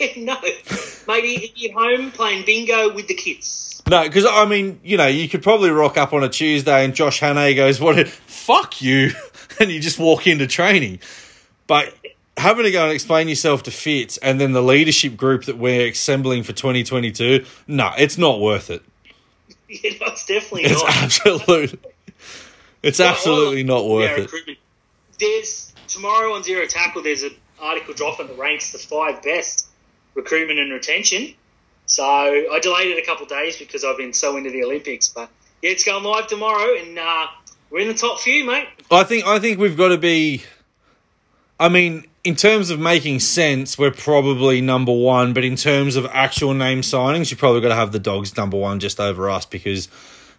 no, 0.16 0.36
he 0.42 1.68
at 1.68 1.74
home 1.74 2.10
playing 2.10 2.44
bingo 2.44 2.92
with 2.92 3.06
the 3.06 3.14
kids. 3.14 3.82
No, 3.88 4.02
because 4.02 4.26
I 4.28 4.46
mean, 4.46 4.80
you 4.82 4.96
know, 4.96 5.06
you 5.06 5.28
could 5.28 5.42
probably 5.42 5.70
rock 5.70 5.96
up 5.96 6.12
on 6.12 6.22
a 6.24 6.28
Tuesday 6.28 6.84
and 6.84 6.94
Josh 6.94 7.20
Hannay 7.20 7.54
goes, 7.54 7.80
"What? 7.80 8.08
Fuck 8.08 8.82
you," 8.82 9.12
and 9.60 9.70
you 9.70 9.80
just 9.80 9.98
walk 9.98 10.26
into 10.26 10.46
training. 10.46 11.00
But 11.66 11.94
having 12.36 12.64
to 12.64 12.70
go 12.70 12.84
and 12.84 12.92
explain 12.92 13.28
yourself 13.28 13.62
to 13.64 13.70
Fitz 13.70 14.16
and 14.18 14.40
then 14.40 14.52
the 14.52 14.62
leadership 14.62 15.16
group 15.16 15.44
that 15.44 15.58
we're 15.58 15.88
assembling 15.88 16.42
for 16.42 16.52
2022, 16.52 17.44
no, 17.66 17.92
it's 17.98 18.18
not 18.18 18.40
worth 18.40 18.70
it. 18.70 18.82
You 19.82 19.90
know, 19.98 20.06
it's 20.08 20.26
definitely 20.26 20.64
It's 20.64 20.82
not. 20.82 20.96
absolute. 20.96 21.84
It's 22.82 22.98
Well, 22.98 23.08
absolutely 23.08 23.62
not 23.64 23.86
worth 23.86 24.18
it. 24.18 24.22
recruitment. 24.22 24.58
There's 25.18 25.72
tomorrow 25.88 26.34
on 26.34 26.42
Zero 26.42 26.66
Tackle. 26.66 27.02
There's 27.02 27.22
an 27.22 27.34
article 27.60 27.94
dropping 27.94 28.26
that 28.26 28.38
ranks 28.38 28.72
the 28.72 28.78
five 28.78 29.22
best 29.22 29.68
recruitment 30.14 30.58
and 30.58 30.72
retention. 30.72 31.34
So 31.86 32.04
I 32.04 32.58
delayed 32.60 32.88
it 32.96 33.02
a 33.02 33.06
couple 33.06 33.24
of 33.24 33.28
days 33.30 33.56
because 33.56 33.84
I've 33.84 33.96
been 33.96 34.12
so 34.12 34.36
into 34.36 34.50
the 34.50 34.64
Olympics. 34.64 35.08
But 35.08 35.30
yeah, 35.62 35.70
it's 35.70 35.84
going 35.84 36.02
live 36.04 36.26
tomorrow, 36.26 36.74
and 36.76 36.98
uh, 36.98 37.26
we're 37.70 37.80
in 37.80 37.88
the 37.88 37.94
top 37.94 38.18
few, 38.20 38.44
mate. 38.44 38.68
I 38.90 39.04
think 39.04 39.26
I 39.26 39.38
think 39.38 39.58
we've 39.58 39.76
got 39.76 39.88
to 39.88 39.98
be. 39.98 40.42
I 41.60 41.68
mean, 41.68 42.04
in 42.24 42.36
terms 42.36 42.70
of 42.70 42.78
making 42.78 43.20
sense, 43.20 43.76
we're 43.76 43.90
probably 43.90 44.60
number 44.60 44.92
one. 44.92 45.32
But 45.32 45.44
in 45.44 45.56
terms 45.56 45.96
of 45.96 46.06
actual 46.06 46.54
name 46.54 46.82
signings, 46.82 47.30
you 47.30 47.36
probably 47.36 47.60
got 47.60 47.68
to 47.68 47.74
have 47.74 47.92
the 47.92 47.98
Dogs 47.98 48.36
number 48.36 48.56
one 48.56 48.80
just 48.80 49.00
over 49.00 49.28
us 49.28 49.44
because 49.44 49.88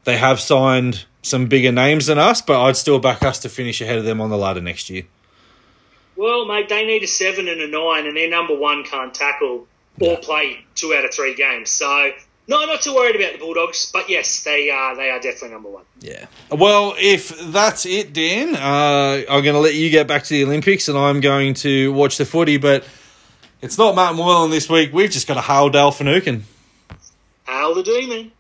they 0.05 0.17
have 0.17 0.39
signed 0.39 1.05
some 1.21 1.47
bigger 1.47 1.71
names 1.71 2.07
than 2.07 2.17
us. 2.17 2.41
But 2.41 2.61
I'd 2.61 2.77
still 2.77 2.99
back 2.99 3.23
us 3.23 3.39
to 3.39 3.49
finish 3.49 3.81
ahead 3.81 3.97
of 3.97 4.05
them 4.05 4.21
on 4.21 4.29
the 4.29 4.37
ladder 4.37 4.61
next 4.61 4.89
year. 4.89 5.03
Well, 6.15 6.45
mate, 6.45 6.69
they 6.69 6.85
need 6.85 7.03
a 7.03 7.07
seven 7.07 7.47
and 7.47 7.59
a 7.59 7.67
nine, 7.67 8.05
and 8.05 8.15
their 8.15 8.29
number 8.29 8.55
one 8.55 8.83
can't 8.83 9.13
tackle 9.13 9.67
or 9.99 10.17
play 10.17 10.63
two 10.75 10.93
out 10.93 11.05
of 11.05 11.13
three 11.13 11.35
games. 11.35 11.69
So, 11.69 12.11
no, 12.47 12.65
not 12.65 12.81
too 12.81 12.93
worried 12.93 13.15
about 13.15 13.33
the 13.33 13.39
Bulldogs. 13.39 13.89
But 13.91 14.09
yes, 14.09 14.43
they 14.43 14.69
are. 14.69 14.95
They 14.95 15.09
are 15.09 15.19
definitely 15.19 15.51
number 15.51 15.69
one. 15.69 15.83
Yeah. 15.99 16.25
Well, 16.51 16.95
if 16.97 17.37
that's 17.51 17.85
it, 17.85 18.13
Dan, 18.13 18.55
uh, 18.55 19.23
I'm 19.29 19.43
going 19.43 19.55
to 19.55 19.59
let 19.59 19.75
you 19.75 19.89
get 19.89 20.07
back 20.07 20.23
to 20.23 20.29
the 20.29 20.43
Olympics, 20.43 20.89
and 20.89 20.97
I'm 20.97 21.21
going 21.21 21.53
to 21.55 21.91
watch 21.93 22.17
the 22.17 22.25
footy. 22.25 22.57
But 22.57 22.85
it's 23.61 23.77
not 23.77 23.95
Matt 23.95 24.15
Moylan 24.15 24.51
this 24.51 24.69
week. 24.69 24.91
We've 24.93 25.09
just 25.11 25.27
got 25.27 25.37
a 25.37 25.41
hail 25.41 25.69
Dale 25.69 25.91
Finucane. 25.91 26.43
How 27.45 27.73
the 27.73 27.83
demon. 27.83 28.31